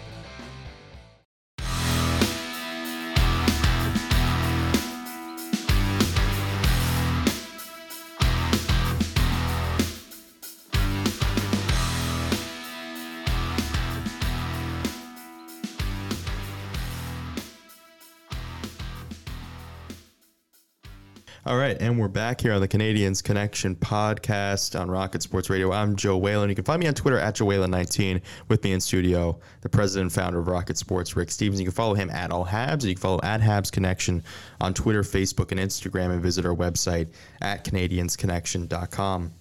All 21.43 21.57
right, 21.57 21.75
and 21.79 21.97
we're 21.99 22.07
back 22.07 22.39
here 22.39 22.53
on 22.53 22.61
the 22.61 22.67
Canadiens 22.67 23.23
Connection 23.23 23.75
podcast 23.75 24.79
on 24.79 24.91
Rocket 24.91 25.23
Sports 25.23 25.49
Radio. 25.49 25.71
I'm 25.71 25.95
Joe 25.95 26.15
Whalen. 26.15 26.49
You 26.49 26.55
can 26.55 26.63
find 26.63 26.79
me 26.79 26.85
on 26.85 26.93
Twitter 26.93 27.17
at 27.17 27.33
Joe 27.33 27.45
Whalen19. 27.45 28.21
With 28.47 28.63
me 28.63 28.73
in 28.73 28.79
studio, 28.79 29.39
the 29.61 29.69
president 29.69 30.03
and 30.03 30.13
founder 30.13 30.37
of 30.37 30.47
Rocket 30.47 30.77
Sports, 30.77 31.15
Rick 31.15 31.31
Stevens. 31.31 31.59
You 31.59 31.65
can 31.65 31.73
follow 31.73 31.95
him 31.95 32.11
at 32.11 32.29
All 32.29 32.45
Habs, 32.45 32.73
and 32.73 32.83
you 32.83 32.93
can 32.93 33.01
follow 33.01 33.19
at 33.23 33.41
Habs 33.41 33.71
Connection 33.71 34.23
on 34.59 34.75
Twitter, 34.75 35.01
Facebook, 35.01 35.49
and 35.49 35.59
Instagram, 35.59 36.11
and 36.11 36.21
visit 36.21 36.45
our 36.45 36.55
website 36.55 37.07
at 37.41 37.65
CanadiensConnection.com. 37.65 39.31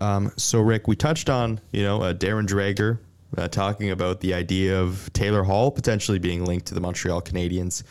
Um, 0.00 0.32
so, 0.38 0.58
Rick, 0.58 0.88
we 0.88 0.96
touched 0.96 1.28
on 1.28 1.60
you 1.70 1.82
know 1.82 2.00
uh, 2.00 2.14
Darren 2.14 2.46
Dreger 2.46 2.98
uh, 3.36 3.48
talking 3.48 3.90
about 3.90 4.20
the 4.20 4.32
idea 4.32 4.80
of 4.80 5.12
Taylor 5.12 5.42
Hall 5.42 5.70
potentially 5.70 6.18
being 6.18 6.46
linked 6.46 6.64
to 6.68 6.74
the 6.74 6.80
Montreal 6.80 7.20
Canadiens. 7.20 7.82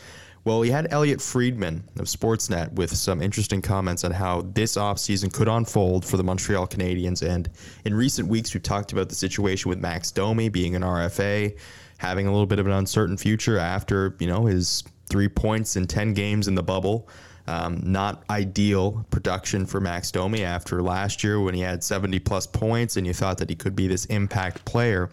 Well, 0.44 0.58
we 0.58 0.72
had 0.72 0.92
Elliotte 0.92 1.22
Friedman 1.22 1.84
of 2.00 2.06
Sportsnet 2.06 2.72
with 2.72 2.90
some 2.96 3.22
interesting 3.22 3.62
comments 3.62 4.02
on 4.02 4.10
how 4.10 4.42
this 4.42 4.76
offseason 4.76 5.32
could 5.32 5.46
unfold 5.46 6.04
for 6.04 6.16
the 6.16 6.24
Montreal 6.24 6.66
Canadiens. 6.66 7.22
And 7.22 7.48
in 7.84 7.94
recent 7.94 8.26
weeks, 8.26 8.52
we've 8.52 8.62
talked 8.62 8.90
about 8.90 9.08
the 9.08 9.14
situation 9.14 9.68
with 9.68 9.78
Max 9.78 10.10
Domi 10.10 10.48
being 10.48 10.74
an 10.74 10.82
RFA, 10.82 11.56
having 11.98 12.26
a 12.26 12.32
little 12.32 12.46
bit 12.46 12.58
of 12.58 12.66
an 12.66 12.72
uncertain 12.72 13.16
future 13.16 13.56
after, 13.56 14.16
you 14.18 14.26
know, 14.26 14.46
his 14.46 14.82
three 15.06 15.28
points 15.28 15.76
in 15.76 15.86
10 15.86 16.12
games 16.12 16.48
in 16.48 16.56
the 16.56 16.62
bubble. 16.62 17.08
Um, 17.46 17.80
not 17.84 18.24
ideal 18.28 19.04
production 19.10 19.64
for 19.66 19.80
Max 19.80 20.10
Domi 20.10 20.42
after 20.42 20.82
last 20.82 21.22
year 21.22 21.40
when 21.40 21.54
he 21.54 21.60
had 21.60 21.84
70 21.84 22.18
plus 22.20 22.46
points 22.48 22.96
and 22.96 23.06
you 23.06 23.12
thought 23.12 23.38
that 23.38 23.50
he 23.50 23.56
could 23.56 23.76
be 23.76 23.86
this 23.86 24.06
impact 24.06 24.64
player. 24.64 25.10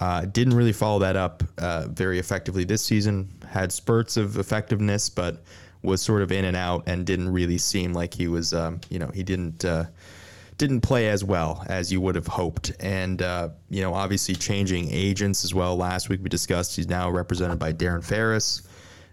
Uh, 0.00 0.24
didn't 0.24 0.54
really 0.54 0.72
follow 0.72 0.98
that 0.98 1.14
up 1.14 1.42
uh, 1.58 1.86
very 1.88 2.18
effectively 2.18 2.64
this 2.64 2.82
season. 2.82 3.30
Had 3.46 3.70
spurts 3.70 4.16
of 4.16 4.38
effectiveness, 4.38 5.10
but 5.10 5.42
was 5.82 6.00
sort 6.00 6.22
of 6.22 6.32
in 6.32 6.46
and 6.46 6.56
out 6.56 6.82
and 6.86 7.06
didn't 7.06 7.30
really 7.30 7.58
seem 7.58 7.92
like 7.92 8.14
he 8.14 8.26
was, 8.26 8.52
um, 8.54 8.80
you 8.88 8.98
know, 8.98 9.10
he 9.14 9.22
didn't 9.22 9.64
uh, 9.64 9.84
didn't 10.56 10.80
play 10.80 11.08
as 11.08 11.24
well 11.24 11.64
as 11.68 11.92
you 11.92 12.00
would 12.00 12.14
have 12.14 12.26
hoped. 12.26 12.72
And 12.80 13.20
uh, 13.20 13.50
you 13.68 13.82
know, 13.82 13.94
obviously 13.94 14.34
changing 14.34 14.90
agents 14.90 15.44
as 15.44 15.54
well. 15.54 15.76
Last 15.76 16.08
week 16.08 16.20
we 16.22 16.28
discussed 16.28 16.76
he's 16.76 16.88
now 16.88 17.10
represented 17.10 17.58
by 17.58 17.72
Darren 17.72 18.04
Ferris 18.04 18.62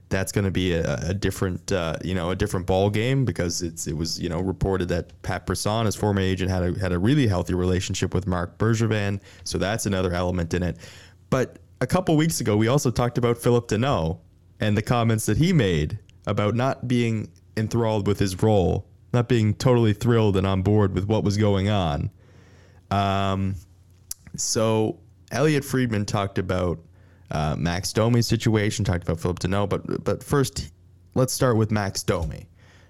that's 0.09 0.31
going 0.31 0.45
to 0.45 0.51
be 0.51 0.73
a, 0.73 0.95
a 1.09 1.13
different, 1.13 1.71
uh, 1.71 1.97
you 2.03 2.15
know, 2.15 2.31
a 2.31 2.35
different 2.35 2.65
ball 2.65 2.89
game 2.89 3.25
because 3.25 3.61
it's 3.61 3.87
it 3.87 3.97
was 3.97 4.19
you 4.19 4.29
know 4.29 4.39
reported 4.39 4.87
that 4.89 5.21
Pat 5.21 5.45
Brisson, 5.45 5.85
his 5.85 5.95
former 5.95 6.21
agent, 6.21 6.49
had 6.49 6.63
a 6.63 6.79
had 6.79 6.91
a 6.91 6.99
really 6.99 7.27
healthy 7.27 7.53
relationship 7.53 8.13
with 8.13 8.27
Marc 8.27 8.57
Bergevin, 8.57 9.19
so 9.43 9.57
that's 9.57 9.85
another 9.85 10.13
element 10.13 10.53
in 10.53 10.63
it. 10.63 10.77
But 11.29 11.59
a 11.81 11.87
couple 11.87 12.15
weeks 12.15 12.39
ago, 12.41 12.55
we 12.57 12.67
also 12.67 12.89
talked 12.89 13.17
about 13.17 13.37
Philip 13.37 13.67
Danault 13.67 14.19
and 14.59 14.77
the 14.77 14.81
comments 14.81 15.25
that 15.25 15.37
he 15.37 15.53
made 15.53 15.99
about 16.25 16.55
not 16.55 16.87
being 16.87 17.29
enthralled 17.55 18.07
with 18.07 18.19
his 18.19 18.41
role, 18.41 18.85
not 19.13 19.27
being 19.27 19.53
totally 19.53 19.93
thrilled 19.93 20.37
and 20.37 20.47
on 20.47 20.61
board 20.61 20.93
with 20.93 21.05
what 21.05 21.23
was 21.23 21.37
going 21.37 21.69
on. 21.69 22.09
Um, 22.91 23.55
so 24.35 24.99
Elliotte 25.31 25.65
Friedman 25.65 26.05
talked 26.05 26.37
about 26.37 26.79
uh, 27.31 27.55
Max 27.57 27.93
Domi's 27.93 28.27
situation, 28.27 28.85
talked 28.85 29.03
about 29.03 29.19
Philip 29.19 29.39
Danault, 29.39 29.69
but 29.69 30.03
but 30.03 30.23
first 30.23 30.71
let's 31.15 31.33
start 31.33 31.57
with 31.57 31.71
Max 31.71 32.03
Domi 32.03 32.47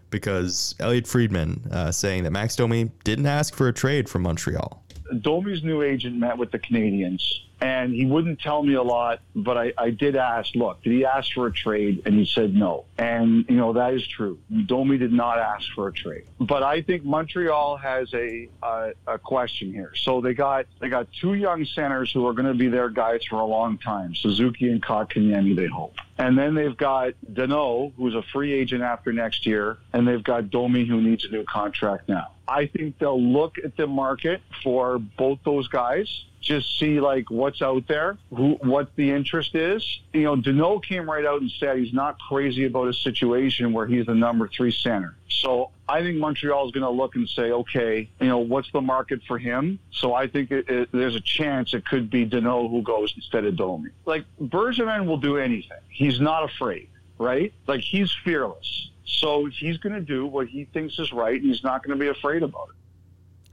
because 0.10 0.76
Elliotte 0.80 1.08
Friedman 1.08 1.62
uh, 1.72 1.92
saying 1.92 2.24
that 2.24 2.32
Max 2.32 2.56
Domi 2.56 2.92
didn't 3.04 3.26
ask 3.26 3.54
for 3.56 3.68
a 3.68 3.74
trade 3.74 4.08
from 4.08 4.24
Montreal. 4.24 4.84
Domi's 5.22 5.64
new 5.64 5.82
agent 5.82 6.16
met 6.16 6.38
with 6.38 6.51
the 6.51 6.60
Canadiens, 6.60 7.22
and 7.60 7.93
he 7.93 8.05
wouldn't 8.05 8.39
tell 8.39 8.62
me 8.62 8.76
a 8.76 8.84
lot, 8.84 9.20
but 9.36 9.58
I, 9.58 9.74
I 9.78 9.89
did 9.89 10.16
ask, 10.16 10.53
look, 10.53 10.84
did 10.84 10.93
he 10.93 11.05
ask 11.05 11.34
for 11.34 11.47
a 11.47 11.51
trade? 11.51 12.03
And 12.05 12.16
he 12.16 12.26
said 12.26 12.53
no. 12.53 12.86
And, 12.97 13.45
you 13.49 13.55
know, 13.55 13.74
that 13.74 13.93
is 13.93 14.08
true. 14.08 14.38
Domi 14.68 14.97
did 14.97 15.12
not 15.12 15.39
ask 15.39 15.68
for 15.74 15.88
a 15.88 15.93
trade. 15.93 16.26
But 16.39 16.62
I 16.62 16.82
think 16.84 17.03
Montreal 17.03 17.78
has 17.78 18.14
a, 18.14 18.47
a, 18.62 18.91
a 19.08 19.18
question 19.18 19.74
here. 19.74 19.93
So 19.95 20.22
they 20.22 20.36
got, 20.36 20.68
they 20.80 20.89
got 20.89 21.08
two 21.12 21.34
young 21.34 21.66
centers 21.66 22.12
who 22.12 22.28
are 22.28 22.34
going 22.34 22.47
to 22.47 22.53
be 22.53 22.68
their 22.68 22.89
guys 22.89 23.24
for 23.26 23.39
a 23.39 23.45
long 23.45 23.80
time, 23.80 24.14
Suzuki 24.14 24.70
and 24.70 24.82
Kotkaniemi, 24.82 25.55
they 25.55 25.68
hope. 25.68 25.95
And 26.20 26.38
then 26.38 26.53
they've 26.53 26.78
got 26.78 27.14
Danault, 27.32 27.93
who's 27.97 28.14
a 28.14 28.22
free 28.22 28.53
agent 28.53 28.84
after 28.84 29.12
next 29.14 29.45
year, 29.45 29.78
and 29.93 30.08
they've 30.08 30.24
got 30.24 30.51
Domi, 30.51 30.86
who 30.86 31.01
needs 31.01 31.26
a 31.26 31.30
new 31.30 31.43
contract 31.43 32.08
now. 32.08 32.34
I 32.48 32.68
think 32.68 32.98
they'll 33.00 33.22
look 33.22 33.58
at 33.64 33.76
the 33.76 33.88
market 33.88 34.41
for 34.64 35.00
both 35.00 35.39
those 35.43 35.68
guys 35.68 36.26
just 36.48 36.80
see 36.80 37.00
like 37.02 37.30
what's 37.30 37.62
out 37.62 37.88
there, 37.88 38.18
who, 38.34 38.54
what 38.62 38.95
the 38.95 39.12
interest 39.12 39.54
is. 39.54 40.00
You 40.14 40.24
know, 40.24 40.36
Danault 40.38 40.84
came 40.84 41.10
right 41.10 41.26
out 41.26 41.41
and 41.41 41.52
said 41.60 41.78
he's 41.78 41.93
not 41.93 42.18
crazy 42.20 42.66
about 42.66 42.88
a 42.88 42.93
situation 42.93 43.74
where 43.74 43.86
he's 43.86 44.06
the 44.06 44.16
number 44.16 44.48
three 44.48 44.72
center. 44.72 45.16
So 45.30 45.72
I 45.89 46.02
think 46.02 46.18
Montreal 46.18 46.66
is 46.66 46.72
going 46.72 46.86
to 46.86 46.89
look 46.89 47.16
and 47.16 47.28
say, 47.28 47.52
okay, 47.52 48.10
you 48.22 48.28
know, 48.28 48.39
what's 48.39 48.72
the 48.72 48.82
market 48.82 49.22
for 49.28 49.38
him? 49.38 49.80
So 49.91 50.14
I 50.14 50.28
think 50.28 50.52
it, 50.52 50.70
it, 50.70 50.89
there's 50.91 51.16
a 51.16 51.22
chance 51.22 51.74
it 51.74 51.86
could 51.86 52.10
be 52.10 52.26
Danault 52.26 52.72
who 52.72 52.82
goes 52.82 53.14
instead 53.16 53.43
of 53.45 53.58
Domi. 53.58 53.89
Like 54.06 54.26
Bergevin 54.41 55.06
will 55.06 55.18
do 55.18 55.38
anything. 55.38 55.80
He's 55.89 56.22
not 56.22 56.43
afraid, 56.43 56.88
right? 57.18 57.54
Like 57.68 57.82
he's 57.82 58.12
fearless. 58.24 58.89
So 59.08 59.45
he's 59.45 59.78
going 59.78 59.95
to 59.95 60.01
do 60.01 60.26
what 60.26 60.47
he 60.47 60.66
thinks 60.66 60.99
is 60.99 61.14
right, 61.14 61.39
and 61.39 61.49
he's 61.49 61.64
not 61.64 61.84
going 61.84 61.97
to 61.97 62.03
be 62.03 62.10
afraid 62.10 62.43
about 62.43 62.70
it. 62.70 62.76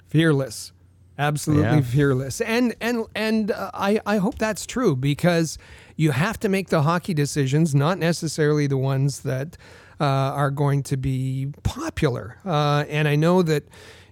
Fearless. 0.08 0.72
Absolutely 1.16 1.76
yeah. 1.76 1.80
fearless, 1.80 2.40
and 2.40 2.74
and 2.80 3.04
and 3.14 3.52
uh, 3.52 3.70
I 3.72 4.00
I 4.04 4.16
hope 4.16 4.36
that's 4.36 4.66
true 4.66 4.96
because 4.96 5.58
you 5.94 6.10
have 6.10 6.40
to 6.40 6.48
make 6.48 6.70
the 6.70 6.82
hockey 6.82 7.14
decisions, 7.14 7.72
not 7.72 7.98
necessarily 7.98 8.66
the 8.66 8.76
ones 8.76 9.20
that 9.20 9.56
uh, 10.00 10.04
are 10.04 10.50
going 10.50 10.82
to 10.82 10.96
be 10.96 11.52
popular. 11.62 12.38
Uh, 12.44 12.84
and 12.88 13.06
I 13.06 13.14
know 13.14 13.42
that 13.42 13.68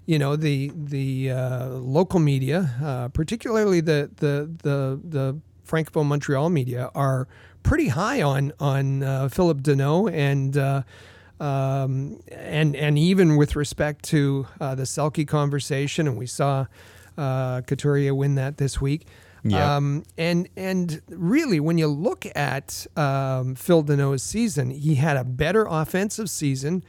you 0.07 0.16
know 0.16 0.36
the 0.36 0.70
the 0.76 1.32
uh, 1.32 1.66
local 1.70 2.20
media, 2.20 2.72
uh, 2.80 3.09
particularly 3.09 3.80
the 3.80 4.09
the 4.16 4.49
the 4.62 5.01
the 5.03 5.40
Francophone 5.66 6.07
Montreal 6.07 6.51
media, 6.51 6.88
are 6.95 7.26
pretty 7.64 7.88
high 7.88 8.22
on 8.22 8.53
on 8.61 9.03
uh, 9.03 9.28
Philip 9.28 9.62
Danault 9.62 10.12
and. 10.12 10.84
Um, 11.41 12.20
and 12.30 12.76
and 12.76 12.97
even 12.97 13.37
with 13.37 13.57
respect 13.57 14.05
to 14.07 14.47
the 14.59 14.85
Selke 14.85 15.26
conversation, 15.26 16.07
and 16.07 16.16
we 16.16 16.26
saw 16.26 16.66
uh, 17.18 17.62
Couturier 17.62 18.14
win 18.14 18.37
that 18.37 18.59
this 18.59 18.80
week. 18.80 19.07
Um, 19.53 20.05
and 20.16 20.49
and 20.57 21.03
really, 21.09 21.59
when 21.59 21.76
you 21.76 21.89
look 21.89 22.26
at 22.37 22.87
um, 22.97 23.57
Phil 23.57 23.83
Danault's 23.83 24.22
season, 24.22 24.70
he 24.70 24.95
had 24.95 25.16
a 25.16 25.24
better 25.24 25.66
offensive 25.68 26.30
season, 26.30 26.85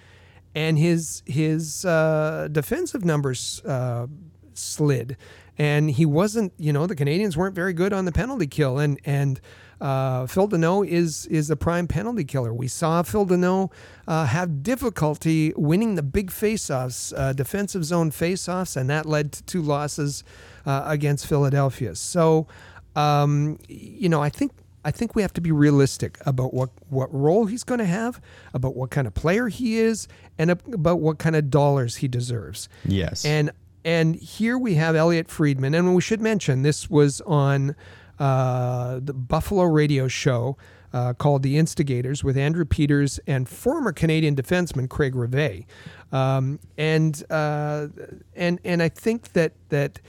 and 0.54 0.78
his 0.78 1.24
his 1.26 1.84
uh, 1.84 2.48
defensive 2.52 3.04
numbers 3.04 3.62
uh, 3.66 4.06
slid, 4.54 5.18
and 5.58 5.90
he 5.90 6.06
wasn't. 6.06 6.54
You 6.60 6.74
know, 6.74 6.86
the 6.86 6.96
Canadiens 6.96 7.36
weren't 7.36 7.56
very 7.56 7.74
good 7.74 7.92
on 7.92 8.06
the 8.06 8.12
penalty 8.12 8.46
kill, 8.48 8.78
and 8.78 9.00
and 9.04 9.42
uh, 9.84 10.26
Phil 10.28 10.48
Danault 10.48 10.88
is 10.88 11.26
is 11.26 11.50
a 11.50 11.58
prime 11.58 11.88
penalty 11.88 12.24
killer. 12.24 12.54
We 12.54 12.70
saw 12.70 13.04
Phil 13.04 13.26
Danault 13.26 13.70
uh, 14.08 14.26
have 14.26 14.64
difficulty 14.64 15.52
winning 15.58 15.96
the 15.96 16.02
big 16.02 16.32
faceoffs, 16.32 17.14
uh, 17.18 17.34
defensive 17.34 17.84
zone 17.84 18.10
faceoffs, 18.10 18.78
and 18.78 18.90
that 18.90 19.06
led 19.06 19.34
to 19.34 19.44
two 19.44 19.62
losses 19.62 20.24
uh, 20.66 20.84
against 20.86 21.28
Philadelphia. 21.28 21.96
So, 21.96 22.48
um, 22.96 23.60
you 23.68 24.08
know, 24.08 24.24
I 24.24 24.30
think 24.30 24.54
I 24.86 24.92
think 24.92 25.16
we 25.16 25.22
have 25.22 25.34
to 25.34 25.42
be 25.42 25.52
realistic 25.52 26.18
about 26.26 26.54
what, 26.54 26.70
what 26.90 27.14
role 27.14 27.46
he's 27.46 27.64
going 27.66 27.80
to 27.80 27.86
have, 27.86 28.22
about 28.54 28.76
what 28.76 28.90
kind 28.90 29.06
of 29.06 29.14
player 29.14 29.50
he 29.50 29.80
is, 29.80 30.08
and 30.38 30.50
about 30.50 31.02
what 31.02 31.20
kind 31.20 31.36
of 31.36 31.50
dollars 31.50 31.98
he 31.98 32.08
deserves. 32.08 32.70
Yes. 32.86 33.26
And 33.26 33.52
and 33.84 34.16
here 34.16 34.58
we 34.58 34.76
have 34.76 34.96
Elliotte 34.96 35.28
Friedman, 35.28 35.76
and 35.76 35.94
we 35.94 36.02
should 36.02 36.22
mention 36.22 36.62
this 36.62 36.90
was 36.90 37.20
on 37.22 37.76
uh, 38.20 39.00
the 39.02 39.14
Buffalo 39.14 39.64
radio 39.64 40.08
show 40.08 40.58
uh, 40.94 41.14
called 41.14 41.44
The 41.44 41.58
Instigators 41.58 42.24
with 42.24 42.38
Andrew 42.38 42.66
Peters 42.66 43.20
and 43.26 43.50
former 43.50 43.92
Canadian 43.92 44.36
defenseman 44.36 44.88
Craig 44.88 45.16
Rivet. 45.16 45.66
Um, 46.12 46.60
and, 46.78 47.24
uh, 47.30 47.88
and, 48.36 48.60
and 48.64 48.84
I 48.84 48.90
think 48.90 49.34
that, 49.34 49.54
that 49.70 50.00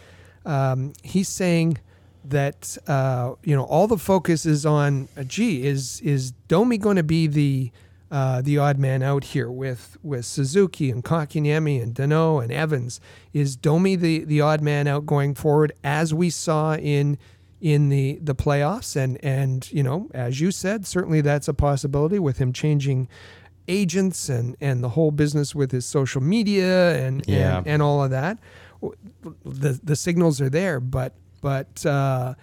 um, 0.44 0.92
he's 1.02 1.28
saying 1.28 1.78
that, 2.26 2.76
uh, 2.86 3.34
you 3.42 3.56
know, 3.56 3.64
all 3.64 3.86
the 3.86 3.98
focus 3.98 4.44
is 4.44 4.66
on, 4.66 5.08
uh, 5.16 5.22
gee, 5.24 5.66
is, 5.66 6.00
is 6.02 6.32
Domi 6.48 6.76
going 6.76 6.96
to 6.96 7.02
be 7.02 7.26
the, 7.26 7.70
uh, 8.10 8.42
the 8.42 8.58
odd 8.58 8.78
man 8.78 9.02
out 9.02 9.24
here 9.24 9.50
with 9.50 9.96
with 10.04 10.24
Suzuki 10.24 10.88
and 10.88 11.02
Kotkaniemi 11.02 11.82
and 11.82 11.94
Danault 11.94 12.44
and 12.44 12.52
Evans. 12.52 13.00
Is 13.32 13.56
Domi 13.56 13.96
the 13.96 14.24
the 14.24 14.40
odd 14.40 14.60
man 14.60 14.86
out 14.86 15.04
going 15.04 15.34
forward, 15.34 15.72
as 15.82 16.14
we 16.14 16.30
saw 16.30 16.76
in 16.76 17.18
in 17.60 17.88
the 17.88 18.18
the 18.22 18.34
playoffs. 18.34 18.96
And 18.96 19.22
and 19.24 19.70
you 19.72 19.82
know 19.82 20.10
as 20.14 20.40
you 20.40 20.50
said 20.50 20.86
certainly 20.86 21.20
that's 21.20 21.48
a 21.48 21.54
possibility 21.54 22.18
with 22.18 22.38
him 22.38 22.52
changing 22.52 23.08
agents 23.68 24.28
and 24.28 24.56
and 24.60 24.82
the 24.82 24.90
whole 24.90 25.10
business 25.10 25.54
with 25.54 25.70
his 25.70 25.86
social 25.86 26.20
media 26.20 26.96
and 27.04 27.24
yeah. 27.26 27.58
and, 27.58 27.66
and 27.66 27.82
all 27.82 28.02
of 28.02 28.10
that. 28.10 28.38
The 29.44 29.80
the 29.82 29.96
signals 29.96 30.40
are 30.40 30.50
there 30.50 30.80
but 30.80 31.14
but 31.40 31.84
uh, 31.84 32.34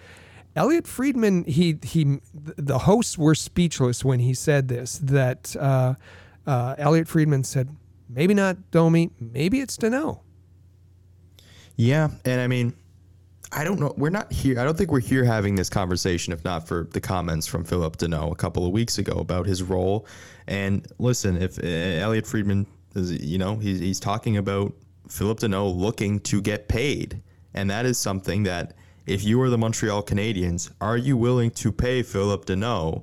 Elliotte 0.54 0.86
Friedman 0.86 1.44
he 1.44 1.78
he 1.82 2.20
the 2.34 2.80
hosts 2.80 3.16
were 3.16 3.34
speechless 3.34 4.04
when 4.04 4.20
he 4.20 4.34
said 4.34 4.68
this 4.68 4.98
that 4.98 5.56
uh, 5.56 5.94
uh, 6.46 6.74
Elliotte 6.78 7.08
Friedman 7.08 7.44
said 7.44 7.74
maybe 8.08 8.34
not 8.34 8.70
Domi 8.70 9.10
maybe 9.18 9.60
it's 9.60 9.76
Danault 9.76 10.20
yeah 11.76 12.10
and 12.24 12.40
I 12.40 12.46
mean 12.46 12.74
I 13.54 13.64
don't 13.64 13.78
know. 13.78 13.92
We're 13.96 14.10
not 14.10 14.32
here. 14.32 14.58
I 14.58 14.64
don't 14.64 14.76
think 14.76 14.90
we're 14.90 15.00
here 15.00 15.24
having 15.24 15.54
this 15.54 15.68
conversation 15.68 16.32
if 16.32 16.42
not 16.42 16.66
for 16.66 16.88
the 16.92 17.00
comments 17.00 17.46
from 17.46 17.64
Philip 17.64 17.98
Danault 17.98 18.32
a 18.32 18.36
couple 18.36 18.66
of 18.66 18.72
weeks 18.72 18.98
ago 18.98 19.12
about 19.12 19.46
his 19.46 19.62
role. 19.62 20.06
And 20.46 20.86
listen, 20.98 21.40
if 21.40 21.58
uh, 21.58 21.66
Elliotte 21.66 22.26
Friedman 22.26 22.66
is, 22.94 23.12
you 23.22 23.38
know, 23.38 23.56
he's, 23.56 23.78
he's 23.78 24.00
talking 24.00 24.38
about 24.38 24.72
Philip 25.08 25.40
Danault 25.40 25.76
looking 25.76 26.18
to 26.20 26.40
get 26.40 26.68
paid. 26.68 27.22
And 27.52 27.68
that 27.70 27.84
is 27.84 27.98
something 27.98 28.44
that 28.44 28.74
if 29.06 29.22
you 29.22 29.40
are 29.42 29.50
the 29.50 29.58
Montreal 29.58 30.02
Canadiens, 30.02 30.72
are 30.80 30.96
you 30.96 31.16
willing 31.16 31.50
to 31.50 31.70
pay 31.70 32.02
Philip 32.02 32.46
Danault, 32.46 33.02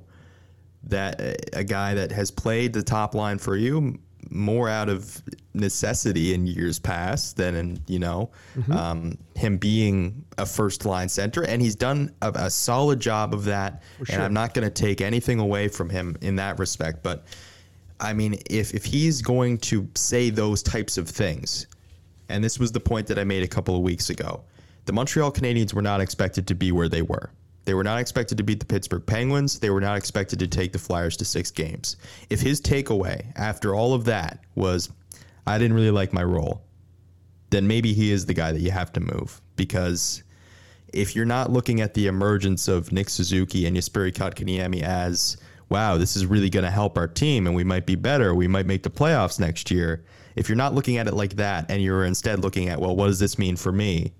that 0.82 1.20
uh, 1.20 1.34
a 1.52 1.62
guy 1.62 1.94
that 1.94 2.10
has 2.10 2.30
played 2.30 2.72
the 2.72 2.82
top 2.82 3.14
line 3.14 3.38
for 3.38 3.56
you 3.56 3.98
more 4.30 4.68
out 4.68 4.88
of 4.88 5.22
necessity 5.54 6.32
in 6.32 6.46
years 6.46 6.78
past 6.78 7.36
than 7.36 7.54
in 7.56 7.82
you 7.88 7.98
know 7.98 8.30
mm-hmm. 8.56 8.72
um, 8.72 9.18
him 9.34 9.56
being 9.56 10.24
a 10.38 10.46
first 10.46 10.86
line 10.86 11.08
center 11.08 11.44
and 11.44 11.60
he's 11.60 11.74
done 11.74 12.14
a, 12.22 12.30
a 12.36 12.50
solid 12.50 13.00
job 13.00 13.34
of 13.34 13.44
that 13.44 13.82
sure. 14.04 14.14
and 14.14 14.22
i'm 14.22 14.32
not 14.32 14.54
going 14.54 14.66
to 14.66 14.70
take 14.70 15.00
anything 15.00 15.40
away 15.40 15.66
from 15.66 15.90
him 15.90 16.16
in 16.20 16.36
that 16.36 16.58
respect 16.58 17.02
but 17.02 17.24
i 17.98 18.12
mean 18.12 18.38
if, 18.48 18.72
if 18.72 18.84
he's 18.84 19.20
going 19.20 19.58
to 19.58 19.88
say 19.96 20.30
those 20.30 20.62
types 20.62 20.96
of 20.96 21.08
things 21.08 21.66
and 22.28 22.44
this 22.44 22.58
was 22.58 22.70
the 22.70 22.80
point 22.80 23.06
that 23.08 23.18
i 23.18 23.24
made 23.24 23.42
a 23.42 23.48
couple 23.48 23.74
of 23.74 23.82
weeks 23.82 24.10
ago 24.10 24.42
the 24.84 24.92
montreal 24.92 25.32
canadiens 25.32 25.74
were 25.74 25.82
not 25.82 26.00
expected 26.00 26.46
to 26.46 26.54
be 26.54 26.70
where 26.70 26.88
they 26.88 27.02
were 27.02 27.30
they 27.64 27.74
were 27.74 27.84
not 27.84 28.00
expected 28.00 28.38
to 28.38 28.44
beat 28.44 28.60
the 28.60 28.66
Pittsburgh 28.66 29.04
Penguins. 29.04 29.58
They 29.58 29.70
were 29.70 29.80
not 29.80 29.96
expected 29.96 30.38
to 30.38 30.48
take 30.48 30.72
the 30.72 30.78
Flyers 30.78 31.16
to 31.18 31.24
six 31.24 31.50
games. 31.50 31.96
If 32.30 32.40
his 32.40 32.60
takeaway 32.60 33.24
after 33.36 33.74
all 33.74 33.94
of 33.94 34.04
that 34.06 34.40
was, 34.54 34.90
I 35.46 35.58
didn't 35.58 35.76
really 35.76 35.90
like 35.90 36.12
my 36.12 36.24
role, 36.24 36.62
then 37.50 37.66
maybe 37.66 37.92
he 37.92 38.10
is 38.12 38.26
the 38.26 38.34
guy 38.34 38.52
that 38.52 38.60
you 38.60 38.70
have 38.70 38.92
to 38.94 39.00
move. 39.00 39.40
Because 39.56 40.22
if 40.92 41.14
you're 41.14 41.26
not 41.26 41.52
looking 41.52 41.80
at 41.80 41.94
the 41.94 42.06
emergence 42.06 42.66
of 42.66 42.92
Nick 42.92 43.08
Suzuki 43.08 43.66
and 43.66 43.76
Jesperi 43.76 44.12
Kotkaniemi 44.12 44.82
as, 44.82 45.36
wow, 45.68 45.96
this 45.96 46.16
is 46.16 46.26
really 46.26 46.50
going 46.50 46.64
to 46.64 46.70
help 46.70 46.96
our 46.96 47.08
team 47.08 47.46
and 47.46 47.54
we 47.54 47.64
might 47.64 47.86
be 47.86 47.94
better, 47.94 48.34
we 48.34 48.48
might 48.48 48.66
make 48.66 48.82
the 48.82 48.90
playoffs 48.90 49.38
next 49.38 49.70
year. 49.70 50.04
If 50.34 50.48
you're 50.48 50.56
not 50.56 50.74
looking 50.74 50.96
at 50.96 51.08
it 51.08 51.14
like 51.14 51.36
that 51.36 51.70
and 51.70 51.82
you're 51.82 52.04
instead 52.04 52.40
looking 52.40 52.68
at, 52.68 52.80
well, 52.80 52.96
what 52.96 53.06
does 53.06 53.18
this 53.18 53.38
mean 53.38 53.56
for 53.56 53.72
me? 53.72 54.12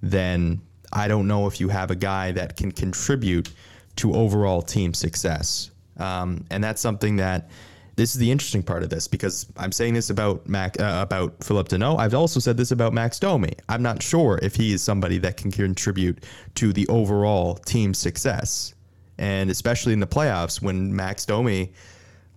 Then 0.00 0.62
I 0.92 1.08
don't 1.08 1.28
know 1.28 1.46
if 1.46 1.60
you 1.60 1.68
have 1.68 1.90
a 1.90 1.96
guy 1.96 2.32
that 2.32 2.56
can 2.56 2.72
contribute 2.72 3.50
to 3.96 4.14
overall 4.14 4.62
team 4.62 4.94
success. 4.94 5.70
Um, 5.98 6.44
and 6.50 6.62
that's 6.64 6.80
something 6.80 7.16
that 7.16 7.50
this 7.96 8.14
is 8.14 8.18
the 8.18 8.30
interesting 8.30 8.62
part 8.62 8.82
of 8.82 8.88
this 8.88 9.06
because 9.06 9.46
I'm 9.58 9.72
saying 9.72 9.94
this 9.94 10.08
about 10.08 10.48
Mac 10.48 10.80
uh, 10.80 11.00
about 11.02 11.44
Philip 11.44 11.68
Danault. 11.68 11.98
I've 11.98 12.14
also 12.14 12.40
said 12.40 12.56
this 12.56 12.70
about 12.70 12.94
Max 12.94 13.18
Domi. 13.18 13.52
I'm 13.68 13.82
not 13.82 14.02
sure 14.02 14.38
if 14.42 14.56
he 14.56 14.72
is 14.72 14.82
somebody 14.82 15.18
that 15.18 15.36
can 15.36 15.50
contribute 15.50 16.24
to 16.54 16.72
the 16.72 16.88
overall 16.88 17.56
team 17.56 17.92
success, 17.92 18.74
and 19.18 19.50
especially 19.50 19.92
in 19.92 20.00
the 20.00 20.06
playoffs 20.06 20.62
when 20.62 20.96
Max 20.96 21.26
Domi 21.26 21.72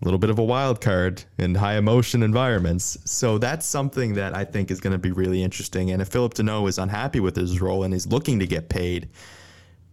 a 0.03 0.05
little 0.05 0.19
bit 0.19 0.29
of 0.29 0.37
a 0.37 0.43
wild 0.43 0.81
card 0.81 1.23
in 1.37 1.55
high 1.55 1.77
emotion 1.77 2.23
environments. 2.23 2.97
So 3.05 3.37
that's 3.37 3.65
something 3.65 4.15
that 4.15 4.35
I 4.35 4.43
think 4.43 4.69
is 4.69 4.81
going 4.81 4.91
to 4.91 4.97
be 4.97 5.13
really 5.13 5.41
interesting. 5.41 5.91
And 5.91 6.01
if 6.01 6.09
Philip 6.09 6.33
Danault 6.33 6.67
is 6.67 6.77
unhappy 6.77 7.21
with 7.21 7.37
his 7.37 7.61
role 7.61 7.83
and 7.83 7.93
he's 7.93 8.05
looking 8.05 8.37
to 8.39 8.45
get 8.45 8.67
paid, 8.67 9.07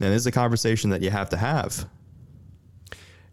then 0.01 0.11
there's 0.11 0.27
a 0.27 0.33
conversation 0.33 0.91
that 0.91 1.01
you 1.01 1.11
have 1.11 1.31
to 1.31 1.37
have. 1.37 1.87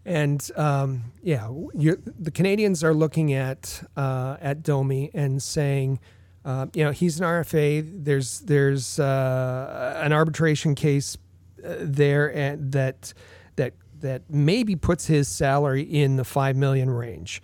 And 0.05 0.47
um, 0.55 1.05
yeah, 1.23 1.47
the 1.47 2.31
Canadiens 2.31 2.83
are 2.83 2.93
looking 2.93 3.33
at 3.33 3.83
uh, 3.97 4.37
at 4.39 4.61
Domi 4.61 5.09
and 5.15 5.41
saying, 5.41 5.99
uh, 6.45 6.67
you 6.75 6.83
know, 6.83 6.91
he's 6.91 7.19
an 7.19 7.25
RFA. 7.25 8.05
There's 8.05 8.41
there's 8.41 8.99
uh, 8.99 9.99
an 10.01 10.13
arbitration 10.13 10.75
case 10.75 11.17
uh, 11.65 11.75
there 11.79 12.33
and 12.33 12.71
that 12.73 13.13
that 13.55 13.73
that 14.01 14.29
maybe 14.29 14.75
puts 14.75 15.07
his 15.07 15.27
salary 15.27 15.81
in 15.81 16.15
the 16.17 16.23
five 16.23 16.55
million 16.55 16.89
range. 16.89 17.41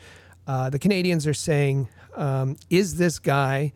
Uh, 0.48 0.70
the 0.70 0.80
Canadiens 0.80 1.28
are 1.28 1.34
saying, 1.34 1.88
um, 2.16 2.58
is 2.70 2.98
this 2.98 3.20
guy 3.20 3.74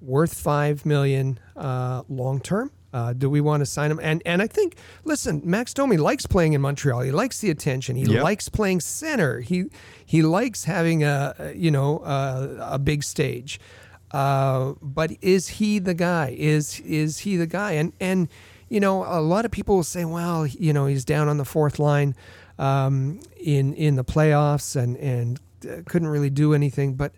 worth 0.00 0.34
five 0.34 0.84
million 0.84 1.38
uh, 1.56 2.02
long 2.08 2.40
term? 2.40 2.70
Uh, 2.92 3.12
do 3.12 3.30
we 3.30 3.40
want 3.40 3.60
to 3.60 3.66
sign 3.66 3.90
him? 3.90 4.00
And 4.02 4.20
and 4.26 4.42
I 4.42 4.46
think, 4.48 4.76
listen, 5.04 5.40
Max 5.44 5.72
Domi 5.72 5.96
likes 5.96 6.26
playing 6.26 6.54
in 6.54 6.60
Montreal. 6.60 7.02
He 7.02 7.12
likes 7.12 7.40
the 7.40 7.50
attention. 7.50 7.96
He 7.96 8.04
yep. 8.04 8.22
likes 8.22 8.48
playing 8.48 8.80
center. 8.80 9.40
He 9.40 9.66
he 10.04 10.22
likes 10.22 10.64
having 10.64 11.04
a 11.04 11.52
you 11.54 11.70
know 11.70 12.00
a, 12.00 12.72
a 12.72 12.78
big 12.78 13.04
stage. 13.04 13.60
Uh, 14.10 14.74
but 14.82 15.12
is 15.20 15.46
he 15.48 15.78
the 15.78 15.94
guy? 15.94 16.34
Is 16.36 16.80
is 16.80 17.20
he 17.20 17.36
the 17.36 17.46
guy? 17.46 17.72
And 17.72 17.92
and 18.00 18.28
you 18.70 18.80
know, 18.80 19.04
a 19.04 19.20
lot 19.20 19.44
of 19.44 19.50
people 19.50 19.76
will 19.76 19.82
say, 19.82 20.06
well, 20.06 20.46
you 20.46 20.72
know, 20.72 20.86
he's 20.86 21.04
down 21.04 21.28
on 21.28 21.36
the 21.36 21.44
fourth 21.44 21.78
line 21.78 22.14
um, 22.58 23.20
in 23.36 23.74
in 23.74 23.96
the 23.96 24.04
playoffs 24.04 24.76
and 24.80 24.96
and 24.96 25.40
uh, 25.68 25.82
couldn't 25.84 26.08
really 26.08 26.30
do 26.30 26.54
anything. 26.54 26.94
But 26.94 27.12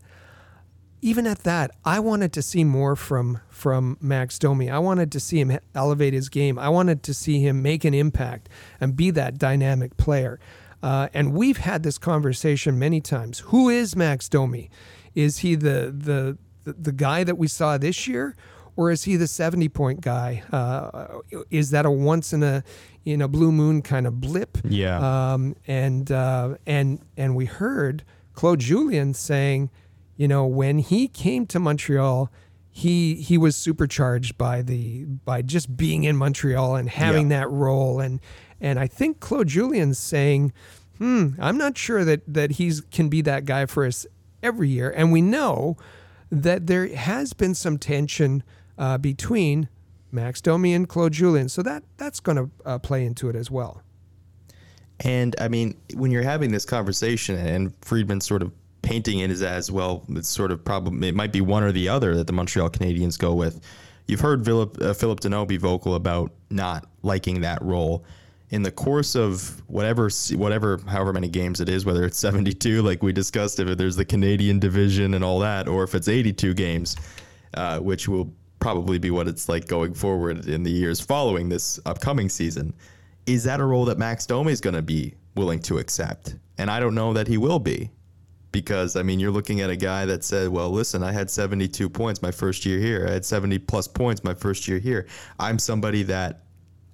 even 1.03 1.27
at 1.27 1.41
that, 1.41 1.71
I 1.85 2.01
wanted 2.01 2.33
to 2.33 2.43
see 2.43 2.65
more 2.65 2.97
from 2.97 3.41
from 3.51 3.99
Max 4.01 4.39
Domi. 4.39 4.71
I 4.71 4.79
wanted 4.79 5.13
to 5.13 5.21
see 5.21 5.41
him 5.41 5.59
elevate 5.75 6.15
his 6.15 6.31
game. 6.31 6.59
I 6.59 6.71
wanted 6.71 7.03
to 7.05 7.15
see 7.15 7.41
him 7.41 7.61
make 7.61 7.85
an 7.85 7.93
impact 7.93 8.49
and 8.81 8.97
be 8.97 9.11
that 9.11 9.37
dynamic 9.37 9.97
player. 9.99 10.41
Uh, 10.83 11.09
and 11.13 11.33
we've 11.35 11.59
had 11.59 11.83
this 11.83 11.99
conversation 11.99 12.79
many 12.79 13.01
times. 13.01 13.41
Who 13.41 13.69
is 13.69 13.95
Max 13.95 14.29
Domi? 14.29 14.71
Is 15.15 15.39
he 15.39 15.55
the 15.55 15.95
the 15.95 16.39
the 16.65 16.93
guy 16.93 17.25
that 17.25 17.37
we 17.37 17.49
saw 17.49 17.77
this 17.77 18.07
year, 18.09 18.37
or 18.77 18.91
is 18.91 19.05
he 19.05 19.17
the 19.17 19.27
70 19.27 19.69
point 19.69 20.01
guy? 20.01 20.43
Uh, 20.51 21.21
is 21.51 21.71
that 21.71 21.87
a 21.87 21.91
once 21.91 22.33
in 22.33 22.43
a 22.43 22.65
in 23.05 23.21
a 23.21 23.29
blue 23.29 23.53
moon 23.53 23.83
kind 23.83 24.07
of 24.07 24.21
blip? 24.21 24.59
Yeah. 24.65 25.33
Um, 25.33 25.57
and 25.67 26.11
uh, 26.11 26.57
and 26.67 27.01
and 27.17 27.37
we 27.37 27.47
heard 27.47 28.05
Claude 28.33 28.61
Julien 28.61 29.15
saying, 29.15 29.71
you 30.17 30.29
know, 30.29 30.47
when 30.47 30.79
he 30.79 31.09
came 31.09 31.47
to 31.47 31.59
Montreal, 31.59 32.31
he 32.71 33.17
he 33.17 33.37
was 33.37 33.57
supercharged 33.57 34.39
by 34.39 34.63
the 34.63 35.05
by 35.05 35.43
just 35.43 35.77
being 35.77 36.05
in 36.05 36.17
Montreal 36.17 36.77
and 36.77 36.89
having 36.89 37.31
yeah. 37.31 37.41
that 37.41 37.51
role 37.51 38.01
and 38.01 38.21
and 38.61 38.79
I 38.79 38.87
think 38.87 39.19
Claude 39.19 39.49
Julien's 39.49 39.99
saying, 39.99 40.53
hmm, 40.99 41.31
I'm 41.41 41.59
not 41.59 41.77
sure 41.77 42.05
that 42.05 42.23
that 42.33 42.53
he's 42.53 42.81
can 42.81 43.09
be 43.09 43.21
that 43.23 43.45
guy 43.45 43.67
for 43.67 43.85
us 43.85 44.07
every 44.43 44.69
year. 44.69 44.91
And 44.91 45.13
we 45.13 45.21
know 45.21 45.77
that 46.31 46.67
there 46.67 46.89
has 46.95 47.33
been 47.33 47.55
some 47.55 47.77
tension 47.77 48.43
uh, 48.83 48.99
between 48.99 49.69
Max 50.11 50.41
Domi 50.41 50.75
and 50.75 50.89
Claude 50.89 51.13
Julien. 51.13 51.49
So 51.49 51.63
that 51.63 51.85
that's 51.99 52.19
going 52.19 52.37
to 52.37 52.51
uh, 52.67 52.79
play 52.81 53.07
into 53.07 53.29
it 53.31 53.37
as 53.37 53.49
well. 53.49 53.81
And 55.01 55.37
I 55.41 55.47
mean, 55.47 55.77
when 55.95 56.11
you're 56.11 56.25
having 56.25 56.51
this 56.51 56.65
conversation, 56.65 57.37
and 57.37 57.73
Friedman 57.81 58.21
sort 58.21 58.43
of 58.43 58.53
painting 58.83 59.21
it 59.21 59.31
as, 59.31 59.41
as 59.41 59.71
well, 59.71 60.05
it's 60.11 60.29
sort 60.29 60.51
of 60.51 60.65
probably 60.65 61.09
it 61.09 61.15
might 61.15 61.33
be 61.33 61.41
one 61.41 61.63
or 61.63 61.71
the 61.71 61.89
other 61.89 62.17
that 62.17 62.27
the 62.27 62.33
Montreal 62.33 62.71
Canadiens 62.71 63.17
go 63.17 63.35
with. 63.35 63.61
You've 64.09 64.21
heard 64.21 64.45
Philip 64.45 64.77
uh, 64.81 64.93
Philip 64.95 65.21
Danault 65.21 65.47
be 65.47 65.59
vocal 65.59 65.95
about 65.95 66.33
not 66.51 66.87
liking 67.03 67.41
that 67.43 67.63
role. 67.63 68.05
In 68.51 68.65
the 68.65 68.73
course 68.73 69.15
of 69.15 69.63
whatever, 69.69 70.11
whatever, 70.35 70.79
however 70.87 71.13
many 71.13 71.29
games 71.29 71.61
it 71.61 71.71
is, 71.71 71.87
whether 71.87 72.05
it's 72.05 72.19
72, 72.19 72.83
like 72.83 73.03
we 73.03 73.11
discussed, 73.11 73.59
if 73.61 73.79
there's 73.79 73.97
the 73.97 74.05
Canadian 74.05 74.59
division 74.59 75.15
and 75.15 75.25
all 75.25 75.39
that, 75.39 75.69
or 75.69 75.85
if 75.85 75.95
it's 75.95 76.07
82 76.07 76.53
games, 76.53 76.97
uh, 77.55 77.79
which 77.79 78.09
will 78.09 78.31
probably 78.63 78.97
be 78.97 79.11
what 79.11 79.27
it's 79.27 79.49
like 79.49 79.67
going 79.67 79.93
forward 79.93 80.47
in 80.47 80.63
the 80.63 80.71
years 80.71 81.01
following 81.01 81.49
this 81.49 81.81
upcoming 81.85 82.29
season. 82.29 82.73
Is 83.27 83.43
that 83.43 83.59
a 83.59 83.65
role 83.65 83.85
that 83.87 83.99
Max 83.99 84.25
Domi 84.25 84.53
is 84.53 84.61
going 84.61 84.77
to 84.77 84.83
be 84.83 85.15
willing 85.35 85.59
to 85.63 85.79
accept? 85.79 86.37
And 86.59 86.71
I 86.71 86.79
don't 86.79 86.95
know 86.95 87.13
that 87.13 87.27
he 87.27 87.37
will 87.39 87.59
be 87.59 87.91
because 88.53 88.95
I 88.95 89.03
mean 89.03 89.19
you're 89.19 89.33
looking 89.33 89.63
at 89.63 89.71
a 89.71 89.75
guy 89.75 90.07
that 90.07 90.23
said, 90.23 90.49
"Well, 90.49 90.71
listen, 90.71 91.03
I 91.03 91.11
had 91.11 91.29
72 91.29 91.89
points 91.89 92.23
my 92.23 92.31
first 92.31 92.65
year 92.65 92.79
here. 92.79 93.05
I 93.09 93.13
had 93.13 93.25
70 93.25 93.59
plus 93.59 93.89
points 93.89 94.23
my 94.23 94.35
first 94.35 94.69
year 94.69 94.79
here. 94.79 95.09
I'm 95.41 95.59
somebody 95.59 96.05
that 96.05 96.45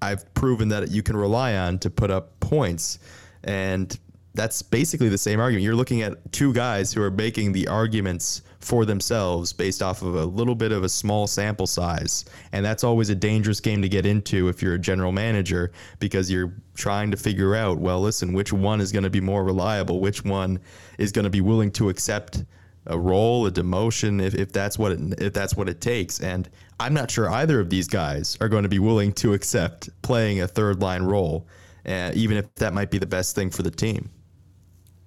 I've 0.00 0.32
proven 0.32 0.70
that 0.70 0.90
you 0.90 1.02
can 1.02 1.18
rely 1.18 1.54
on 1.54 1.78
to 1.80 1.90
put 1.90 2.10
up 2.10 2.40
points." 2.40 2.98
And 3.44 3.96
that's 4.32 4.62
basically 4.62 5.10
the 5.10 5.18
same 5.18 5.38
argument. 5.38 5.64
You're 5.64 5.76
looking 5.76 6.00
at 6.00 6.32
two 6.32 6.54
guys 6.54 6.94
who 6.94 7.02
are 7.02 7.10
making 7.10 7.52
the 7.52 7.68
arguments 7.68 8.40
for 8.60 8.84
themselves 8.84 9.52
based 9.52 9.82
off 9.82 10.02
of 10.02 10.14
a 10.16 10.24
little 10.24 10.54
bit 10.54 10.72
of 10.72 10.82
a 10.82 10.88
small 10.88 11.26
sample 11.26 11.66
size. 11.66 12.24
And 12.52 12.64
that's 12.64 12.84
always 12.84 13.08
a 13.08 13.14
dangerous 13.14 13.60
game 13.60 13.82
to 13.82 13.88
get 13.88 14.04
into 14.04 14.48
if 14.48 14.60
you're 14.60 14.74
a 14.74 14.78
general 14.78 15.12
manager 15.12 15.72
because 16.00 16.30
you're 16.30 16.52
trying 16.74 17.10
to 17.10 17.16
figure 17.16 17.54
out, 17.54 17.78
well, 17.78 18.00
listen, 18.00 18.32
which 18.32 18.52
one 18.52 18.80
is 18.80 18.90
going 18.90 19.04
to 19.04 19.10
be 19.10 19.20
more 19.20 19.44
reliable? 19.44 20.00
Which 20.00 20.24
one 20.24 20.58
is 20.98 21.12
going 21.12 21.24
to 21.24 21.30
be 21.30 21.40
willing 21.40 21.70
to 21.72 21.88
accept 21.88 22.44
a 22.86 22.98
role, 22.98 23.46
a 23.46 23.50
demotion, 23.50 24.20
if, 24.20 24.34
if 24.34 24.50
that's 24.50 24.78
what 24.78 24.92
it, 24.92 25.00
if 25.20 25.32
that's 25.32 25.54
what 25.54 25.68
it 25.68 25.80
takes. 25.80 26.20
And 26.20 26.48
I'm 26.80 26.94
not 26.94 27.10
sure 27.10 27.30
either 27.30 27.60
of 27.60 27.70
these 27.70 27.86
guys 27.86 28.36
are 28.40 28.48
going 28.48 28.62
to 28.62 28.68
be 28.68 28.78
willing 28.78 29.12
to 29.14 29.34
accept 29.34 29.90
playing 30.02 30.40
a 30.40 30.48
third 30.48 30.80
line 30.80 31.02
role, 31.02 31.46
uh, 31.86 32.12
even 32.14 32.36
if 32.36 32.52
that 32.56 32.72
might 32.72 32.90
be 32.90 32.98
the 32.98 33.06
best 33.06 33.34
thing 33.34 33.50
for 33.50 33.62
the 33.62 33.70
team. 33.70 34.10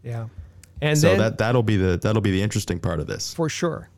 Yeah. 0.03 0.27
And 0.81 0.97
so 0.97 1.09
then, 1.09 1.19
that 1.19 1.37
that'll 1.37 1.63
be 1.63 1.77
the 1.77 1.97
that'll 1.97 2.21
be 2.21 2.31
the 2.31 2.41
interesting 2.41 2.79
part 2.79 2.99
of 2.99 3.07
this 3.07 3.33
for 3.33 3.49
sure. 3.49 3.89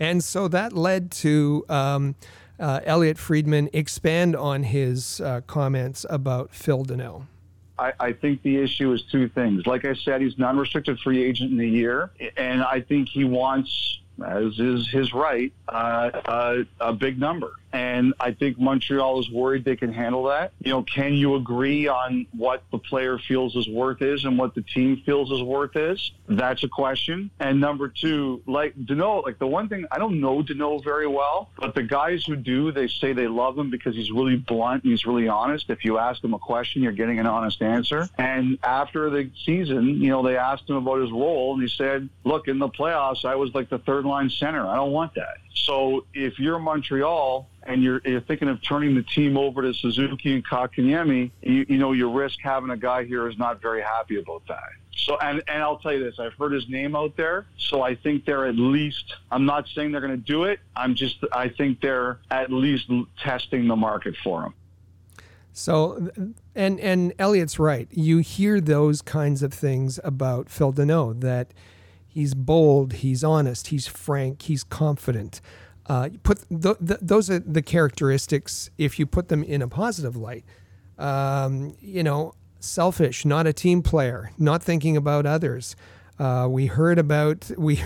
And 0.00 0.22
so 0.22 0.48
that 0.48 0.72
led 0.72 1.10
to 1.12 1.64
um, 1.68 2.14
uh, 2.58 2.80
Elliotte 2.84 3.18
Friedman 3.18 3.68
expand 3.72 4.36
on 4.36 4.62
his 4.62 5.20
uh, 5.20 5.40
comments 5.46 6.06
about 6.08 6.54
Phil 6.54 6.84
Danault. 6.84 7.26
I, 7.78 7.92
I, 8.00 8.12
think 8.12 8.42
the 8.42 8.56
issue 8.56 8.92
is 8.92 9.02
two 9.02 9.28
things. 9.28 9.66
Like 9.66 9.84
I 9.84 9.94
said, 9.94 10.20
he's 10.20 10.36
non-restricted 10.36 10.98
free 10.98 11.22
agent 11.22 11.52
in 11.52 11.58
the 11.58 11.68
year, 11.68 12.10
and 12.36 12.62
I 12.62 12.80
think 12.80 13.08
he 13.08 13.22
wants, 13.22 14.00
as 14.24 14.58
is 14.58 14.88
his 14.88 15.14
right, 15.14 15.52
uh, 15.68 16.10
uh 16.24 16.64
a 16.80 16.92
big 16.92 17.20
number. 17.20 17.52
And 17.72 18.14
I 18.18 18.32
think 18.32 18.58
Montreal 18.58 19.20
is 19.20 19.30
worried 19.30 19.64
they 19.64 19.76
can 19.76 19.92
handle 19.92 20.24
that. 20.24 20.52
You 20.60 20.72
know, 20.72 20.82
can 20.82 21.14
you 21.14 21.34
agree 21.34 21.88
on 21.88 22.26
what 22.32 22.62
the 22.70 22.78
player 22.78 23.18
feels 23.18 23.54
his 23.54 23.68
worth 23.68 24.02
is 24.02 24.24
and 24.24 24.38
what 24.38 24.54
the 24.54 24.62
team 24.62 25.02
feels 25.04 25.30
his 25.30 25.42
worth 25.42 25.76
is? 25.76 26.12
That's 26.28 26.62
a 26.62 26.68
question. 26.68 27.30
And 27.38 27.60
number 27.60 27.88
two, 27.88 28.42
like 28.46 28.74
Danault, 28.76 29.24
like 29.24 29.38
the 29.38 29.46
one 29.46 29.68
thing 29.68 29.86
I 29.90 29.98
don't 29.98 30.20
know 30.20 30.42
Danault 30.42 30.84
very 30.84 31.06
well, 31.06 31.50
but 31.58 31.74
the 31.74 31.82
guys 31.82 32.24
who 32.24 32.36
do, 32.36 32.72
they 32.72 32.88
say 32.88 33.12
they 33.12 33.28
love 33.28 33.58
him 33.58 33.70
because 33.70 33.94
he's 33.94 34.10
really 34.10 34.36
blunt 34.36 34.84
and 34.84 34.92
he's 34.92 35.06
really 35.06 35.28
honest. 35.28 35.70
If 35.70 35.84
you 35.84 35.98
ask 35.98 36.22
him 36.22 36.34
a 36.34 36.38
question, 36.38 36.82
you're 36.82 36.92
getting 36.92 37.18
an 37.18 37.26
honest 37.26 37.62
answer. 37.62 38.08
And 38.16 38.58
after 38.62 39.10
the 39.10 39.30
season, 39.44 40.00
you 40.00 40.08
know, 40.08 40.22
they 40.22 40.36
asked 40.36 40.68
him 40.68 40.76
about 40.76 41.00
his 41.00 41.10
role 41.10 41.54
and 41.54 41.62
he 41.62 41.68
said, 41.68 42.08
look, 42.24 42.48
in 42.48 42.58
the 42.58 42.68
playoffs, 42.68 43.24
I 43.24 43.34
was 43.36 43.54
like 43.54 43.68
the 43.68 43.78
third 43.78 44.04
line 44.04 44.30
center. 44.30 44.66
I 44.66 44.76
don't 44.76 44.92
want 44.92 45.14
that. 45.14 45.38
So 45.54 46.06
if 46.14 46.38
you're 46.38 46.58
Montreal, 46.58 47.48
and 47.68 47.82
you're, 47.82 48.00
you're 48.04 48.22
thinking 48.22 48.48
of 48.48 48.62
turning 48.62 48.94
the 48.94 49.02
team 49.02 49.36
over 49.36 49.62
to 49.62 49.74
Suzuki 49.74 50.34
and 50.34 50.44
Kotkaniemi, 50.44 51.30
you, 51.42 51.66
you 51.68 51.78
know, 51.78 51.92
your 51.92 52.08
risk 52.08 52.38
having 52.42 52.70
a 52.70 52.76
guy 52.76 53.04
here 53.04 53.28
is 53.28 53.38
not 53.38 53.60
very 53.60 53.82
happy 53.82 54.18
about 54.18 54.42
that. 54.48 54.70
So, 54.96 55.16
and, 55.18 55.42
and 55.46 55.62
I'll 55.62 55.78
tell 55.78 55.92
you 55.92 56.02
this, 56.02 56.18
I've 56.18 56.32
heard 56.34 56.52
his 56.52 56.68
name 56.68 56.96
out 56.96 57.16
there. 57.16 57.46
So 57.56 57.82
I 57.82 57.94
think 57.94 58.24
they're 58.24 58.46
at 58.46 58.56
least, 58.56 59.14
I'm 59.30 59.44
not 59.44 59.68
saying 59.74 59.92
they're 59.92 60.00
going 60.00 60.12
to 60.12 60.16
do 60.16 60.44
it. 60.44 60.60
I'm 60.74 60.94
just, 60.94 61.18
I 61.30 61.50
think 61.50 61.80
they're 61.80 62.18
at 62.30 62.50
least 62.50 62.90
testing 63.22 63.68
the 63.68 63.76
market 63.76 64.16
for 64.24 64.44
him. 64.44 64.54
So, 65.52 66.10
and, 66.54 66.80
and 66.80 67.16
Elliotte's 67.18 67.58
right. 67.58 67.88
You 67.90 68.18
hear 68.18 68.60
those 68.60 69.02
kinds 69.02 69.42
of 69.42 69.52
things 69.52 70.00
about 70.02 70.48
Phil 70.48 70.72
Danault 70.72 71.20
that 71.20 71.52
he's 72.06 72.34
bold, 72.34 72.94
he's 72.94 73.22
honest, 73.22 73.68
he's 73.68 73.86
frank, 73.86 74.42
he's 74.42 74.64
confident. 74.64 75.40
Uh, 75.88 76.10
put 76.22 76.44
th- 76.50 76.76
th- 76.86 77.00
those 77.00 77.30
are 77.30 77.38
the 77.38 77.62
characteristics 77.62 78.70
if 78.76 78.98
you 78.98 79.06
put 79.06 79.28
them 79.28 79.42
in 79.42 79.62
a 79.62 79.68
positive 79.68 80.16
light. 80.16 80.44
Um, 80.98 81.76
you 81.80 82.02
know, 82.02 82.34
selfish, 82.60 83.24
not 83.24 83.46
a 83.46 83.52
team 83.52 83.82
player, 83.82 84.30
not 84.38 84.62
thinking 84.62 84.96
about 84.96 85.24
others. 85.26 85.76
Uh, 86.18 86.46
we 86.50 86.66
heard 86.66 86.98
about 86.98 87.50
we 87.58 87.80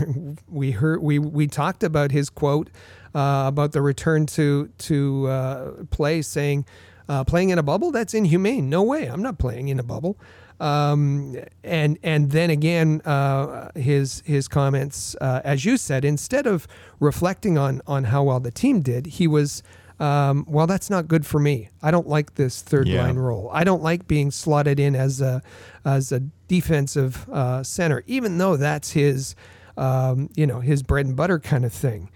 we 0.48 0.72
heard 0.72 1.02
we 1.02 1.18
we 1.18 1.46
talked 1.46 1.84
about 1.84 2.10
his 2.10 2.28
quote 2.30 2.68
uh, 3.14 3.44
about 3.46 3.72
the 3.72 3.82
return 3.82 4.26
to 4.26 4.68
to 4.78 5.28
uh, 5.28 5.70
play, 5.90 6.22
saying 6.22 6.64
Uh, 7.08 7.24
playing 7.24 7.50
in 7.50 7.58
a 7.58 7.62
bubble, 7.62 7.90
that's 7.92 8.14
inhumane. 8.14 8.70
No 8.70 8.82
way. 8.84 9.06
I'm 9.06 9.20
not 9.22 9.36
playing 9.36 9.68
in 9.68 9.78
a 9.78 9.82
bubble. 9.82 10.16
Um, 10.60 11.36
and 11.64 11.98
and 12.02 12.30
then 12.30 12.50
again, 12.50 13.00
uh, 13.04 13.70
his 13.74 14.22
his 14.24 14.48
comments, 14.48 15.16
uh, 15.20 15.40
as 15.44 15.64
you 15.64 15.76
said, 15.76 16.04
instead 16.04 16.46
of 16.46 16.68
reflecting 17.00 17.58
on 17.58 17.82
on 17.86 18.04
how 18.04 18.22
well 18.24 18.40
the 18.40 18.50
team 18.52 18.80
did, 18.80 19.06
he 19.06 19.26
was, 19.26 19.62
um, 19.98 20.44
well, 20.48 20.66
that's 20.68 20.88
not 20.88 21.08
good 21.08 21.26
for 21.26 21.40
me. 21.40 21.68
I 21.82 21.90
don't 21.90 22.06
like 22.06 22.34
this 22.36 22.62
third 22.62 22.86
Yeah. 22.86 23.02
line 23.02 23.16
role. 23.16 23.50
I 23.52 23.64
don't 23.64 23.82
like 23.82 24.06
being 24.06 24.30
slotted 24.30 24.78
in 24.78 24.94
as 24.94 25.20
a 25.20 25.42
as 25.84 26.12
a 26.12 26.20
defensive 26.48 27.28
uh, 27.30 27.62
center, 27.64 28.04
even 28.06 28.38
though 28.38 28.56
that's 28.56 28.92
his, 28.92 29.34
um, 29.76 30.28
you 30.36 30.46
know, 30.46 30.60
his 30.60 30.82
bread 30.82 31.06
and 31.06 31.16
butter 31.16 31.38
kind 31.40 31.64
of 31.64 31.72
thing. 31.72 32.08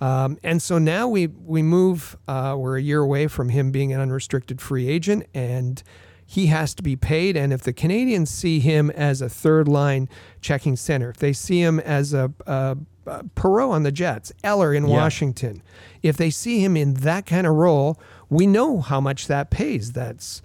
Um, 0.00 0.36
and 0.42 0.60
so 0.60 0.76
now 0.78 1.08
we 1.08 1.28
we 1.28 1.62
move. 1.62 2.18
Uh, 2.28 2.56
we're 2.58 2.76
a 2.76 2.82
year 2.82 3.00
away 3.00 3.28
from 3.28 3.48
him 3.48 3.70
being 3.70 3.92
an 3.94 4.00
unrestricted 4.00 4.60
free 4.60 4.88
agent, 4.88 5.24
and 5.32 5.82
he 6.26 6.46
has 6.46 6.74
to 6.74 6.82
be 6.82 6.96
paid. 6.96 7.36
And 7.36 7.52
if 7.52 7.62
the 7.62 7.72
Canadiens 7.72 8.28
see 8.28 8.60
him 8.60 8.90
as 8.90 9.20
a 9.20 9.28
third 9.28 9.68
line 9.68 10.08
checking 10.40 10.76
center, 10.76 11.10
if 11.10 11.16
they 11.16 11.32
see 11.32 11.60
him 11.60 11.80
as 11.80 12.14
a, 12.14 12.32
a, 12.46 12.76
a 13.06 13.24
Perreault 13.24 13.70
on 13.70 13.82
the 13.82 13.92
Jets, 13.92 14.32
Eller 14.42 14.74
in 14.74 14.86
Washington, 14.86 15.62
if 16.02 16.16
they 16.16 16.30
see 16.30 16.64
him 16.64 16.76
in 16.76 16.94
that 16.94 17.26
kind 17.26 17.46
of 17.46 17.54
role, 17.54 18.00
we 18.28 18.46
know 18.46 18.80
how 18.80 19.00
much 19.00 19.26
that 19.26 19.50
pays. 19.50 19.92
That's 19.92 20.42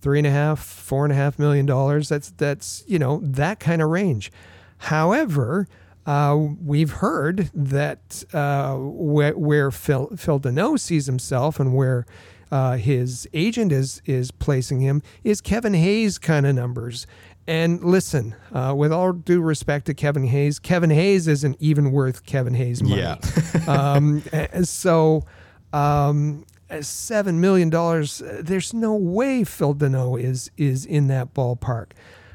three 0.00 0.18
and 0.18 0.26
a 0.26 0.30
half, 0.30 0.60
four 0.60 1.04
and 1.04 1.12
a 1.12 1.16
half 1.16 1.38
million 1.38 1.66
dollars. 1.66 2.08
That's 2.08 2.30
that's 2.30 2.84
you 2.86 2.98
know 2.98 3.20
that 3.22 3.58
kind 3.60 3.82
of 3.82 3.90
range. 3.90 4.30
However, 4.78 5.66
uh, 6.06 6.36
we've 6.62 6.92
heard 6.92 7.50
that 7.52 8.22
uh, 8.32 8.76
where, 8.76 9.36
where 9.36 9.70
Phil 9.70 10.12
Phil 10.16 10.38
Danault 10.38 10.78
sees 10.78 11.06
himself 11.06 11.58
and 11.58 11.74
where 11.74 12.06
uh, 12.50 12.76
his 12.76 13.28
agent 13.32 13.72
is 13.72 14.02
is 14.06 14.30
placing 14.30 14.80
him 14.80 15.02
is 15.24 15.40
Kevin 15.40 15.74
Hayes 15.74 16.18
kind 16.18 16.46
of 16.46 16.54
numbers. 16.54 17.06
And 17.48 17.84
listen, 17.84 18.34
uh, 18.52 18.74
with 18.76 18.92
all 18.92 19.12
due 19.12 19.40
respect 19.40 19.86
to 19.86 19.94
Kevin 19.94 20.24
Hayes, 20.26 20.58
Kevin 20.58 20.90
Hayes 20.90 21.28
isn't 21.28 21.56
even 21.60 21.92
worth 21.92 22.26
Kevin 22.26 22.54
Hayes 22.54 22.82
money. 22.82 23.02
Yeah. 23.02 23.18
um, 23.68 24.22
so 24.64 25.24
um, 25.72 26.44
seven 26.80 27.40
million 27.40 27.70
dollars. 27.70 28.22
There's 28.40 28.74
no 28.74 28.94
way 28.94 29.44
Phil 29.44 29.74
Danault 29.74 30.20
is 30.20 30.50
is 30.56 30.84
in 30.84 31.08
that 31.08 31.34
ballpark. 31.34 31.92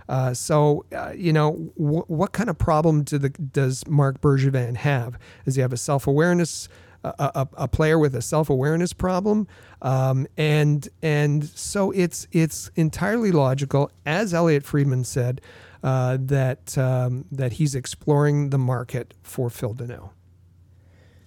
Uh, 0.07 0.33
so 0.33 0.85
uh, 0.95 1.13
you 1.15 1.33
know 1.33 1.53
wh- 1.75 2.09
what 2.09 2.31
kind 2.31 2.49
of 2.49 2.57
problem 2.57 3.03
do 3.03 3.17
the, 3.17 3.29
does 3.29 3.85
Marc 3.87 4.21
Bergevin 4.21 4.75
have? 4.77 5.17
Does 5.45 5.55
he 5.55 5.61
have 5.61 5.73
a 5.73 5.77
self 5.77 6.07
awareness? 6.07 6.67
A, 7.03 7.31
a, 7.33 7.47
a 7.57 7.67
player 7.67 7.97
with 7.97 8.13
a 8.13 8.21
self 8.21 8.49
awareness 8.49 8.93
problem, 8.93 9.47
um, 9.81 10.27
and 10.37 10.87
and 11.01 11.43
so 11.43 11.89
it's 11.91 12.27
it's 12.31 12.69
entirely 12.75 13.31
logical, 13.31 13.89
as 14.05 14.35
Elliotte 14.35 14.63
Friedman 14.63 15.03
said, 15.03 15.41
uh, 15.83 16.17
that 16.21 16.77
um, 16.77 17.25
that 17.31 17.53
he's 17.53 17.73
exploring 17.73 18.51
the 18.51 18.59
market 18.59 19.15
for 19.23 19.49
Phil 19.49 19.73
Danault. 19.73 20.11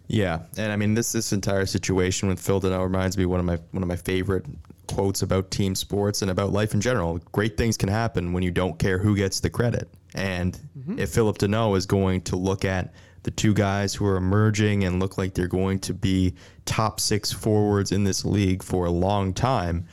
Yeah, 0.06 0.40
and 0.56 0.70
I 0.70 0.76
mean 0.76 0.94
this 0.94 1.12
this 1.12 1.32
entire 1.32 1.66
situation 1.66 2.28
with 2.28 2.38
Phil 2.38 2.60
Danault 2.60 2.84
reminds 2.84 3.16
me 3.16 3.24
of 3.24 3.30
one 3.30 3.40
of 3.40 3.46
my 3.46 3.58
one 3.72 3.82
of 3.82 3.88
my 3.88 3.96
favorite 3.96 4.46
quotes 4.86 5.22
about 5.22 5.50
team 5.50 5.74
sports 5.74 6.22
and 6.22 6.30
about 6.30 6.52
life 6.52 6.74
in 6.74 6.80
general. 6.80 7.18
Great 7.32 7.56
things 7.56 7.76
can 7.76 7.88
happen 7.88 8.32
when 8.32 8.42
you 8.42 8.50
don't 8.50 8.78
care 8.78 8.98
who 8.98 9.16
gets 9.16 9.40
the 9.40 9.50
credit. 9.50 9.88
And 10.14 10.58
if 10.96 11.10
Philip 11.10 11.38
Danault 11.38 11.76
is 11.76 11.86
going 11.86 12.20
to 12.22 12.36
look 12.36 12.64
at 12.64 12.92
the 13.24 13.30
two 13.30 13.52
guys 13.52 13.94
who 13.94 14.06
are 14.06 14.16
emerging 14.16 14.84
and 14.84 15.00
look 15.00 15.18
like 15.18 15.34
they're 15.34 15.48
going 15.48 15.78
to 15.80 15.92
be 15.92 16.34
top 16.64 17.00
six 17.00 17.32
forwards 17.32 17.90
in 17.90 18.04
this 18.04 18.24
league 18.24 18.62
for 18.62 18.86
a 18.86 18.90
long 18.90 19.34
time 19.34 19.86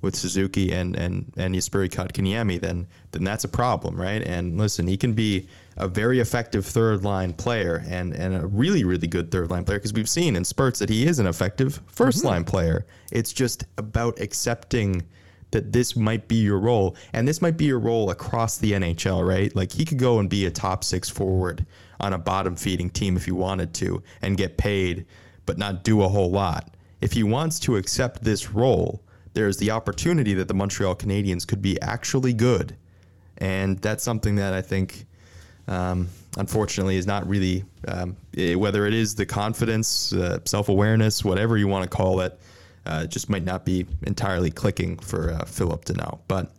with 0.00 0.14
Suzuki 0.14 0.72
and 0.72 0.96
and 0.96 1.32
and 1.36 1.54
Jesperi 1.54 1.88
Kotkaniemi, 1.88 2.60
then 2.60 2.86
then 3.12 3.24
that's 3.24 3.44
a 3.44 3.48
problem, 3.48 4.00
right? 4.00 4.22
And 4.22 4.56
listen, 4.56 4.86
he 4.86 4.96
can 4.96 5.12
be 5.12 5.48
a 5.76 5.88
very 5.88 6.20
effective 6.20 6.64
third 6.64 7.04
line 7.04 7.32
player 7.32 7.84
and 7.88 8.14
and 8.14 8.36
a 8.36 8.46
really 8.46 8.84
really 8.84 9.08
good 9.08 9.30
third 9.30 9.50
line 9.50 9.64
player 9.64 9.78
because 9.78 9.92
we've 9.92 10.08
seen 10.08 10.36
in 10.36 10.44
spurts 10.44 10.78
that 10.78 10.88
he 10.88 11.06
is 11.06 11.18
an 11.18 11.26
effective 11.26 11.80
1st 11.94 12.18
mm-hmm. 12.18 12.26
line 12.26 12.44
player. 12.44 12.86
It's 13.12 13.32
just 13.32 13.64
about 13.76 14.20
accepting 14.20 15.02
that 15.50 15.72
this 15.72 15.96
might 15.96 16.28
be 16.28 16.36
your 16.36 16.58
role 16.58 16.94
and 17.12 17.26
this 17.26 17.42
might 17.42 17.56
be 17.56 17.64
your 17.64 17.78
role 17.78 18.10
across 18.10 18.58
the 18.58 18.72
NHL, 18.72 19.26
right? 19.26 19.54
Like 19.56 19.72
he 19.72 19.84
could 19.84 19.98
go 19.98 20.20
and 20.20 20.28
be 20.28 20.46
a 20.46 20.50
top 20.50 20.84
6 20.84 21.08
forward 21.08 21.66
on 22.00 22.12
a 22.12 22.18
bottom 22.18 22.56
feeding 22.56 22.90
team 22.90 23.16
if 23.16 23.24
he 23.24 23.32
wanted 23.32 23.74
to 23.74 24.02
and 24.22 24.36
get 24.36 24.56
paid 24.56 25.06
but 25.48 25.56
not 25.56 25.82
do 25.82 26.02
a 26.02 26.08
whole 26.08 26.30
lot. 26.30 26.74
If 27.00 27.12
he 27.12 27.22
wants 27.22 27.58
to 27.60 27.76
accept 27.76 28.22
this 28.22 28.50
role, 28.50 29.02
there's 29.32 29.56
the 29.56 29.70
opportunity 29.70 30.34
that 30.34 30.46
the 30.46 30.52
Montreal 30.52 30.94
Canadiens 30.94 31.46
could 31.46 31.62
be 31.62 31.80
actually 31.80 32.34
good. 32.34 32.76
And 33.38 33.78
that's 33.78 34.04
something 34.04 34.36
that 34.36 34.52
I 34.52 34.60
think, 34.60 35.06
um, 35.66 36.08
unfortunately, 36.36 36.96
is 36.96 37.06
not 37.06 37.26
really, 37.26 37.64
um, 37.86 38.14
eh, 38.36 38.56
whether 38.56 38.84
it 38.84 38.92
is 38.92 39.14
the 39.14 39.24
confidence, 39.24 40.12
uh, 40.12 40.40
self 40.44 40.68
awareness, 40.68 41.24
whatever 41.24 41.56
you 41.56 41.66
want 41.66 41.90
to 41.90 41.96
call 41.96 42.20
it, 42.20 42.38
uh, 42.84 43.06
just 43.06 43.30
might 43.30 43.44
not 43.44 43.64
be 43.64 43.86
entirely 44.02 44.50
clicking 44.50 44.98
for 44.98 45.32
uh, 45.32 45.46
Philip 45.46 45.86
Danault. 45.86 46.18
But 46.28 46.52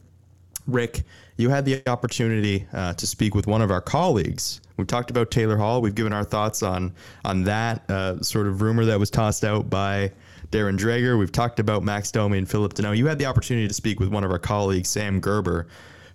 Rick, 0.72 1.04
you 1.38 1.50
had 1.50 1.66
the 1.66 1.88
opportunity 1.88 2.66
uh, 2.74 2.94
to 2.94 3.08
speak 3.08 3.36
with 3.36 3.48
one 3.48 3.62
of 3.62 3.72
our 3.72 3.82
colleagues. 3.82 4.62
We've 4.78 4.88
talked 4.88 5.10
about 5.10 5.32
Taylor 5.32 5.58
Hall. 5.58 5.82
We've 5.82 5.96
given 5.96 6.14
our 6.14 6.24
thoughts 6.24 6.64
on 6.64 6.94
on 7.26 7.44
that 7.44 7.90
uh, 7.90 8.22
sort 8.22 8.48
of 8.48 8.62
rumor 8.62 8.86
that 8.86 9.00
was 9.00 9.10
tossed 9.10 9.44
out 9.44 9.70
by 9.70 10.12
Darren 10.52 10.78
Dreger. 10.78 11.20
We've 11.20 11.32
talked 11.32 11.60
about 11.60 11.84
Max 11.84 12.12
Domi 12.12 12.38
and 12.38 12.50
Philip 12.50 12.74
Danault. 12.74 12.98
You 12.98 13.08
had 13.08 13.20
the 13.20 13.26
opportunity 13.26 13.68
to 13.68 13.74
speak 13.74 14.00
with 14.00 14.10
one 14.10 14.24
of 14.24 14.32
our 14.32 14.40
colleagues, 14.40 14.90
Sam 14.90 15.20
Gerber, 15.20 15.68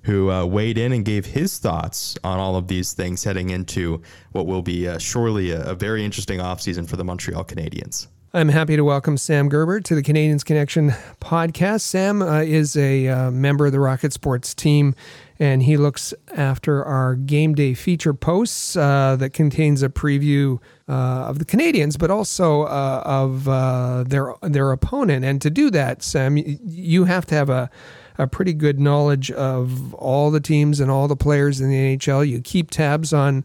who 0.03 0.31
uh, 0.31 0.45
weighed 0.45 0.79
in 0.79 0.93
and 0.93 1.05
gave 1.05 1.27
his 1.27 1.59
thoughts 1.59 2.17
on 2.25 2.39
all 2.39 2.57
of 2.57 2.69
these 2.69 2.93
things 2.93 3.25
heading 3.25 3.51
into 3.51 4.03
what 4.33 4.47
will 4.47 4.63
be 4.63 4.89
uh, 4.89 4.99
surely 4.99 5.51
a, 5.51 5.63
a 5.65 5.75
very 5.75 6.05
interesting 6.05 6.41
offseason 6.41 6.89
for 6.89 6.97
the 6.97 7.05
Montreal 7.05 7.45
Canadiens. 7.45 8.09
I'm 8.37 8.49
happy 8.49 8.75
to 8.75 8.83
welcome 8.83 9.17
Sam 9.17 9.49
Gerber 9.49 9.81
to 9.83 9.95
the 9.95 10.03
Canadiens 10.03 10.45
Connection 10.45 10.91
podcast. 11.21 11.83
Sam 11.83 12.21
uh, 12.21 12.41
is 12.41 12.77
a 12.77 13.07
uh, 13.07 13.31
member 13.31 13.67
of 13.67 13.71
the 13.71 13.79
Rocket 13.79 14.13
Sports 14.13 14.57
team, 14.57 14.97
and 15.39 15.63
he 15.63 15.77
looks 15.77 16.13
after 16.35 16.85
our 16.85 17.15
game 17.15 17.55
day 17.55 17.75
feature 17.75 18.13
posts 18.13 18.77
uh, 18.77 19.15
that 19.21 19.35
contains 19.35 19.85
a 19.85 19.89
preview 19.89 20.59
uh, 20.89 20.93
of 21.29 21.39
the 21.39 21.45
Canadiens, 21.45 21.97
but 21.97 22.11
also 22.11 22.63
uh, 22.63 23.03
of 23.05 23.49
uh, 23.49 24.03
their 24.03 24.35
their 24.43 24.73
opponent. 24.73 25.25
And 25.25 25.41
to 25.41 25.49
do 25.49 25.71
that, 25.71 26.03
Sam, 26.03 26.37
you 26.37 27.05
have 27.05 27.27
to 27.27 27.37
have 27.37 27.51
a 27.51 27.71
a 28.19 28.27
pretty 28.27 28.53
good 28.53 28.81
knowledge 28.81 29.31
of 29.31 29.95
all 29.95 30.33
the 30.33 30.41
teams 30.41 30.81
and 30.81 30.91
all 30.91 31.07
the 31.07 31.17
players 31.17 31.61
in 31.61 31.71
the 31.71 31.97
NHL. 31.97 32.29
You 32.29 32.41
keep 32.41 32.73
tabs 32.73 33.13
on 33.13 33.45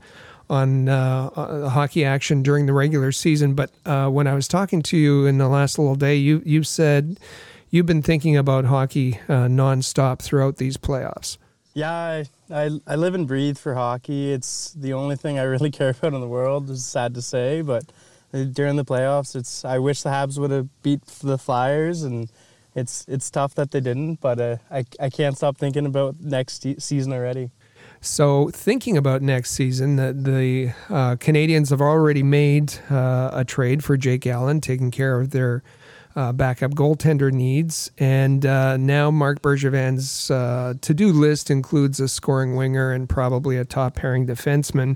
on 0.50 0.90
uh, 0.90 1.30
uh, 1.36 1.70
hockey 1.70 2.04
action 2.04 2.42
during 2.42 2.66
the 2.66 2.74
regular 2.74 3.12
season. 3.12 3.54
But 3.54 3.72
uh, 3.86 4.10
when 4.10 4.28
I 4.28 4.34
was 4.34 4.48
talking 4.48 4.82
to 4.84 4.98
you 4.98 5.26
in 5.26 5.38
the 5.38 5.48
last 5.48 5.78
little 5.78 5.96
day, 5.96 6.16
you 6.16 6.42
you 6.46 6.64
said 6.64 7.20
you've 7.70 7.86
been 7.86 8.02
thinking 8.02 8.36
about 8.36 8.66
hockey 8.66 9.20
uh, 9.28 9.48
nonstop 9.48 10.20
throughout 10.20 10.58
these 10.58 10.78
playoffs. 10.78 11.38
Yeah, 11.74 11.94
I, 11.94 12.26
I, 12.52 12.70
I 12.88 12.96
live 12.96 13.14
and 13.14 13.28
breathe 13.28 13.58
for 13.58 13.76
hockey. 13.76 14.34
It's 14.34 14.74
the 14.74 14.94
only 14.94 15.16
thing 15.16 15.38
I 15.38 15.44
really 15.44 15.72
care 15.80 15.92
about 15.92 16.14
in 16.14 16.22
the 16.22 16.28
world. 16.28 16.70
It's 16.70 16.84
sad 16.84 17.14
to 17.14 17.22
say, 17.22 17.62
but 17.62 17.86
uh, 18.34 18.44
during 18.44 18.76
the 18.76 18.86
playoffs, 18.86 19.36
it's 19.36 19.64
I 19.64 19.78
wish 19.80 20.02
the 20.02 20.10
Habs 20.10 20.38
would 20.40 20.52
have 20.52 20.68
beat 20.82 21.06
the 21.06 21.38
Flyers, 21.38 22.04
and 22.04 22.30
it's 22.76 23.06
it's 23.08 23.30
tough 23.30 23.56
that 23.56 23.72
they 23.72 23.80
didn't. 23.82 24.20
But 24.22 24.40
uh, 24.40 24.58
I 24.72 24.86
I 25.00 25.10
can't 25.10 25.38
stop 25.38 25.58
thinking 25.58 25.86
about 25.86 26.20
next 26.20 26.66
season 26.80 27.14
already. 27.14 27.52
So, 28.02 28.50
thinking 28.50 28.96
about 28.96 29.22
next 29.22 29.52
season, 29.52 29.98
the, 29.98 30.14
the 30.14 30.70
uh, 30.94 31.16
Canadiens 31.18 31.70
have 31.70 31.82
already 31.82 32.24
made 32.24 32.76
uh, 32.90 33.32
a 33.34 33.44
trade 33.44 33.84
for 33.84 33.98
Jake 33.98 34.26
Allen, 34.26 34.62
taking 34.62 34.90
care 34.90 35.20
of 35.20 35.32
their 35.32 35.64
uh, 36.16 36.32
backup 36.32 36.72
goaltender 36.72 37.32
needs. 37.32 37.92
And 37.98 38.46
uh, 38.46 38.78
now 38.78 39.12
Marc 39.12 39.42
Bergevin's 39.42 40.32
uh, 40.32 40.76
to 40.82 40.94
do 40.94 41.12
list 41.12 41.52
includes 41.52 42.00
a 42.00 42.08
scoring 42.08 42.56
winger 42.56 42.92
and 42.92 43.08
probably 43.08 43.58
a 43.58 43.66
top 43.66 43.96
pairing 43.96 44.26
defenseman. 44.26 44.96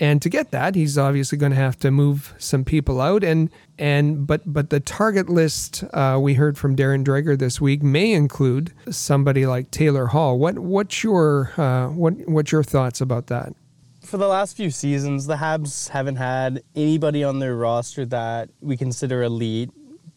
And 0.00 0.22
to 0.22 0.30
get 0.30 0.50
that, 0.50 0.74
he's 0.74 0.96
obviously 0.96 1.36
going 1.36 1.52
to 1.52 1.56
have 1.56 1.78
to 1.80 1.90
move 1.90 2.34
some 2.38 2.64
people 2.64 3.02
out. 3.02 3.22
And 3.22 3.50
and 3.78 4.26
but 4.26 4.40
but 4.50 4.70
the 4.70 4.80
target 4.80 5.28
list 5.28 5.84
uh, 5.92 6.18
we 6.20 6.34
heard 6.34 6.56
from 6.56 6.74
Darren 6.74 7.04
Dreger 7.04 7.38
this 7.38 7.60
week 7.60 7.82
may 7.82 8.12
include 8.12 8.72
somebody 8.90 9.44
like 9.44 9.70
Taylor 9.70 10.06
Hall. 10.06 10.38
What 10.38 10.58
what's 10.58 11.04
your 11.04 11.52
uh, 11.60 11.88
what 11.88 12.14
what's 12.26 12.50
your 12.50 12.62
thoughts 12.62 13.02
about 13.02 13.26
that? 13.26 13.52
For 14.00 14.16
the 14.16 14.26
last 14.26 14.56
few 14.56 14.70
seasons, 14.70 15.26
the 15.26 15.36
Habs 15.36 15.90
haven't 15.90 16.16
had 16.16 16.62
anybody 16.74 17.22
on 17.22 17.38
their 17.38 17.54
roster 17.54 18.06
that 18.06 18.48
we 18.62 18.78
consider 18.78 19.22
elite. 19.22 19.70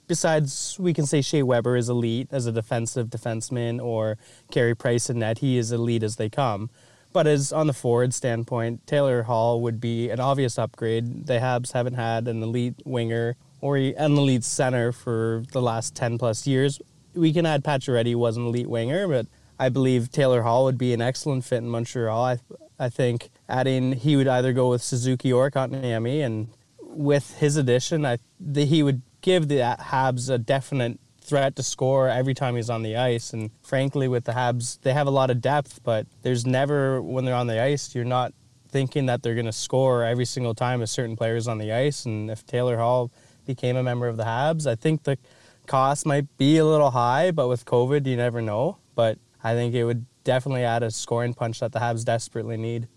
Besides, 0.08 0.78
we 0.80 0.94
can 0.94 1.06
say 1.06 1.22
Shea 1.22 1.44
Weber 1.44 1.76
is 1.76 1.90
elite 1.90 2.30
as 2.32 2.46
a 2.46 2.52
defensive 2.54 3.08
defenseman, 3.08 3.82
or 3.82 4.18
Carey 4.52 4.76
Price 4.76 5.10
and 5.10 5.20
net. 5.20 5.40
He 5.40 5.58
is 5.58 5.74
elite 5.74 6.04
as 6.04 6.16
they 6.16 6.30
come. 6.30 6.70
But 7.14 7.28
as 7.28 7.54
on 7.54 7.68
the 7.68 7.74
forward 7.74 8.14
standpoint, 8.14 8.86
Taylor 8.88 9.24
Hall 9.24 9.62
would 9.62 9.80
be 9.80 10.10
an 10.10 10.20
obvious 10.20 10.58
upgrade. 10.58 11.28
The 11.28 11.34
Habs 11.34 11.72
haven't 11.72 11.94
had 11.94 12.28
an 12.28 12.42
elite 12.42 12.76
winger 12.86 13.36
or 13.62 13.78
an 13.78 13.94
elite 13.98 14.44
center 14.44 14.92
for 14.92 15.44
the 15.52 15.62
last 15.62 15.96
10 15.96 16.18
plus 16.18 16.46
years. 16.46 16.82
we 17.14 17.32
can 17.32 17.46
add 17.46 17.64
Pacioretty 17.64 18.16
was 18.16 18.36
an 18.36 18.48
elite 18.48 18.68
winger, 18.68 19.08
but 19.08 19.28
I 19.60 19.70
believe 19.70 20.12
Taylor 20.12 20.42
Hall 20.42 20.66
would 20.66 20.78
be 20.78 20.94
an 20.94 21.02
excellent 21.02 21.46
fit 21.46 21.60
in 21.60 21.70
Montreal. 21.70 22.22
I, 22.26 22.40
I 22.80 22.90
think 22.90 23.30
adding 23.48 23.94
he 23.94 24.16
would 24.16 24.28
either 24.28 24.52
go 24.52 24.72
with 24.72 24.82
Suzuki 24.82 25.32
or 25.32 25.50
Kotkaniemi, 25.52 26.26
and 26.26 26.50
with 26.82 27.38
his 27.38 27.56
addition, 27.56 28.06
I 28.06 28.18
the, 28.40 28.66
he 28.66 28.84
would 28.84 29.02
give 29.22 29.48
the 29.48 29.60
Habs 29.80 30.30
a 30.30 30.38
definite 30.38 31.00
threat 31.24 31.56
to 31.56 31.64
score 31.64 32.10
every 32.10 32.34
time 32.34 32.56
he's 32.56 32.70
on 32.70 32.84
the 32.84 32.98
ice. 32.98 33.34
And 33.34 33.50
frankly, 33.62 34.08
with 34.08 34.26
the 34.26 34.34
Habs, 34.34 34.80
they 34.82 34.94
have 34.94 35.08
a 35.08 35.12
lot 35.12 35.30
of 35.30 35.42
depth, 35.42 35.82
but 35.84 36.06
there's 36.22 36.46
never 36.46 37.02
when 37.02 37.26
they're 37.26 37.36
on 37.36 37.48
the 37.48 37.62
ice, 37.62 37.96
you're 37.96 38.06
not 38.06 38.34
thinking 38.70 39.06
that 39.06 39.22
they're 39.22 39.36
going 39.36 39.46
to 39.46 39.52
score 39.52 40.04
every 40.04 40.26
single 40.26 40.56
time 40.56 40.82
a 40.82 40.88
certain 40.88 41.16
player 41.16 41.36
is 41.36 41.48
on 41.48 41.60
the 41.60 41.72
ice. 41.72 42.06
And 42.06 42.30
if 42.30 42.46
Taylor 42.46 42.78
Hall 42.78 43.12
became 43.46 43.78
a 43.78 43.84
member 43.84 44.08
of 44.08 44.18
the 44.18 44.24
Habs, 44.24 44.66
I 44.68 44.76
think 44.76 45.04
the 45.04 45.18
cost 45.68 46.06
might 46.06 46.38
be 46.38 46.58
a 46.58 46.66
little 46.66 46.92
high, 46.92 47.32
but 47.32 47.48
with 47.48 47.66
COVID, 47.66 48.06
you 48.06 48.18
never 48.18 48.42
know. 48.42 48.78
But 48.96 49.18
I 49.44 49.54
think 49.54 49.76
it 49.76 49.86
would 49.86 50.06
definitely 50.24 50.64
add 50.64 50.84
a 50.84 50.92
scoring 50.92 51.34
punch 51.34 51.60
that 51.60 51.72
the 51.72 51.80
Habs 51.80 52.04
desperately 52.04 52.58
need. 52.58 52.88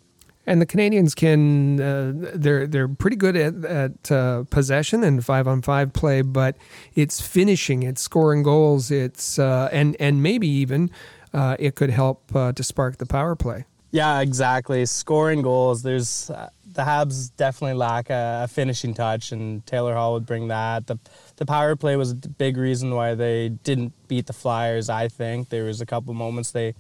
And 0.47 0.61
the 0.61 0.67
Canadiens 0.67 1.17
can 1.17 1.81
uh, 1.81 2.13
they're 2.35 2.67
they're 2.67 2.89
pretty 2.89 3.17
good 3.17 3.37
at, 3.37 3.65
at 3.65 4.13
uh, 4.13 4.45
possession 4.45 5.03
and 5.03 5.25
five 5.25 5.49
on 5.49 5.61
five 5.61 5.93
play, 5.93 6.23
but 6.23 6.57
it's 6.95 7.21
finishing, 7.21 7.83
it's 7.83 8.01
scoring 8.01 8.45
goals, 8.45 8.91
it's 8.91 9.39
uh, 9.39 9.69
and 9.73 9.97
and 9.99 10.23
maybe 10.23 10.47
even 10.47 10.91
uh, 11.35 11.57
it 11.59 11.75
could 11.75 11.91
help 11.91 12.35
uh, 12.35 12.53
to 12.53 12.63
spark 12.63 12.99
the 12.99 13.07
power 13.07 13.35
play. 13.35 13.65
Yeah, 13.91 14.21
exactly. 14.21 14.85
Scoring 14.87 15.43
goals. 15.43 15.83
There's 15.83 16.31
uh, 16.31 16.51
the 16.77 16.83
Habs 16.83 17.31
definitely 17.37 17.75
lack 17.75 18.11
a, 18.11 18.43
a, 18.45 18.49
finishing 18.49 18.95
touch, 18.95 19.33
and 19.33 19.65
Taylor 19.67 19.95
Hall 19.95 20.13
would 20.13 20.27
bring 20.27 20.49
that. 20.49 20.87
The 20.87 20.99
the 21.37 21.47
power 21.47 21.75
play 21.77 21.97
was 21.97 22.13
a 22.13 22.15
big 22.15 22.57
reason 22.57 22.95
why 22.95 23.15
they 23.15 23.49
didn't 23.49 23.93
beat 24.09 24.27
the 24.27 24.33
Flyers. 24.33 24.89
I 24.89 25.09
think 25.09 25.49
there 25.49 25.65
was 25.65 25.81
a 25.81 25.87
couple 25.87 26.13
moments 26.15 26.53
they 26.53 26.75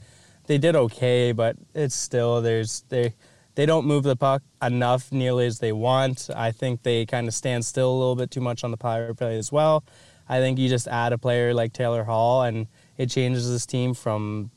they 0.46 0.58
did 0.58 0.76
okay, 0.76 1.32
but 1.32 1.56
it's 1.74 1.94
still 1.94 2.40
there's 2.42 2.84
they 2.88 3.14
they 3.56 3.66
don't 3.66 3.86
move 3.86 4.04
the 4.04 4.16
puck 4.16 4.42
enough 4.62 5.10
nearly 5.10 5.46
as 5.46 5.58
they 5.58 5.72
want. 5.72 6.30
I 6.34 6.52
think 6.52 6.82
they 6.82 7.04
kind 7.04 7.26
of 7.26 7.34
stand 7.34 7.64
still 7.64 7.90
a 7.90 7.98
little 7.98 8.14
bit 8.14 8.30
too 8.30 8.40
much 8.40 8.62
on 8.62 8.70
the 8.70 8.76
power 8.76 9.12
play 9.14 9.36
as 9.36 9.50
well. 9.50 9.82
I 10.28 10.40
think 10.40 10.58
you 10.58 10.68
just 10.68 10.86
add 10.86 11.12
a 11.12 11.18
player 11.18 11.54
like 11.54 11.72
Taylor 11.72 12.04
Hall 12.04 12.42
and 12.42 12.68
it 12.96 13.10
changes 13.10 13.50
this 13.50 13.66
team 13.66 13.94
from 13.94 14.50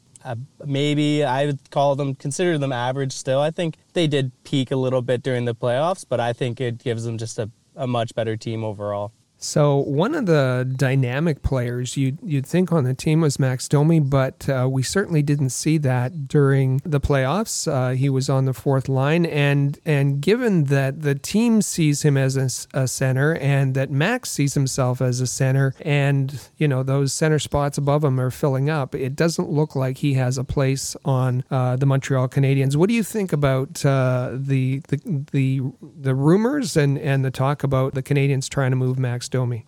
maybe 0.66 1.24
I 1.24 1.46
would 1.46 1.70
call 1.72 1.96
them 1.96 2.14
consider 2.14 2.58
them 2.58 2.74
average 2.74 3.14
still. 3.14 3.40
I 3.40 3.52
think 3.52 3.78
they 3.94 4.06
did 4.06 4.32
peak 4.44 4.70
a 4.70 4.76
little 4.76 5.02
bit 5.02 5.24
during 5.24 5.46
the 5.46 5.56
playoffs, 5.56 6.06
but 6.08 6.20
I 6.20 6.34
think 6.34 6.60
it 6.60 6.78
gives 6.78 7.06
them 7.06 7.18
just 7.18 7.40
a, 7.40 7.50
a 7.76 7.88
much 7.88 8.14
better 8.16 8.36
team 8.36 8.66
overall. 8.66 9.14
So 9.42 9.78
one 9.78 10.16
of 10.16 10.26
the 10.26 10.70
dynamic 10.76 11.44
players 11.44 11.96
you'd, 11.96 12.20
you'd 12.22 12.46
think 12.46 12.74
on 12.74 12.84
the 12.84 12.94
team 12.94 13.22
was 13.22 13.40
Max 13.40 13.70
Domi, 13.70 14.02
but 14.02 14.50
uh, 14.50 14.68
we 14.70 14.84
certainly 14.84 15.24
didn't 15.24 15.52
see 15.52 15.78
that 15.78 16.28
during 16.28 16.82
the 16.84 17.00
playoffs. 17.00 17.66
Uh, 17.72 17.96
he 17.96 18.10
was 18.10 18.30
on 18.30 18.44
the 18.44 18.54
fourth 18.54 18.90
line, 18.90 19.26
and 19.26 19.80
and 19.86 20.20
given 20.20 20.66
that 20.66 21.04
the 21.04 21.16
team 21.16 21.62
sees 21.62 22.02
him 22.02 22.18
as 22.18 22.36
a, 22.36 22.82
a, 22.82 22.86
center, 22.86 23.36
and 23.36 23.76
that 23.76 23.90
Max 23.90 24.30
sees 24.30 24.56
himself 24.56 25.02
as 25.02 25.22
a 25.22 25.28
center, 25.28 25.74
and 25.82 26.50
you 26.58 26.68
know 26.68 26.84
those 26.84 27.14
center 27.14 27.40
spots 27.40 27.78
above 27.78 28.04
him 28.04 28.20
are 28.20 28.32
filling 28.32 28.70
up, 28.70 28.94
it 28.94 29.16
doesn't 29.16 29.50
look 29.50 29.74
like 29.74 30.00
he 30.00 30.16
has 30.16 30.38
a 30.38 30.44
place 30.44 30.98
on 31.06 31.46
uh, 31.50 31.78
the 31.78 31.86
Montreal 31.86 32.28
Canadiens. 32.28 32.76
What 32.76 32.90
do 32.90 32.96
you 32.96 33.04
think 33.04 33.32
about 33.32 33.86
uh, 33.86 34.32
the, 34.34 34.82
the 34.90 35.26
the 35.32 35.62
the 35.82 36.14
rumors 36.14 36.76
and 36.76 37.00
and 37.00 37.24
the 37.24 37.32
talk 37.32 37.64
about 37.64 37.94
the 37.94 38.04
Canadiens 38.04 38.50
trying 38.50 38.72
to 38.72 38.76
move 38.76 39.00
Max? 39.00 39.29
Domi? 39.30 39.66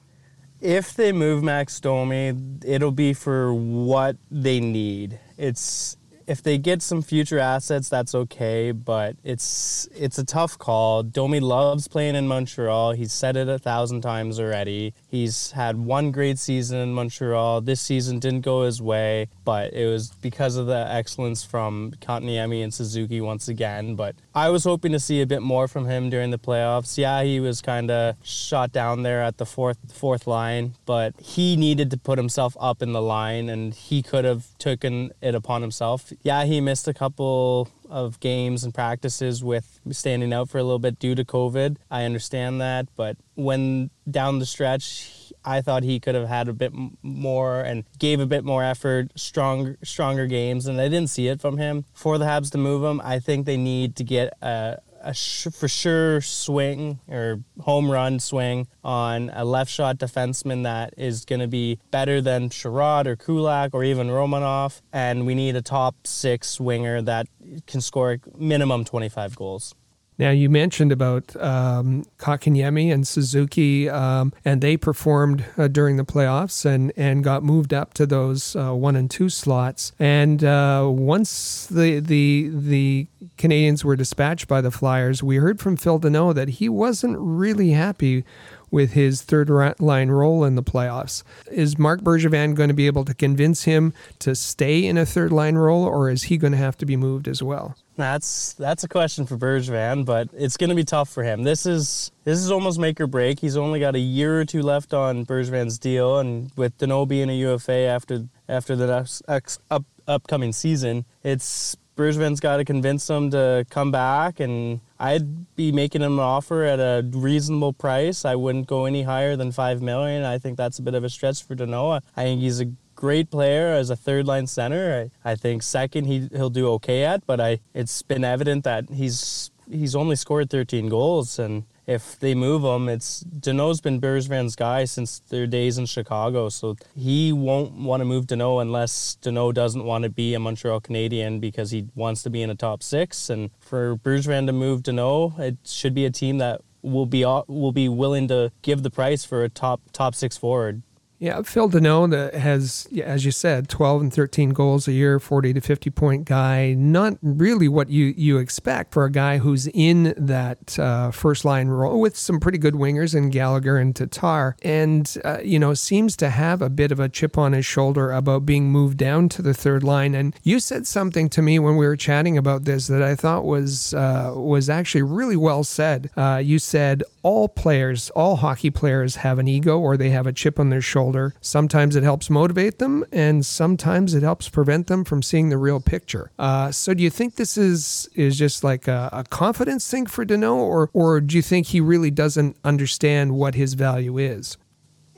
If 0.60 0.94
they 0.94 1.12
move 1.12 1.44
Max 1.44 1.80
Domi, 1.80 2.34
it'll 2.64 2.92
be 2.92 3.14
for 3.14 3.54
what 3.54 4.18
they 4.30 4.60
need. 4.60 5.20
It's 5.38 5.98
if 6.28 6.42
they 6.42 6.58
get 6.58 6.82
some 6.82 7.02
future 7.02 7.40
assets, 7.40 7.90
that's 7.90 8.16
okay. 8.16 8.72
But 8.72 9.18
it's 9.24 9.88
it's 9.94 10.18
a 10.18 10.24
tough 10.24 10.58
call. 10.58 11.04
Domi 11.04 11.40
loves 11.40 11.88
playing 11.88 12.16
in 12.16 12.28
Montreal. 12.28 12.94
He's 12.94 13.12
said 13.12 13.36
it 13.36 13.50
a 13.50 13.60
thousand 13.60 14.02
times 14.02 14.40
already. 14.40 14.94
He's 15.08 15.52
had 15.52 15.78
one 15.78 16.12
great 16.12 16.40
season 16.40 16.80
in 16.80 16.94
Montreal. 16.94 17.62
This 17.62 17.82
season 17.82 18.20
didn't 18.20 18.42
go 18.42 18.64
his 18.64 18.82
way, 18.82 19.28
but 19.44 19.74
it 19.74 19.88
was 19.88 20.12
because 20.22 20.56
of 20.56 20.68
the 20.68 20.88
excellence 20.90 21.44
from 21.44 21.92
Kotkaniemi 22.02 22.64
and 22.64 22.74
Suzuki 22.74 23.20
once 23.20 23.48
again. 23.48 23.96
But 23.96 24.16
I 24.34 24.50
was 24.50 24.64
hoping 24.64 24.92
to 24.94 25.00
see 25.00 25.22
a 25.22 25.28
bit 25.28 25.42
more 25.42 25.68
from 25.68 25.86
him 25.86 26.10
during 26.10 26.32
the 26.32 26.40
playoffs. 26.40 26.98
Yeah, 26.98 27.24
he 27.24 27.40
was 27.40 27.62
kind 27.62 27.92
of 27.92 28.16
shot 28.24 28.72
down 28.72 29.04
there 29.04 29.22
at 29.22 29.38
the 29.38 29.46
fourth 29.46 29.78
fourth 29.94 30.28
line, 30.28 30.76
but 30.86 31.14
he 31.20 31.56
needed 31.56 31.92
to 31.92 31.98
put 31.98 32.18
himself 32.18 32.56
up 32.60 32.82
in 32.82 32.94
the 32.94 33.02
line, 33.02 33.50
and 33.50 33.74
he 33.74 34.02
could 34.02 34.26
have 34.26 34.58
taken 34.58 35.12
it 35.22 35.36
upon 35.36 35.62
himself 35.62 36.12
yeah, 36.24 36.46
he 36.46 36.62
missed 36.62 36.88
a 36.88 36.94
couple 36.94 37.68
of 37.90 38.20
games 38.20 38.64
and 38.64 38.74
practices 38.74 39.44
with 39.44 39.80
standing 39.92 40.32
out 40.32 40.50
for 40.50 40.58
a 40.60 40.64
little 40.64 40.80
bit 40.80 41.00
due 41.00 41.16
to 41.16 41.26
COVID. 41.26 41.78
I 41.90 42.06
understand 42.06 42.62
that, 42.62 42.88
but 42.96 43.18
when 43.36 43.90
down 44.10 44.40
the 44.40 44.46
stretch, 44.46 45.31
I 45.44 45.62
thought 45.62 45.84
he 45.84 46.00
could 46.00 46.16
have 46.16 46.28
had 46.28 46.48
a 46.48 46.54
bit 46.54 46.74
more 47.02 47.62
and 47.62 47.84
gave 48.00 48.20
a 48.20 48.26
bit 48.26 48.44
more 48.44 48.64
effort, 48.64 49.12
stronger 49.16 49.78
stronger 49.84 50.28
games, 50.28 50.68
and 50.68 50.80
I 50.80 50.88
didn't 50.88 51.10
see 51.10 51.28
it 51.28 51.42
from 51.42 51.58
him. 51.58 51.86
For 51.94 52.18
the 52.18 52.26
Habs 52.26 52.52
to 52.52 52.58
move 52.58 52.84
him, 52.84 53.02
I 53.04 53.20
think 53.20 53.46
they 53.46 53.58
need 53.58 53.96
to 53.98 54.04
get 54.04 54.34
a 54.42 54.80
a 55.04 55.14
sh- 55.14 55.48
for 55.52 55.68
sure 55.68 56.22
swing 56.22 57.00
or 57.08 57.40
home 57.62 57.90
run 57.90 58.20
swing 58.20 58.68
on 58.84 59.32
a 59.34 59.44
left 59.44 59.72
shot 59.72 59.98
defenseman 59.98 60.64
that 60.64 60.94
is 60.98 61.26
going 61.26 61.40
to 61.42 61.48
be 61.48 61.80
better 61.92 62.22
than 62.22 62.50
Chiarot 62.50 63.08
or 63.08 63.16
Kulak 63.16 63.74
or 63.74 63.84
even 63.84 64.08
Romanov. 64.08 64.82
And 64.94 65.26
we 65.26 65.36
need 65.36 65.56
a 65.56 65.62
top 65.62 65.96
six 66.06 66.60
winger 66.60 67.02
that 67.02 67.28
can 67.68 67.82
score 67.82 68.20
minimum 68.38 68.86
25 68.86 69.36
goals. 69.36 69.76
Now, 70.22 70.30
you 70.30 70.52
mentioned 70.52 70.92
about 70.92 71.36
um, 71.38 72.06
Kotkaniemi 72.20 72.94
and 72.94 73.08
Suzuki, 73.08 73.90
um, 73.90 74.32
and 74.46 74.62
they 74.62 74.78
performed 74.78 75.44
uh, 75.58 75.68
during 75.68 75.98
the 75.98 76.06
playoffs 76.06 76.64
and, 76.64 76.94
and 76.96 77.24
got 77.24 77.42
moved 77.42 77.74
up 77.74 77.96
to 77.96 78.06
those 78.06 78.56
uh, 78.56 78.72
one 78.72 78.96
and 78.96 79.10
two 79.10 79.30
slots. 79.30 79.94
And 79.98 80.44
uh, 80.44 80.88
once 80.92 81.66
the, 81.66 82.02
the, 82.02 82.52
the 82.54 83.08
Canadiens 83.40 83.84
were 83.84 83.96
dispatched 83.96 84.48
by 84.48 84.62
the 84.62 84.70
Flyers, 84.70 85.24
we 85.24 85.38
heard 85.38 85.60
from 85.60 85.76
Phil 85.76 86.00
Danault 86.00 86.36
that 86.36 86.50
he 86.50 86.70
wasn't 86.70 87.18
really 87.18 87.72
happy 87.72 88.24
with 88.70 88.94
his 88.94 89.24
third 89.24 89.50
line 89.80 90.10
role 90.10 90.46
in 90.46 90.54
the 90.54 90.62
playoffs. 90.64 91.24
Is 91.52 91.80
Marc 91.80 92.02
Bergevin 92.02 92.54
going 92.54 92.70
to 92.70 92.76
be 92.76 92.86
able 92.86 93.06
to 93.06 93.16
convince 93.16 93.64
him 93.64 93.92
to 94.20 94.36
stay 94.36 94.86
in 94.86 95.00
a 95.00 95.06
third 95.06 95.32
line 95.32 95.56
role, 95.56 95.84
or 95.84 96.12
is 96.12 96.24
he 96.24 96.38
going 96.38 96.54
to 96.54 96.58
have 96.58 96.78
to 96.78 96.86
be 96.86 96.96
moved 96.96 97.28
as 97.28 97.42
well? 97.42 97.76
That's 98.02 98.54
that's 98.54 98.84
a 98.84 98.88
question 98.88 99.26
for 99.26 99.38
Bergevin, 99.38 100.06
but 100.06 100.30
it's 100.34 100.58
going 100.58 100.70
to 100.70 100.76
be 100.76 100.84
tough 100.84 101.10
for 101.10 101.24
him. 101.24 101.44
This 101.44 101.66
is 101.66 102.12
this 102.24 102.40
is 102.40 102.52
almost 102.52 102.80
make 102.80 103.00
or 103.00 103.08
break. 103.08 103.40
He's 103.40 103.56
only 103.56 103.80
got 103.80 103.96
a 103.96 104.00
year 104.00 104.40
or 104.40 104.46
two 104.46 104.62
left 104.62 104.94
on 104.94 105.26
Bergevin's 105.26 105.78
deal, 105.80 106.20
and 106.20 106.52
with 106.56 106.78
Danault 106.78 107.08
being 107.08 107.30
a 107.30 107.34
UFA 107.34 107.86
after 107.88 108.28
after 108.50 108.76
the 108.76 109.08
next 109.30 109.62
up, 109.70 109.86
upcoming 110.08 110.52
season, 110.52 111.06
it's 111.24 111.78
Bergevin's 111.96 112.40
got 112.40 112.58
to 112.58 112.66
convince 112.66 113.10
him 113.10 113.30
to 113.32 113.66
come 113.70 113.92
back, 113.92 114.40
and 114.40 114.80
I'd 115.00 115.56
be 115.56 115.72
making 115.72 116.02
him 116.02 116.14
an 116.14 116.26
offer 116.26 116.64
at 116.64 116.80
a 116.80 117.08
reasonable 117.12 117.74
price. 117.74 118.26
I 118.26 118.36
wouldn't 118.36 118.68
go 118.68 118.86
any 118.86 119.04
higher 119.04 119.36
than 119.36 119.52
five 119.52 119.82
million. 119.82 120.24
I 120.24 120.38
think 120.38 120.58
that's 120.58 120.80
a 120.80 120.82
bit 120.82 120.96
of 120.96 121.04
a 121.04 121.10
stretch 121.10 121.44
for 121.44 121.56
Danault. 121.56 122.02
I 122.16 122.24
think 122.24 122.42
he's 122.42 122.62
a 122.62 122.66
great 123.02 123.32
player 123.32 123.74
as 123.74 123.90
a 123.90 123.96
third 123.96 124.28
line 124.28 124.46
center. 124.46 125.10
I, 125.26 125.32
I 125.32 125.36
think 125.36 125.64
second 125.64 126.06
he 126.06 126.30
he'll 126.32 126.52
do 126.52 126.68
okay 126.74 127.04
at, 127.04 127.26
but 127.26 127.42
I 127.42 127.60
it's 127.74 128.04
been 128.04 128.24
evident 128.24 128.64
that 128.64 128.92
he's 128.92 129.50
he's 129.68 129.96
only 129.96 130.16
scored 130.16 130.52
13 130.52 130.88
goals 130.88 131.40
and 131.40 131.64
if 131.88 132.20
they 132.20 132.36
move 132.36 132.64
him, 132.64 132.88
it's 132.88 133.24
Danault's 133.24 133.82
been 133.82 134.00
Bergevin's 134.00 134.56
guy 134.56 134.86
since 134.86 135.18
their 135.18 135.48
days 135.48 135.80
in 135.80 135.88
Chicago, 135.88 136.48
so 136.48 136.78
he 136.96 137.34
won't 137.34 137.72
want 137.74 138.02
to 138.02 138.06
move 138.06 138.28
Danault 138.28 138.62
unless 138.62 139.18
Danault 139.22 139.56
doesn't 139.56 139.84
want 139.84 140.04
to 140.04 140.10
be 140.10 140.36
a 140.36 140.40
Montreal 140.40 140.80
Canadian 140.80 141.40
because 141.40 141.72
he 141.72 141.88
wants 141.96 142.22
to 142.24 142.30
be 142.30 142.44
in 142.44 142.50
a 142.52 142.56
top 142.56 142.84
six. 142.84 143.30
And 143.32 143.50
for 143.60 143.98
Bergevin 143.98 144.46
to 144.46 144.54
move 144.54 144.84
Danault, 144.84 145.40
it 145.40 145.58
should 145.66 145.96
be 145.96 146.06
a 146.06 146.12
team 146.12 146.38
that 146.38 146.62
will 146.84 147.08
be 147.08 147.26
will 147.26 147.74
be 147.74 147.90
willing 147.90 148.28
to 148.28 148.52
give 148.62 148.84
the 148.84 148.92
price 148.92 149.26
for 149.26 149.44
a 149.44 149.50
top 149.50 149.82
top 149.92 150.14
six 150.14 150.38
forward. 150.38 150.84
Yeah, 151.22 151.44
Phil 151.44 151.70
Danault 151.70 152.34
has, 152.34 152.88
as 153.06 153.26
you 153.26 153.30
said, 153.30 153.70
12 153.70 154.02
and 154.02 154.12
13 154.12 154.50
goals 154.50 154.88
a 154.88 154.92
year, 154.92 155.20
40 155.20 155.54
to 155.54 155.62
50 155.62 155.92
point 155.92 156.26
guy. 156.26 156.74
Not 156.74 157.20
really 157.22 157.68
what 157.68 157.92
you, 157.92 158.16
you 158.18 158.40
expect 158.40 158.92
for 158.92 159.06
a 159.06 159.12
guy 159.12 159.38
who's 159.38 159.68
in 159.68 160.16
that 160.18 160.80
uh, 160.80 161.12
first 161.12 161.46
line 161.46 161.68
role 161.68 162.02
with 162.02 162.18
some 162.18 162.40
pretty 162.40 162.58
good 162.58 162.74
wingers 162.74 163.14
in 163.14 163.30
Gallagher 163.30 163.78
and 163.78 163.96
Tatar. 163.96 164.56
And, 164.64 165.16
uh, 165.24 165.38
you 165.44 165.60
know, 165.60 165.76
seems 165.76 166.18
to 166.18 166.32
have 166.32 166.60
a 166.60 166.72
bit 166.72 166.92
of 166.92 167.00
a 167.00 167.08
chip 167.08 167.38
on 167.38 167.54
his 167.54 167.68
shoulder 167.68 168.12
about 168.12 168.44
being 168.44 168.72
moved 168.72 168.98
down 168.98 169.30
to 169.30 169.44
the 169.44 169.54
third 169.54 169.84
line. 169.84 170.16
And 170.16 170.36
you 170.42 170.60
said 170.60 170.88
something 170.88 171.30
to 171.30 171.44
me 171.44 171.60
when 171.60 171.78
we 171.78 171.86
were 171.86 171.96
chatting 171.96 172.36
about 172.36 172.66
this 172.66 172.88
that 172.88 173.04
I 173.04 173.14
thought 173.14 173.46
was, 173.46 173.94
uh, 173.94 174.34
was 174.36 174.72
actually 174.72 175.04
really 175.04 175.38
well 175.38 175.64
said. 175.64 176.10
Uh, 176.18 176.42
you 176.44 176.58
said, 176.58 177.04
all 177.24 177.48
players, 177.48 178.10
all 178.12 178.38
hockey 178.38 178.70
players 178.70 179.18
have 179.18 179.40
an 179.40 179.48
ego 179.48 179.80
or 179.80 179.98
they 179.98 180.10
have 180.10 180.28
a 180.28 180.34
chip 180.34 180.60
on 180.60 180.70
their 180.70 180.82
shoulder. 180.82 181.34
Sometimes 181.42 181.96
it 181.96 182.04
helps 182.04 182.30
motivate 182.30 182.80
them, 182.80 183.06
and 183.12 183.46
sometimes 183.46 184.14
it 184.14 184.24
helps 184.24 184.50
prevent 184.50 184.88
them 184.88 185.04
from 185.04 185.22
seeing 185.22 185.50
the 185.50 185.58
real 185.58 185.80
picture. 185.80 186.32
Uh, 186.40 186.72
so, 186.72 186.94
do 186.94 187.04
you 187.04 187.10
think 187.10 187.36
this 187.36 187.58
is 187.58 188.10
is 188.16 188.38
just 188.38 188.64
like 188.64 188.88
a, 188.88 189.10
a 189.12 189.24
confidence 189.26 189.90
thing 189.90 190.06
for 190.06 190.26
Danault, 190.26 190.58
or 190.58 190.90
or 190.94 191.22
do 191.22 191.36
you 191.36 191.42
think 191.42 191.68
he 191.68 191.82
really 191.82 192.12
doesn't 192.12 192.58
understand 192.64 193.34
what 193.34 193.56
his 193.56 193.74
value 193.74 194.18
is? 194.18 194.58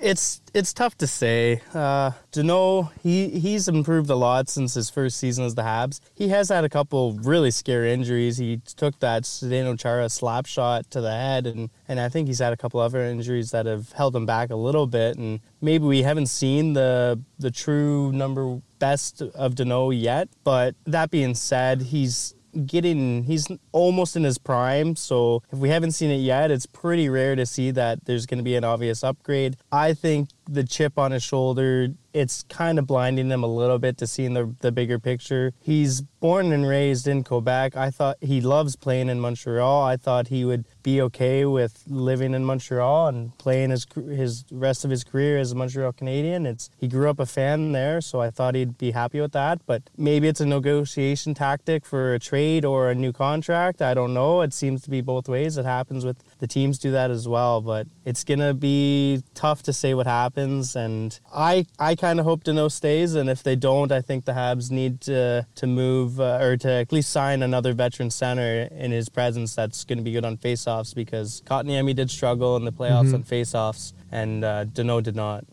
It's 0.03 0.41
it's 0.53 0.73
tough 0.73 0.97
to 0.97 1.07
say. 1.07 1.61
Uh, 1.73 2.11
Danault, 2.33 2.91
he 3.01 3.29
he's 3.39 3.69
improved 3.69 4.09
a 4.09 4.15
lot 4.15 4.49
since 4.49 4.73
his 4.73 4.89
first 4.89 5.15
season 5.15 5.45
as 5.45 5.55
the 5.55 5.61
Habs. 5.61 6.01
He 6.13 6.27
has 6.27 6.49
had 6.49 6.65
a 6.65 6.69
couple 6.69 7.13
really 7.13 7.51
scary 7.51 7.93
injuries. 7.93 8.37
He 8.37 8.59
took 8.75 8.99
that 8.99 9.23
Zdeno 9.23 9.79
Chara 9.79 10.09
slap 10.09 10.45
shot 10.45 10.91
to 10.91 10.99
the 10.99 11.11
head, 11.11 11.47
and 11.47 11.69
and 11.87 12.01
I 12.01 12.09
think 12.09 12.27
he's 12.27 12.39
had 12.39 12.51
a 12.51 12.57
couple 12.57 12.81
other 12.81 13.01
injuries 13.01 13.51
that 13.51 13.65
have 13.65 13.93
held 13.93 14.13
him 14.13 14.25
back 14.25 14.49
a 14.49 14.57
little 14.57 14.87
bit. 14.87 15.17
And 15.17 15.39
maybe 15.61 15.85
we 15.85 16.03
haven't 16.03 16.27
seen 16.27 16.73
the 16.73 17.21
the 17.39 17.49
true 17.49 18.11
number 18.11 18.61
best 18.79 19.21
of 19.21 19.55
Danault 19.55 19.97
yet. 19.97 20.27
But 20.43 20.75
that 20.83 21.11
being 21.11 21.33
said, 21.33 21.81
he's 21.81 22.35
getting 22.65 23.23
he's 23.23 23.47
almost 23.71 24.15
in 24.15 24.23
his 24.23 24.37
prime 24.37 24.95
so 24.95 25.41
if 25.51 25.59
we 25.59 25.69
haven't 25.69 25.91
seen 25.91 26.11
it 26.11 26.17
yet 26.17 26.51
it's 26.51 26.65
pretty 26.65 27.09
rare 27.09 27.35
to 27.35 27.45
see 27.45 27.71
that 27.71 28.05
there's 28.05 28.25
going 28.25 28.37
to 28.37 28.43
be 28.43 28.55
an 28.55 28.63
obvious 28.63 29.03
upgrade 29.03 29.57
i 29.71 29.93
think 29.93 30.29
the 30.47 30.63
chip 30.63 30.97
on 30.97 31.11
his 31.11 31.23
shoulder 31.23 31.89
it's 32.13 32.43
kind 32.43 32.77
of 32.77 32.85
blinding 32.85 33.29
him 33.29 33.43
a 33.43 33.47
little 33.47 33.79
bit 33.79 33.97
to 33.97 34.07
seeing 34.07 34.33
the, 34.33 34.55
the 34.59 34.71
bigger 34.71 34.99
picture. 34.99 35.51
He's 35.59 36.01
born 36.01 36.53
and 36.53 36.65
raised 36.65 37.07
in 37.07 37.23
Quebec. 37.23 37.75
I 37.75 37.89
thought 37.89 38.17
he 38.21 38.39
loves 38.39 38.75
playing 38.75 39.09
in 39.09 39.19
Montreal. 39.19 39.83
I 39.83 39.97
thought 39.97 40.27
he 40.27 40.45
would 40.45 40.65
be 40.83 41.01
okay 41.01 41.45
with 41.45 41.83
living 41.87 42.33
in 42.33 42.45
Montreal 42.45 43.07
and 43.07 43.35
playing 43.37 43.71
his 43.71 43.87
his 43.95 44.45
rest 44.51 44.85
of 44.85 44.91
his 44.91 45.03
career 45.03 45.37
as 45.37 45.51
a 45.51 45.55
Montreal 45.55 45.93
Canadian. 45.93 46.45
It's 46.45 46.69
he 46.77 46.87
grew 46.87 47.09
up 47.09 47.19
a 47.19 47.25
fan 47.25 47.71
there, 47.71 48.01
so 48.01 48.21
I 48.21 48.29
thought 48.29 48.55
he'd 48.55 48.77
be 48.77 48.91
happy 48.91 49.19
with 49.21 49.31
that. 49.31 49.65
But 49.65 49.83
maybe 49.97 50.27
it's 50.27 50.41
a 50.41 50.45
negotiation 50.45 51.33
tactic 51.33 51.85
for 51.85 52.13
a 52.13 52.19
trade 52.19 52.65
or 52.65 52.89
a 52.89 52.95
new 52.95 53.13
contract. 53.13 53.81
I 53.81 53.93
don't 53.93 54.13
know. 54.13 54.41
It 54.41 54.53
seems 54.53 54.81
to 54.83 54.89
be 54.89 55.01
both 55.01 55.27
ways. 55.27 55.57
It 55.57 55.65
happens 55.65 56.05
with 56.05 56.17
the 56.39 56.47
teams 56.47 56.77
do 56.77 56.91
that 56.91 57.09
as 57.09 57.27
well. 57.27 57.61
But 57.61 57.87
it's 58.05 58.23
gonna 58.23 58.53
be 58.53 59.23
tough 59.33 59.63
to 59.63 59.73
say 59.73 59.93
what 59.93 60.07
happens. 60.07 60.75
And 60.75 61.17
I 61.33 61.65
I 61.79 61.95
kind 61.95 62.19
of 62.19 62.25
hope 62.25 62.43
Danault 62.43 62.71
stays, 62.71 63.15
and 63.15 63.29
if 63.29 63.41
they 63.41 63.55
don't, 63.55 63.91
I 63.91 64.01
think 64.01 64.25
the 64.25 64.33
Habs 64.33 64.69
need 64.69 65.01
to 65.01 65.47
to 65.55 65.67
move 65.67 66.19
uh, 66.19 66.39
or 66.41 66.57
to 66.57 66.69
at 66.69 66.91
least 66.91 67.09
sign 67.09 67.41
another 67.41 67.73
veteran 67.73 68.09
center 68.09 68.67
in 68.71 68.91
his 68.91 69.09
presence 69.09 69.55
that's 69.55 69.83
going 69.83 69.97
to 69.97 70.03
be 70.03 70.11
good 70.11 70.25
on 70.25 70.37
faceoffs 70.73 70.95
because 70.95 71.41
Kotkaniemi 71.45 71.95
did 71.95 72.09
struggle 72.09 72.55
in 72.57 72.65
the 72.65 72.71
playoffs 72.71 73.07
mm-hmm. 73.07 73.15
on 73.15 73.23
faceoffs, 73.23 73.93
and 74.11 74.43
uh, 74.43 74.65
did 74.65 75.15
not 75.15 75.45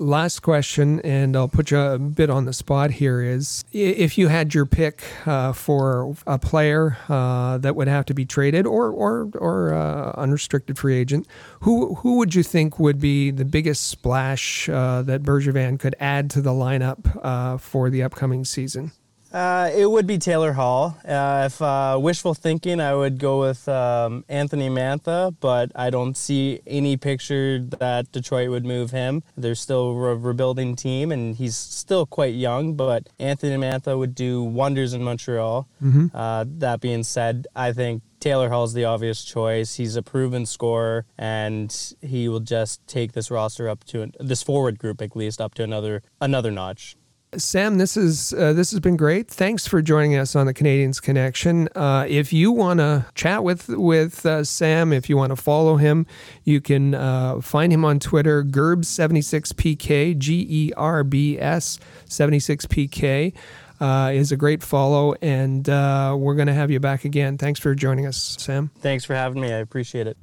last 0.00 0.40
question, 0.40 1.00
and 1.02 1.36
I'll 1.36 1.46
put 1.46 1.70
you 1.70 1.78
a 1.78 2.00
bit 2.00 2.28
on 2.28 2.46
the 2.46 2.52
spot 2.52 2.90
here 2.90 3.22
is 3.22 3.62
if 3.72 4.18
you 4.18 4.26
had 4.26 4.52
your 4.52 4.66
pick 4.66 5.04
uh, 5.24 5.52
for 5.52 6.16
a 6.26 6.36
player 6.36 6.96
uh, 7.08 7.58
that 7.58 7.76
would 7.76 7.86
have 7.86 8.04
to 8.06 8.14
be 8.14 8.24
traded 8.24 8.66
or 8.66 8.90
or 8.90 9.30
or 9.34 9.72
uh, 9.72 10.12
unrestricted 10.16 10.78
free 10.78 10.96
agent, 10.96 11.28
who 11.60 11.94
who 11.96 12.18
would 12.18 12.34
you 12.34 12.42
think 12.42 12.80
would 12.80 13.00
be 13.00 13.30
the 13.30 13.44
biggest 13.44 13.86
splash 13.86 14.68
uh, 14.68 15.02
that 15.02 15.22
Bergevin 15.22 15.78
could 15.78 15.94
add 16.00 16.28
to 16.30 16.40
the 16.40 16.50
lineup 16.50 17.18
uh, 17.22 17.56
for 17.56 17.88
the 17.88 18.02
upcoming 18.02 18.44
season? 18.44 18.90
Uh, 19.34 19.68
it 19.74 19.90
would 19.90 20.06
be 20.06 20.16
Taylor 20.16 20.52
Hall. 20.52 20.96
Uh, 21.04 21.42
if 21.46 21.60
uh, 21.60 21.98
wishful 22.00 22.34
thinking, 22.34 22.78
I 22.78 22.94
would 22.94 23.18
go 23.18 23.40
with 23.40 23.68
um, 23.68 24.24
Anthony 24.28 24.68
Mantha, 24.68 25.34
but 25.40 25.72
I 25.74 25.90
don't 25.90 26.16
see 26.16 26.60
any 26.68 26.96
picture 26.96 27.58
that 27.80 28.12
Detroit 28.12 28.50
would 28.50 28.64
move 28.64 28.92
him. 28.92 29.24
They're 29.36 29.56
still 29.56 29.90
a 29.90 30.14
rebuilding 30.14 30.76
team, 30.76 31.10
and 31.10 31.34
he's 31.34 31.56
still 31.56 32.06
quite 32.06 32.34
young, 32.34 32.74
but 32.74 33.08
Anthony 33.18 33.56
Mantha 33.56 33.98
would 33.98 34.14
do 34.14 34.40
wonders 34.40 34.94
in 34.94 35.02
Montreal. 35.02 35.66
Mm-hmm. 35.82 36.16
Uh, 36.16 36.44
that 36.58 36.80
being 36.80 37.02
said, 37.02 37.48
I 37.56 37.72
think 37.72 38.02
Taylor 38.20 38.50
Hall's 38.50 38.72
the 38.72 38.84
obvious 38.84 39.24
choice. 39.24 39.74
He's 39.74 39.96
a 39.96 40.02
proven 40.02 40.46
scorer, 40.46 41.06
and 41.18 41.76
he 42.00 42.28
will 42.28 42.38
just 42.38 42.86
take 42.86 43.14
this 43.14 43.32
roster 43.32 43.68
up 43.68 43.82
to 43.86 44.12
this 44.20 44.44
forward 44.44 44.78
group 44.78 45.02
at 45.02 45.16
least 45.16 45.40
up 45.40 45.54
to 45.54 45.64
another 45.64 46.04
another 46.20 46.52
notch. 46.52 46.96
Sam, 47.36 47.78
this 47.78 47.96
is 47.96 48.32
uh, 48.32 48.52
this 48.52 48.70
has 48.70 48.80
been 48.80 48.96
great. 48.96 49.28
Thanks 49.28 49.66
for 49.66 49.82
joining 49.82 50.16
us 50.16 50.36
on 50.36 50.46
the 50.46 50.54
Canadiens 50.54 51.00
Connection. 51.00 51.68
Uh, 51.74 52.06
if 52.08 52.32
you 52.32 52.52
want 52.52 52.80
to 52.80 53.06
chat 53.14 53.44
with 53.44 53.68
with 53.68 54.24
uh, 54.24 54.44
Sam, 54.44 54.92
if 54.92 55.08
you 55.08 55.16
want 55.16 55.30
to 55.30 55.36
follow 55.36 55.76
him, 55.76 56.06
you 56.44 56.60
can 56.60 56.94
uh, 56.94 57.40
find 57.40 57.72
him 57.72 57.84
on 57.84 57.98
Twitter, 57.98 58.44
Gerbs76PK, 58.44 60.16
G 60.18 60.46
E 60.48 60.72
R 60.76 61.04
B 61.04 61.38
S 61.38 61.78
76PK. 62.08 63.34
Uh, 63.80 64.12
is 64.14 64.30
a 64.30 64.36
great 64.36 64.62
follow, 64.62 65.14
and 65.20 65.68
uh, 65.68 66.14
we're 66.16 66.36
going 66.36 66.46
to 66.46 66.54
have 66.54 66.70
you 66.70 66.78
back 66.78 67.04
again. 67.04 67.36
Thanks 67.36 67.58
for 67.58 67.74
joining 67.74 68.06
us, 68.06 68.36
Sam. 68.38 68.70
Thanks 68.78 69.04
for 69.04 69.14
having 69.14 69.42
me. 69.42 69.52
I 69.52 69.58
appreciate 69.58 70.06
it. 70.06 70.16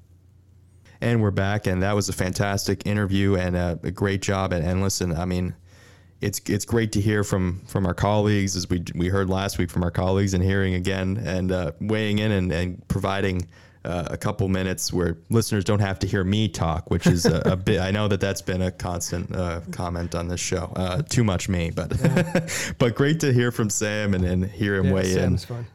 And 1.01 1.21
we're 1.21 1.31
back, 1.31 1.67
and 1.67 1.83
that 1.83 1.93
was 1.93 2.09
a 2.09 2.13
fantastic 2.13 2.87
interview 2.87 3.35
and 3.35 3.57
a, 3.57 3.77
a 3.83 3.91
great 3.91 4.21
job. 4.21 4.53
And, 4.53 4.65
and 4.65 4.81
listen, 4.81 5.11
I 5.11 5.25
mean, 5.25 5.53
it's 6.21 6.39
it's 6.47 6.65
great 6.65 6.91
to 6.93 7.01
hear 7.01 7.23
from 7.23 7.61
from 7.65 7.85
our 7.85 7.93
colleagues 7.93 8.55
as 8.55 8.69
we 8.69 8.83
we 8.95 9.07
heard 9.09 9.29
last 9.29 9.57
week 9.57 9.69
from 9.69 9.83
our 9.83 9.91
colleagues 9.91 10.33
and 10.33 10.43
hearing 10.43 10.75
again 10.75 11.21
and 11.25 11.51
uh, 11.51 11.71
weighing 11.81 12.19
in 12.19 12.31
and, 12.31 12.51
and 12.51 12.87
providing 12.87 13.47
uh, 13.83 14.05
a 14.11 14.17
couple 14.17 14.47
minutes 14.47 14.93
where 14.93 15.17
listeners 15.29 15.63
don't 15.63 15.79
have 15.79 15.97
to 15.97 16.05
hear 16.05 16.23
me 16.23 16.47
talk, 16.47 16.91
which 16.91 17.07
is 17.07 17.25
a, 17.25 17.39
a 17.45 17.55
bit. 17.55 17.81
I 17.81 17.89
know 17.89 18.07
that 18.07 18.19
that's 18.19 18.41
been 18.41 18.61
a 18.61 18.71
constant 18.71 19.35
uh, 19.35 19.61
comment 19.71 20.13
on 20.13 20.27
this 20.27 20.39
show. 20.39 20.71
Uh, 20.75 21.01
too 21.01 21.23
much 21.23 21.49
me, 21.49 21.71
but 21.71 21.91
yeah. 21.99 22.47
but 22.77 22.93
great 22.93 23.19
to 23.21 23.33
hear 23.33 23.51
from 23.51 23.71
Sam 23.71 24.13
and, 24.13 24.23
and 24.23 24.45
hear 24.45 24.75
him 24.75 24.85
yeah, 24.85 24.93
weigh 24.93 25.13
Sam's 25.13 25.43
in. 25.43 25.47
Fun. 25.47 25.67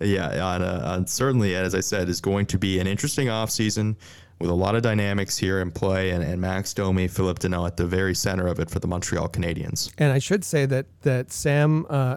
Yeah, 0.00 0.42
on, 0.42 0.62
uh, 0.62 0.82
on 0.86 1.06
certainly, 1.06 1.54
as 1.54 1.74
I 1.74 1.80
said, 1.80 2.08
is 2.08 2.22
going 2.22 2.46
to 2.46 2.58
be 2.58 2.78
an 2.78 2.86
interesting 2.86 3.28
off 3.28 3.50
season 3.50 3.96
with 4.40 4.48
a 4.48 4.54
lot 4.54 4.74
of 4.74 4.82
dynamics 4.82 5.36
here 5.36 5.60
in 5.60 5.70
play, 5.70 6.10
and, 6.10 6.24
and 6.24 6.40
Max 6.40 6.72
Domi, 6.72 7.08
Philip 7.08 7.38
Danault 7.38 7.66
at 7.66 7.76
the 7.76 7.86
very 7.86 8.14
center 8.14 8.46
of 8.46 8.58
it 8.58 8.70
for 8.70 8.78
the 8.78 8.88
Montreal 8.88 9.28
Canadiens. 9.28 9.92
And 9.98 10.12
I 10.12 10.18
should 10.18 10.44
say 10.44 10.64
that 10.66 10.86
that 11.02 11.30
Sam 11.30 11.86
uh, 11.90 12.16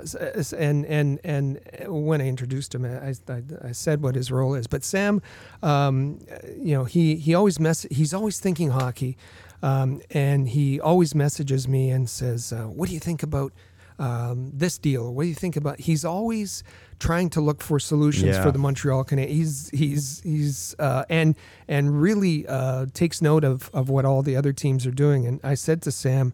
and 0.57 0.85
and 0.85 1.19
and 1.23 1.59
when 1.87 2.21
I 2.21 2.27
introduced 2.27 2.73
him, 2.73 2.85
I, 2.85 3.13
I, 3.31 3.43
I 3.61 3.71
said 3.73 4.01
what 4.01 4.15
his 4.15 4.31
role 4.31 4.55
is. 4.55 4.67
But 4.67 4.85
Sam, 4.85 5.21
um, 5.61 6.19
you 6.57 6.73
know, 6.73 6.85
he 6.85 7.17
he 7.17 7.35
always 7.35 7.59
mess 7.59 7.85
he's 7.91 8.13
always 8.13 8.39
thinking 8.39 8.69
hockey, 8.69 9.17
um, 9.61 10.01
and 10.11 10.47
he 10.47 10.79
always 10.79 11.13
messages 11.13 11.67
me 11.67 11.89
and 11.89 12.09
says, 12.09 12.53
uh, 12.53 12.63
"What 12.63 12.87
do 12.87 12.93
you 12.93 13.01
think 13.01 13.21
about?" 13.21 13.51
Um, 13.99 14.51
this 14.51 14.79
deal? 14.79 15.13
What 15.13 15.23
do 15.23 15.29
you 15.29 15.35
think 15.35 15.55
about? 15.55 15.79
He's 15.79 16.03
always 16.03 16.63
trying 16.99 17.29
to 17.31 17.41
look 17.41 17.61
for 17.61 17.79
solutions 17.79 18.35
yeah. 18.35 18.43
for 18.43 18.51
the 18.51 18.59
Montreal 18.59 19.03
Canadiens. 19.03 19.29
He's 19.29 19.69
he's 19.69 20.21
he's 20.21 20.75
uh, 20.79 21.05
and 21.09 21.35
and 21.67 22.01
really 22.01 22.47
uh, 22.47 22.87
takes 22.93 23.21
note 23.21 23.43
of 23.43 23.69
of 23.73 23.89
what 23.89 24.05
all 24.05 24.21
the 24.21 24.35
other 24.35 24.53
teams 24.53 24.85
are 24.85 24.91
doing. 24.91 25.25
And 25.25 25.39
I 25.43 25.55
said 25.55 25.81
to 25.83 25.91
Sam, 25.91 26.33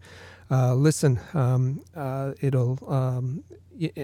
uh, 0.52 0.76
"Listen, 0.76 1.20
um, 1.34 1.82
uh, 1.96 2.34
it'll." 2.42 2.80
Um, 2.92 3.44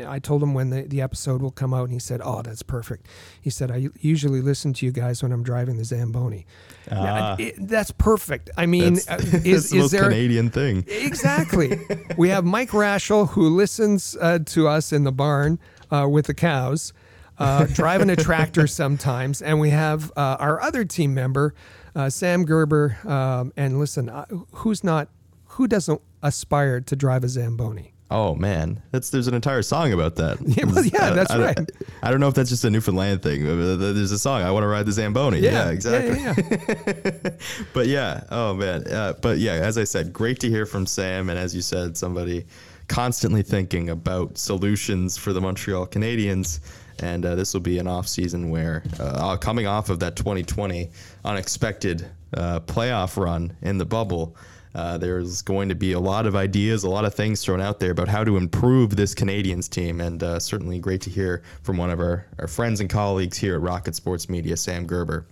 I 0.08 0.20
told 0.20 0.42
him 0.42 0.54
when 0.54 0.70
the, 0.70 0.84
the 0.84 1.02
episode 1.02 1.42
will 1.42 1.52
come 1.52 1.74
out, 1.74 1.84
and 1.84 1.92
he 1.92 2.00
said, 2.00 2.22
"Oh, 2.24 2.42
that's 2.42 2.64
perfect." 2.64 3.08
He 3.42 3.50
said, 3.50 3.72
"I 3.72 3.90
usually 4.00 4.42
listen 4.42 4.72
to 4.74 4.86
you 4.86 4.92
guys 4.92 5.22
when 5.22 5.34
I'm 5.34 5.44
driving 5.44 5.78
the 5.78 5.84
Zamboni." 5.84 6.46
Uh, 6.90 7.36
it, 7.38 7.56
that's 7.68 7.92
perfect. 7.92 8.50
I 8.58 8.68
mean, 8.68 8.94
that's, 8.94 9.10
uh, 9.10 9.18
is, 9.44 9.72
the 9.72 9.80
is 9.80 9.92
there 9.92 10.04
Canadian 10.04 10.50
thing? 10.50 10.86
Exactly. 10.88 11.80
we 12.18 12.30
have 12.30 12.46
Mike 12.46 12.70
Rashel 12.70 13.30
who 13.30 13.50
listens 13.50 14.16
uh, 14.22 14.40
to 14.46 14.68
us 14.68 14.94
in 14.94 15.04
the 15.04 15.12
barn 15.12 15.60
uh, 15.96 16.08
with 16.08 16.28
the 16.28 16.34
cows, 16.34 16.94
uh, 17.38 17.66
driving 17.74 18.10
a 18.10 18.16
tractor 18.16 18.68
sometimes, 18.68 19.42
and 19.42 19.60
we 19.60 19.70
have 19.70 20.12
uh, 20.16 20.38
our 20.40 20.62
other 20.62 20.86
team 20.86 21.14
member, 21.14 21.54
uh, 21.96 22.10
Sam 22.10 22.46
Gerber. 22.46 22.98
Um, 23.06 23.54
and 23.56 23.80
listen, 23.80 24.10
uh, 24.10 24.26
who's 24.52 24.84
not, 24.84 25.10
who 25.46 25.68
doesn't 25.68 26.02
aspire 26.22 26.82
to 26.82 26.96
drive 26.96 27.24
a 27.24 27.30
Zamboni? 27.30 27.94
Oh 28.12 28.36
man, 28.36 28.84
that's 28.92 29.10
there's 29.10 29.28
an 29.28 29.34
entire 29.34 29.64
song 29.64 29.92
about 29.92 30.16
that. 30.18 30.38
Yeah, 30.46 30.66
well, 30.66 30.86
yeah, 30.86 31.10
that's 31.10 31.32
I, 31.32 31.40
right. 31.40 31.60
I, 31.60 32.08
I, 32.08 32.12
don't 32.12 32.20
know 32.20 32.28
if 32.28 32.36
that's 32.36 32.52
just 32.52 32.64
a 32.64 32.70
Newfoundland 32.70 33.24
thing. 33.24 33.44
There's 33.44 34.12
a 34.12 34.20
song. 34.20 34.44
I 34.44 34.52
want 34.52 34.64
to 34.64 34.68
ride 34.68 34.86
the 34.86 34.92
Zamboni. 34.92 35.40
Yeah, 35.40 35.52
yeah 35.52 35.70
exactly. 35.72 36.22
Yeah, 36.22 36.36
yeah, 37.04 37.32
but 37.74 37.88
yeah, 37.88 38.24
oh 38.30 38.54
man, 38.54 38.88
uh, 38.88 39.14
but 39.22 39.40
yeah, 39.40 39.54
as 39.54 39.80
I 39.80 39.86
said, 39.86 40.14
great 40.14 40.40
to 40.42 40.50
hear 40.50 40.68
from 40.68 40.86
Sam, 40.86 41.32
and 41.32 41.40
as 41.40 41.56
you 41.56 41.62
said, 41.62 41.98
somebody 41.98 42.46
constantly 42.88 43.42
thinking 43.44 43.90
about 43.90 44.38
solutions 44.38 45.18
for 45.18 45.34
the 45.34 45.42
Montreal 45.42 45.88
Canadiens. 45.88 46.60
And 47.00 47.26
uh, 47.26 47.36
this 47.36 47.54
will 47.54 47.62
be 47.62 47.78
an 47.80 47.88
off 47.88 48.08
season 48.08 48.50
where, 48.50 48.84
uh, 49.00 49.36
coming 49.38 49.68
off 49.68 49.90
of 49.90 50.00
that 50.00 50.16
2020 50.16 50.90
unexpected 51.26 52.06
uh, 52.34 52.62
playoff 52.62 53.18
run 53.22 53.56
in 53.62 53.78
the 53.78 53.86
bubble, 53.86 54.36
Uh, 54.76 54.98
there's 54.98 55.42
going 55.42 55.70
to 55.70 55.76
be 55.76 55.94
a 55.94 56.00
lot 56.00 56.26
of 56.28 56.36
ideas, 56.36 56.84
a 56.84 56.90
lot 56.90 57.06
of 57.06 57.14
things 57.16 57.42
thrown 57.42 57.62
out 57.62 57.80
there 57.80 57.92
about 57.92 58.10
how 58.10 58.26
to 58.26 58.36
improve 58.36 58.98
this 58.98 59.16
Canadiens 59.16 59.70
team, 59.70 60.02
and 60.02 60.22
uh, 60.22 60.38
certainly 60.38 60.80
great 60.80 61.00
to 61.00 61.10
hear 61.10 61.44
from 61.64 61.78
one 61.78 61.90
of 61.90 62.00
our, 62.02 62.26
our 62.40 62.48
friends 62.48 62.82
and 62.82 62.90
colleagues 62.90 63.38
here 63.38 63.56
at 63.56 63.62
Rocket 63.62 63.96
Sports 63.96 64.28
Media, 64.28 64.58
Sam 64.58 64.86
Gerber. 64.86 65.26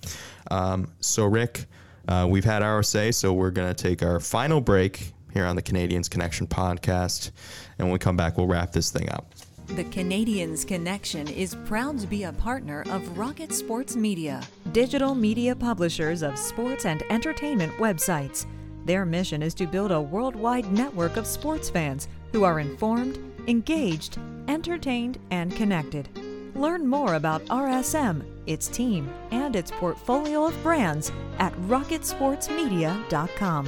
Um, 0.49 0.87
so, 1.01 1.25
Rick, 1.25 1.65
uh, 2.07 2.25
we've 2.29 2.45
had 2.45 2.63
our 2.63 2.83
say, 2.83 3.11
so 3.11 3.33
we're 3.33 3.51
going 3.51 3.67
to 3.67 3.83
take 3.83 4.01
our 4.01 4.21
final 4.21 4.61
break 4.61 5.11
here 5.33 5.45
on 5.45 5.55
the 5.55 5.61
Canadiens 5.61 6.09
Connection 6.09 6.47
podcast, 6.47 7.31
and 7.77 7.87
when 7.87 7.93
we 7.93 7.99
come 7.99 8.15
back, 8.15 8.37
we'll 8.37 8.47
wrap 8.47 8.71
this 8.71 8.91
thing 8.91 9.09
up. 9.09 9.33
The 9.67 9.83
Canadiens 9.85 10.67
Connection 10.67 11.27
is 11.27 11.55
proud 11.65 11.99
to 11.99 12.07
be 12.07 12.23
a 12.23 12.33
partner 12.33 12.83
of 12.89 13.17
Rocket 13.17 13.53
Sports 13.53 13.95
Media, 13.95 14.41
digital 14.71 15.15
media 15.15 15.55
publishers 15.55 16.21
of 16.21 16.37
sports 16.37 16.85
and 16.85 17.03
entertainment 17.09 17.73
websites. 17.77 18.45
Their 18.85 19.05
mission 19.05 19.41
is 19.41 19.53
to 19.55 19.65
build 19.65 19.91
a 19.91 20.01
worldwide 20.01 20.71
network 20.71 21.17
of 21.17 21.25
sports 21.25 21.69
fans 21.69 22.07
who 22.33 22.43
are 22.43 22.59
informed, 22.59 23.17
engaged, 23.47 24.19
entertained, 24.47 25.17
and 25.31 25.55
connected. 25.55 26.09
Learn 26.55 26.85
more 26.85 27.15
about 27.15 27.43
RSM, 27.45 28.23
its 28.45 28.67
team, 28.67 29.09
and 29.31 29.55
its 29.55 29.71
portfolio 29.71 30.45
of 30.45 30.61
brands 30.61 31.11
at 31.39 31.53
rocketsportsmedia.com. 31.53 33.67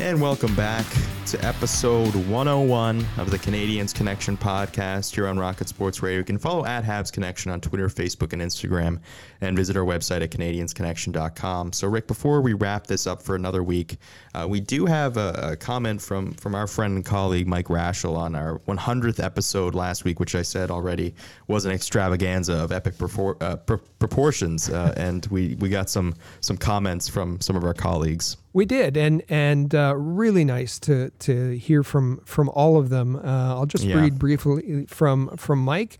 And 0.00 0.18
welcome 0.18 0.54
back 0.54 0.86
to 1.26 1.44
episode 1.44 2.14
101 2.14 3.06
of 3.18 3.30
the 3.30 3.38
Canadiens 3.38 3.94
Connection 3.94 4.34
podcast 4.34 5.14
here 5.14 5.28
on 5.28 5.38
Rocket 5.38 5.68
Sports 5.68 6.02
Radio. 6.02 6.20
You 6.20 6.24
can 6.24 6.38
follow 6.38 6.64
at 6.64 6.84
Habs 6.84 7.12
Connection 7.12 7.52
on 7.52 7.60
Twitter, 7.60 7.86
Facebook, 7.88 8.32
and 8.32 8.40
Instagram, 8.40 8.98
and 9.42 9.54
visit 9.54 9.76
our 9.76 9.84
website 9.84 10.22
at 10.22 10.30
CanadiensConnection.com. 10.30 11.74
So, 11.74 11.86
Rick, 11.86 12.06
before 12.06 12.40
we 12.40 12.54
wrap 12.54 12.86
this 12.86 13.06
up 13.06 13.20
for 13.20 13.36
another 13.36 13.62
week, 13.62 13.98
uh, 14.34 14.46
we 14.48 14.58
do 14.58 14.86
have 14.86 15.18
a, 15.18 15.50
a, 15.52 15.56
comment 15.56 16.00
from, 16.00 16.32
from 16.32 16.54
our 16.54 16.66
friend 16.66 16.96
and 16.96 17.04
colleague 17.04 17.46
Mike 17.46 17.66
Rashel 17.66 18.16
on 18.16 18.34
our 18.34 18.58
100th 18.60 19.22
episode 19.22 19.74
last 19.74 20.04
week, 20.04 20.18
which 20.18 20.34
I 20.34 20.42
said 20.42 20.70
already 20.70 21.14
was 21.46 21.66
an 21.66 21.72
extravaganza 21.72 22.54
of 22.54 22.72
epic 22.72 22.94
perfor- 22.94 23.40
uh, 23.42 23.56
pr- 23.56 23.76
proportions, 23.98 24.70
uh, 24.70 24.94
and 24.96 25.26
we, 25.26 25.56
we 25.56 25.68
got 25.68 25.90
some 25.90 26.14
some 26.40 26.56
comments 26.56 27.06
from 27.06 27.38
some 27.42 27.54
of 27.54 27.64
our 27.64 27.74
colleagues. 27.74 28.38
We 28.52 28.64
did, 28.64 28.96
and 28.96 29.22
and 29.28 29.74
uh, 29.74 29.94
really 29.96 30.44
nice 30.44 30.78
to 30.80 31.10
to 31.20 31.56
hear 31.56 31.82
from 31.82 32.20
from 32.24 32.48
all 32.50 32.76
of 32.76 32.88
them. 32.88 33.16
Uh, 33.16 33.54
I'll 33.54 33.66
just 33.66 33.84
yeah. 33.84 34.00
read 34.00 34.18
briefly 34.18 34.86
from 34.86 35.36
from 35.36 35.60
Mike. 35.60 35.98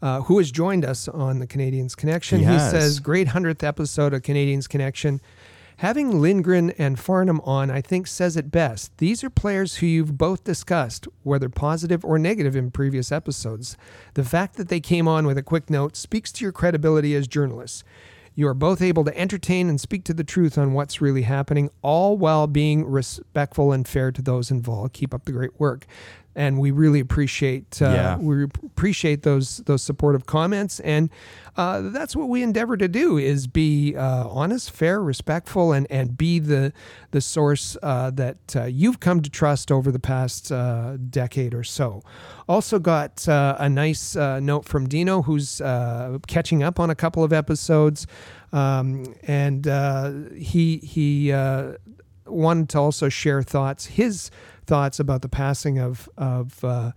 Uh, 0.00 0.20
who 0.22 0.38
has 0.38 0.50
joined 0.50 0.84
us 0.84 1.06
on 1.06 1.38
the 1.38 1.46
Canadiens 1.46 1.96
Connection? 1.96 2.40
He, 2.40 2.46
he 2.46 2.58
says, 2.58 2.98
"Great 2.98 3.28
hundredth 3.28 3.62
episode 3.62 4.12
of 4.12 4.22
Canadiens 4.22 4.68
Connection. 4.68 5.20
Having 5.76 6.20
Lindgren 6.20 6.70
and 6.72 6.98
Farnham 6.98 7.40
on, 7.40 7.70
I 7.70 7.80
think, 7.80 8.06
says 8.06 8.36
it 8.36 8.52
best. 8.52 8.96
These 8.98 9.24
are 9.24 9.30
players 9.30 9.76
who 9.76 9.86
you've 9.86 10.16
both 10.16 10.44
discussed, 10.44 11.08
whether 11.24 11.48
positive 11.48 12.04
or 12.04 12.18
negative, 12.18 12.54
in 12.54 12.70
previous 12.70 13.10
episodes. 13.10 13.76
The 14.14 14.22
fact 14.22 14.56
that 14.56 14.68
they 14.68 14.78
came 14.78 15.08
on 15.08 15.26
with 15.26 15.38
a 15.38 15.42
quick 15.42 15.70
note 15.70 15.96
speaks 15.96 16.30
to 16.32 16.44
your 16.44 16.52
credibility 16.52 17.16
as 17.16 17.26
journalists. 17.26 17.82
You 18.34 18.48
are 18.48 18.54
both 18.54 18.80
able 18.80 19.04
to 19.04 19.18
entertain 19.18 19.68
and 19.68 19.80
speak 19.80 20.04
to 20.04 20.14
the 20.14 20.24
truth 20.24 20.56
on 20.56 20.72
what's 20.72 21.00
really 21.00 21.22
happening, 21.22 21.70
all 21.82 22.16
while 22.16 22.46
being 22.46 22.84
respectful 22.84 23.72
and 23.72 23.86
fair 23.86 24.10
to 24.12 24.22
those 24.22 24.50
involved. 24.50 24.94
Keep 24.94 25.12
up 25.12 25.24
the 25.24 25.32
great 25.32 25.58
work 25.60 25.86
and 26.34 26.58
we 26.58 26.70
really 26.70 27.00
appreciate 27.00 27.80
uh, 27.82 27.86
yeah. 27.86 28.16
we 28.16 28.44
appreciate 28.44 29.22
those 29.22 29.58
those 29.58 29.82
supportive 29.82 30.26
comments. 30.26 30.80
And 30.80 31.10
uh, 31.56 31.90
that's 31.90 32.16
what 32.16 32.28
we 32.28 32.42
endeavor 32.42 32.76
to 32.76 32.88
do 32.88 33.18
is 33.18 33.46
be 33.46 33.94
uh, 33.94 34.26
honest 34.28 34.70
fair 34.70 35.02
respectful 35.02 35.72
and 35.72 35.86
and 35.90 36.16
be 36.16 36.38
the 36.38 36.72
the 37.10 37.20
source 37.20 37.76
uh, 37.82 38.10
that 38.12 38.56
uh, 38.56 38.64
you've 38.64 39.00
come 39.00 39.20
to 39.20 39.30
trust 39.30 39.70
over 39.70 39.92
the 39.92 39.98
past 39.98 40.50
uh, 40.50 40.96
decade 40.96 41.54
or 41.54 41.64
so. 41.64 42.02
Also 42.48 42.78
got 42.78 43.26
a 43.28 43.68
nice 43.68 44.16
note 44.16 44.64
from 44.64 44.88
Dino 44.88 45.22
who's 45.22 45.60
catching 46.26 46.62
up 46.62 46.80
on 46.80 46.90
a 46.90 46.94
couple 46.94 47.22
of 47.22 47.32
episodes. 47.32 48.06
Um, 48.52 49.14
and 49.22 49.64
he 50.34 50.78
he 50.78 51.32
wanted 52.26 52.68
to 52.70 52.78
also 52.78 53.08
share 53.08 53.42
thoughts 53.42 53.86
his 53.86 54.30
thoughts 54.66 55.00
about 55.00 55.22
the 55.22 55.28
passing 55.28 55.78
of 55.78 56.08
of 56.16 56.64
uh, 56.64 56.92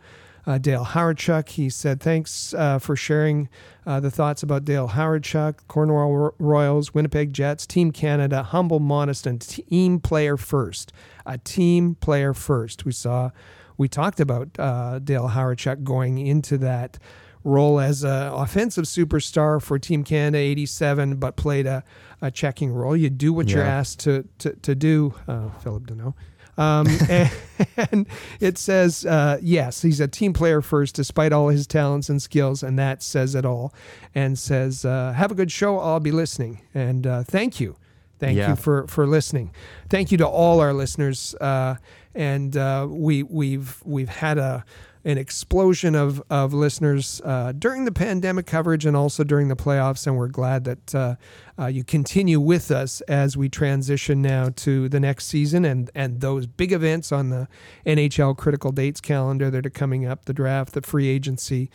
uh, 0.48 0.58
Dale 0.58 0.86
Hawerchuk. 0.86 1.50
He 1.50 1.70
said, 1.70 2.02
"Thanks 2.02 2.54
uh, 2.54 2.80
for 2.80 2.96
sharing 2.96 3.50
uh, 3.86 4.00
the 4.00 4.12
thoughts 4.12 4.44
about 4.44 4.66
Dale 4.66 4.90
Hawerchuk, 4.90 5.60
Cornwall 5.68 6.34
Royals, 6.40 6.94
Winnipeg 6.94 7.34
Jets, 7.34 7.66
Team 7.66 7.92
Canada, 7.92 8.44
humble, 8.44 8.80
modest, 8.80 9.26
and 9.26 9.42
team 9.42 10.00
player 10.00 10.38
first. 10.38 10.92
A 11.26 11.38
team 11.38 11.96
player 11.96 12.34
first. 12.34 12.86
We 12.86 12.92
saw, 12.92 13.32
we 13.78 13.88
talked 13.88 14.20
about 14.20 14.50
uh, 14.60 15.00
Dale 15.00 15.30
Hawerchuk 15.30 15.84
going 15.84 16.18
into 16.20 16.58
that." 16.60 17.00
role 17.46 17.80
as 17.80 18.04
an 18.04 18.34
offensive 18.34 18.86
superstar 18.86 19.62
for 19.62 19.78
Team 19.78 20.04
Canada 20.04 20.40
87, 20.40 21.18
but 21.18 21.36
played 21.38 21.68
a, 21.68 21.84
a 22.20 22.32
checking 22.32 22.72
role. 22.74 22.98
You 22.98 23.12
do 23.12 23.32
what 23.32 23.48
yeah. 23.48 23.58
you're 23.58 23.66
asked 23.66 24.00
to, 24.00 24.28
to, 24.40 24.54
to 24.54 24.76
do, 24.76 25.14
uh, 25.28 25.50
Philip 25.62 25.84
Danault. 25.84 26.16
Um, 26.58 26.88
and, 27.10 27.32
and, 27.92 28.08
it 28.40 28.58
says, 28.58 29.06
uh, 29.06 29.40
yes, 29.42 29.82
he's 29.82 30.00
a 30.00 30.08
team 30.08 30.34
player 30.34 30.62
first, 30.62 30.96
despite 30.96 31.34
all 31.34 31.50
his 31.50 31.68
talents 31.68 32.10
and 32.10 32.22
skills, 32.22 32.64
and 32.64 32.80
that 32.80 33.04
says 33.04 33.36
it 33.36 33.46
all. 33.46 33.74
And 34.14 34.38
says, 34.40 34.86
uh, 34.86 35.14
have 35.14 35.32
a 35.32 35.36
good 35.36 35.52
show. 35.52 35.80
I'll 35.80 36.00
be 36.00 36.12
listening. 36.12 36.62
And 36.74 37.06
uh, 37.06 37.24
thank 37.24 37.60
you. 37.60 37.76
Thank 38.20 38.38
Yeah. 38.38 38.52
you 38.52 38.56
for 38.56 38.88
for 38.88 39.06
listening. 39.06 39.52
Thank 39.90 40.12
you 40.12 40.18
to 40.20 40.28
all 40.28 40.62
our 40.62 40.74
listeners. 40.74 41.36
Uh, 41.42 41.76
and 42.14 42.56
uh, 42.56 42.88
we 42.90 43.24
we've 43.24 43.82
we've 43.84 44.08
had 44.08 44.38
a 44.38 44.64
an 45.06 45.20
explosion 45.20 45.94
of 45.94 46.22
of 46.32 46.54
listeners 46.54 47.22
uh, 47.24 47.54
during 47.54 47.86
the 47.86 47.92
pandemic 47.92 48.48
coverage 48.48 48.86
and 48.86 48.98
also 48.98 49.24
during 49.24 49.48
the 49.48 49.56
playoffs, 49.56 50.08
and 50.08 50.18
we're 50.18 50.28
glad 50.28 50.64
that 50.64 50.96
uh, 50.96 51.16
uh, 51.60 51.68
you 51.68 51.84
continue 51.84 52.40
with 52.40 52.72
us 52.72 53.02
as 53.02 53.38
we 53.38 53.48
transition 53.48 54.22
now 54.22 54.50
to 54.56 54.90
the 54.90 55.00
next 55.00 55.28
season 55.28 55.64
and 55.64 55.92
and 55.94 56.22
those 56.22 56.48
big 56.48 56.72
events 56.72 57.12
on 57.12 57.30
the 57.30 57.48
NHL 57.86 58.36
critical 58.36 58.72
dates 58.72 59.00
calendar 59.00 59.52
that 59.52 59.66
are 59.66 59.70
coming 59.70 60.06
up: 60.06 60.26
the 60.26 60.34
draft, 60.34 60.74
the 60.74 60.82
free 60.82 61.08
agency. 61.08 61.70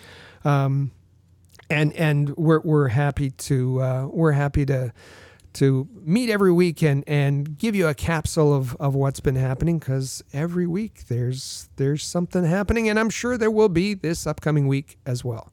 Um, 0.45 0.91
and 1.71 1.93
and 1.93 2.37
we're 2.37 2.61
we're 2.61 2.89
happy 2.89 3.31
to 3.31 3.81
uh, 3.81 4.07
we're 4.11 4.33
happy 4.33 4.67
to 4.67 4.93
to 5.55 5.89
meet 6.03 6.31
every 6.31 6.53
week 6.53 6.83
and 6.83 7.03
and 7.07 7.59
give 7.59 7.75
you 7.75 7.89
a 7.89 7.95
capsule 7.95 8.55
of, 8.55 8.77
of 8.77 8.95
what's 8.95 9.21
been 9.21 9.37
happening 9.37 9.79
because 9.79 10.23
every 10.33 10.67
week 10.67 11.07
there's 11.09 11.69
there's 11.77 12.05
something 12.05 12.45
happening 12.45 12.89
and 12.89 12.99
I'm 12.99 13.11
sure 13.11 13.37
there 13.37 13.51
will 13.51 13.69
be 13.69 13.95
this 13.95 14.27
upcoming 14.27 14.69
week 14.69 14.99
as 15.07 15.25
well. 15.25 15.53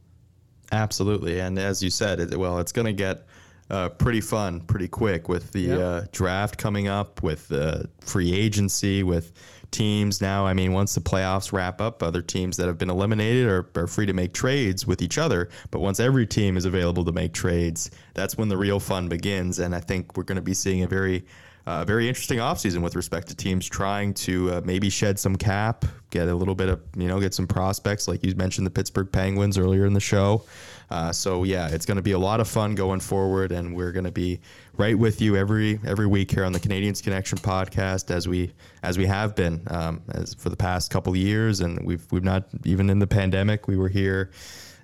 Absolutely, 0.72 1.40
and 1.40 1.58
as 1.58 1.82
you 1.82 1.90
said, 1.90 2.20
it, 2.20 2.38
well, 2.38 2.60
it's 2.60 2.72
going 2.74 2.86
to 2.88 2.94
get 2.94 3.26
uh, 3.70 3.90
pretty 3.90 4.22
fun 4.22 4.60
pretty 4.62 4.88
quick 4.88 5.30
with 5.30 5.52
the 5.52 5.62
Yep. 5.62 5.80
uh, 5.80 6.02
draft 6.12 6.58
coming 6.58 6.88
up, 6.88 7.24
with 7.24 7.48
the 7.48 7.90
free 8.02 8.34
agency, 8.34 9.02
with 9.04 9.32
teams 9.72 10.22
now. 10.22 10.46
I 10.46 10.54
mean, 10.54 10.74
once 10.74 10.96
the 10.96 11.02
playoffs 11.02 11.52
wrap 11.52 11.82
up, 11.82 12.02
other 12.02 12.22
teams 12.22 12.58
that 12.58 12.68
have 12.68 12.78
been 12.78 12.90
eliminated 12.90 13.48
are, 13.48 13.70
are 13.76 13.88
free 13.88 14.06
to 14.06 14.14
make 14.14 14.34
trades 14.34 14.88
with 14.88 15.02
each 15.02 15.18
other. 15.18 15.50
But 15.72 15.80
once 15.80 16.00
every 16.00 16.26
team 16.26 16.58
is 16.58 16.66
available 16.66 17.06
to 17.06 17.12
make 17.12 17.34
trades, 17.34 17.92
that's 18.14 18.38
when 18.38 18.50
the 18.50 18.58
real 18.58 18.80
fun 18.80 19.08
begins. 19.08 19.60
And 19.60 19.76
I 19.76 19.80
think 19.80 20.18
we're 20.18 20.24
going 20.24 20.38
to 20.38 20.42
be 20.42 20.54
seeing 20.54 20.84
a 20.84 20.88
very 20.88 21.26
uh, 21.68 21.84
very 21.84 22.08
interesting 22.08 22.40
offseason 22.40 22.82
with 22.82 22.96
respect 22.96 23.28
to 23.28 23.36
teams 23.36 23.68
trying 23.68 24.14
to 24.14 24.54
uh, 24.54 24.62
maybe 24.64 24.90
shed 24.90 25.20
some 25.20 25.36
cap, 25.36 25.84
get 26.12 26.30
a 26.30 26.34
little 26.34 26.56
bit 26.56 26.70
of, 26.70 26.82
you 26.96 27.10
know, 27.10 27.20
get 27.20 27.34
some 27.34 27.46
prospects, 27.46 28.08
like 28.08 28.24
you 28.24 28.34
mentioned 28.36 28.66
the 28.66 28.72
Pittsburgh 28.72 29.12
Penguins 29.12 29.58
earlier 29.58 29.86
in 29.86 29.92
the 29.92 30.00
show. 30.00 30.46
Uh, 30.90 31.12
so 31.12 31.44
yeah, 31.44 31.68
it's 31.70 31.86
going 31.86 31.98
to 31.98 32.02
be 32.02 32.14
a 32.14 32.20
lot 32.20 32.40
of 32.40 32.48
fun 32.48 32.76
going 32.76 33.00
forward, 33.00 33.52
and 33.52 33.76
we're 33.76 33.92
going 33.92 34.06
to 34.06 34.12
be 34.12 34.40
right 34.78 34.98
with 34.98 35.22
you 35.22 35.36
every 35.36 35.80
every 35.86 36.08
week 36.08 36.32
here 36.32 36.46
on 36.46 36.54
the 36.54 36.60
Canadiens 36.60 37.04
Connection 37.04 37.38
podcast, 37.38 38.10
as 38.10 38.28
we 38.28 38.54
as 38.84 38.98
we 38.98 39.06
have 39.06 39.36
been 39.36 39.62
um, 39.68 40.02
as 40.10 40.34
for 40.34 40.50
the 40.50 40.56
past 40.56 40.90
couple 40.92 41.12
of 41.12 41.18
years, 41.18 41.60
and 41.60 41.86
we've 41.86 42.06
we've 42.12 42.24
not 42.24 42.46
even 42.64 42.90
in 42.90 43.00
the 43.00 43.08
pandemic 43.08 43.68
we 43.68 43.78
were 43.78 43.90
here 43.90 44.32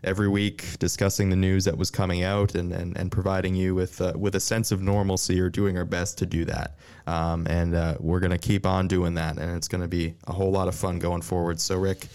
every 0.03 0.27
week 0.27 0.77
discussing 0.79 1.29
the 1.29 1.35
news 1.35 1.63
that 1.65 1.77
was 1.77 1.89
coming 1.89 2.23
out 2.23 2.55
and, 2.55 2.73
and, 2.73 2.97
and 2.97 3.11
providing 3.11 3.55
you 3.55 3.73
with 3.73 4.01
uh, 4.01 4.13
with 4.15 4.35
a 4.35 4.39
sense 4.39 4.71
of 4.71 4.81
normalcy 4.81 5.39
or 5.39 5.49
doing 5.49 5.77
our 5.77 5.85
best 5.85 6.17
to 6.17 6.25
do 6.25 6.45
that. 6.45 6.75
Um, 7.07 7.47
and 7.47 7.75
uh, 7.75 7.95
we're 7.99 8.19
going 8.19 8.31
to 8.31 8.37
keep 8.37 8.65
on 8.65 8.87
doing 8.87 9.13
that, 9.15 9.37
and 9.37 9.55
it's 9.55 9.67
going 9.67 9.81
to 9.81 9.87
be 9.87 10.15
a 10.27 10.33
whole 10.33 10.51
lot 10.51 10.67
of 10.67 10.75
fun 10.75 10.99
going 10.99 11.21
forward. 11.21 11.59
So, 11.59 11.77
Rick, 11.77 12.07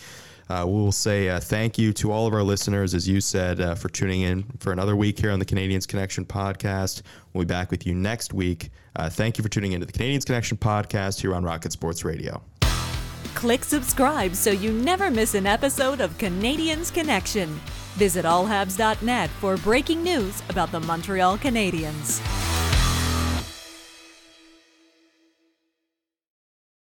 uh, 0.49 0.65
we'll 0.67 0.93
say 0.93 1.29
uh, 1.29 1.41
thank 1.41 1.79
you 1.79 1.93
to 1.95 2.11
all 2.11 2.27
of 2.27 2.35
our 2.35 2.43
listeners, 2.43 2.95
as 2.95 3.09
you 3.09 3.21
said, 3.21 3.61
uh, 3.61 3.75
for 3.75 3.89
tuning 3.89 4.23
in 4.23 4.45
for 4.59 4.73
another 4.73 4.97
week 4.97 5.19
here 5.19 5.31
on 5.31 5.39
the 5.39 5.45
Canadiens 5.45 5.87
Connection 5.87 6.25
podcast. 6.25 7.03
We'll 7.33 7.45
be 7.45 7.49
back 7.49 7.71
with 7.71 7.87
you 7.87 7.95
next 7.95 8.33
week. 8.33 8.71
Uh, 8.97 9.09
thank 9.11 9.39
you 9.39 9.43
for 9.43 9.49
tuning 9.49 9.73
into 9.73 9.87
the 9.87 9.93
Canadiens 9.93 10.25
Connection 10.25 10.57
podcast 10.57 11.21
here 11.21 11.35
on 11.35 11.45
Rocket 11.45 11.73
Sports 11.73 12.05
Radio. 12.05 12.43
Click 13.35 13.63
subscribe 13.63 14.35
so 14.35 14.51
you 14.51 14.73
never 14.73 15.11
miss 15.11 15.35
an 15.35 15.47
episode 15.47 16.01
of 16.01 16.17
Canadiens 16.19 16.93
Connection. 16.93 17.49
Visit 17.95 18.25
allhabs.net 18.25 19.31
for 19.31 19.57
breaking 19.59 20.03
news 20.03 20.43
about 20.49 20.73
the 20.73 20.81
Montreal 20.81 21.39
Canadiens. 21.39 22.68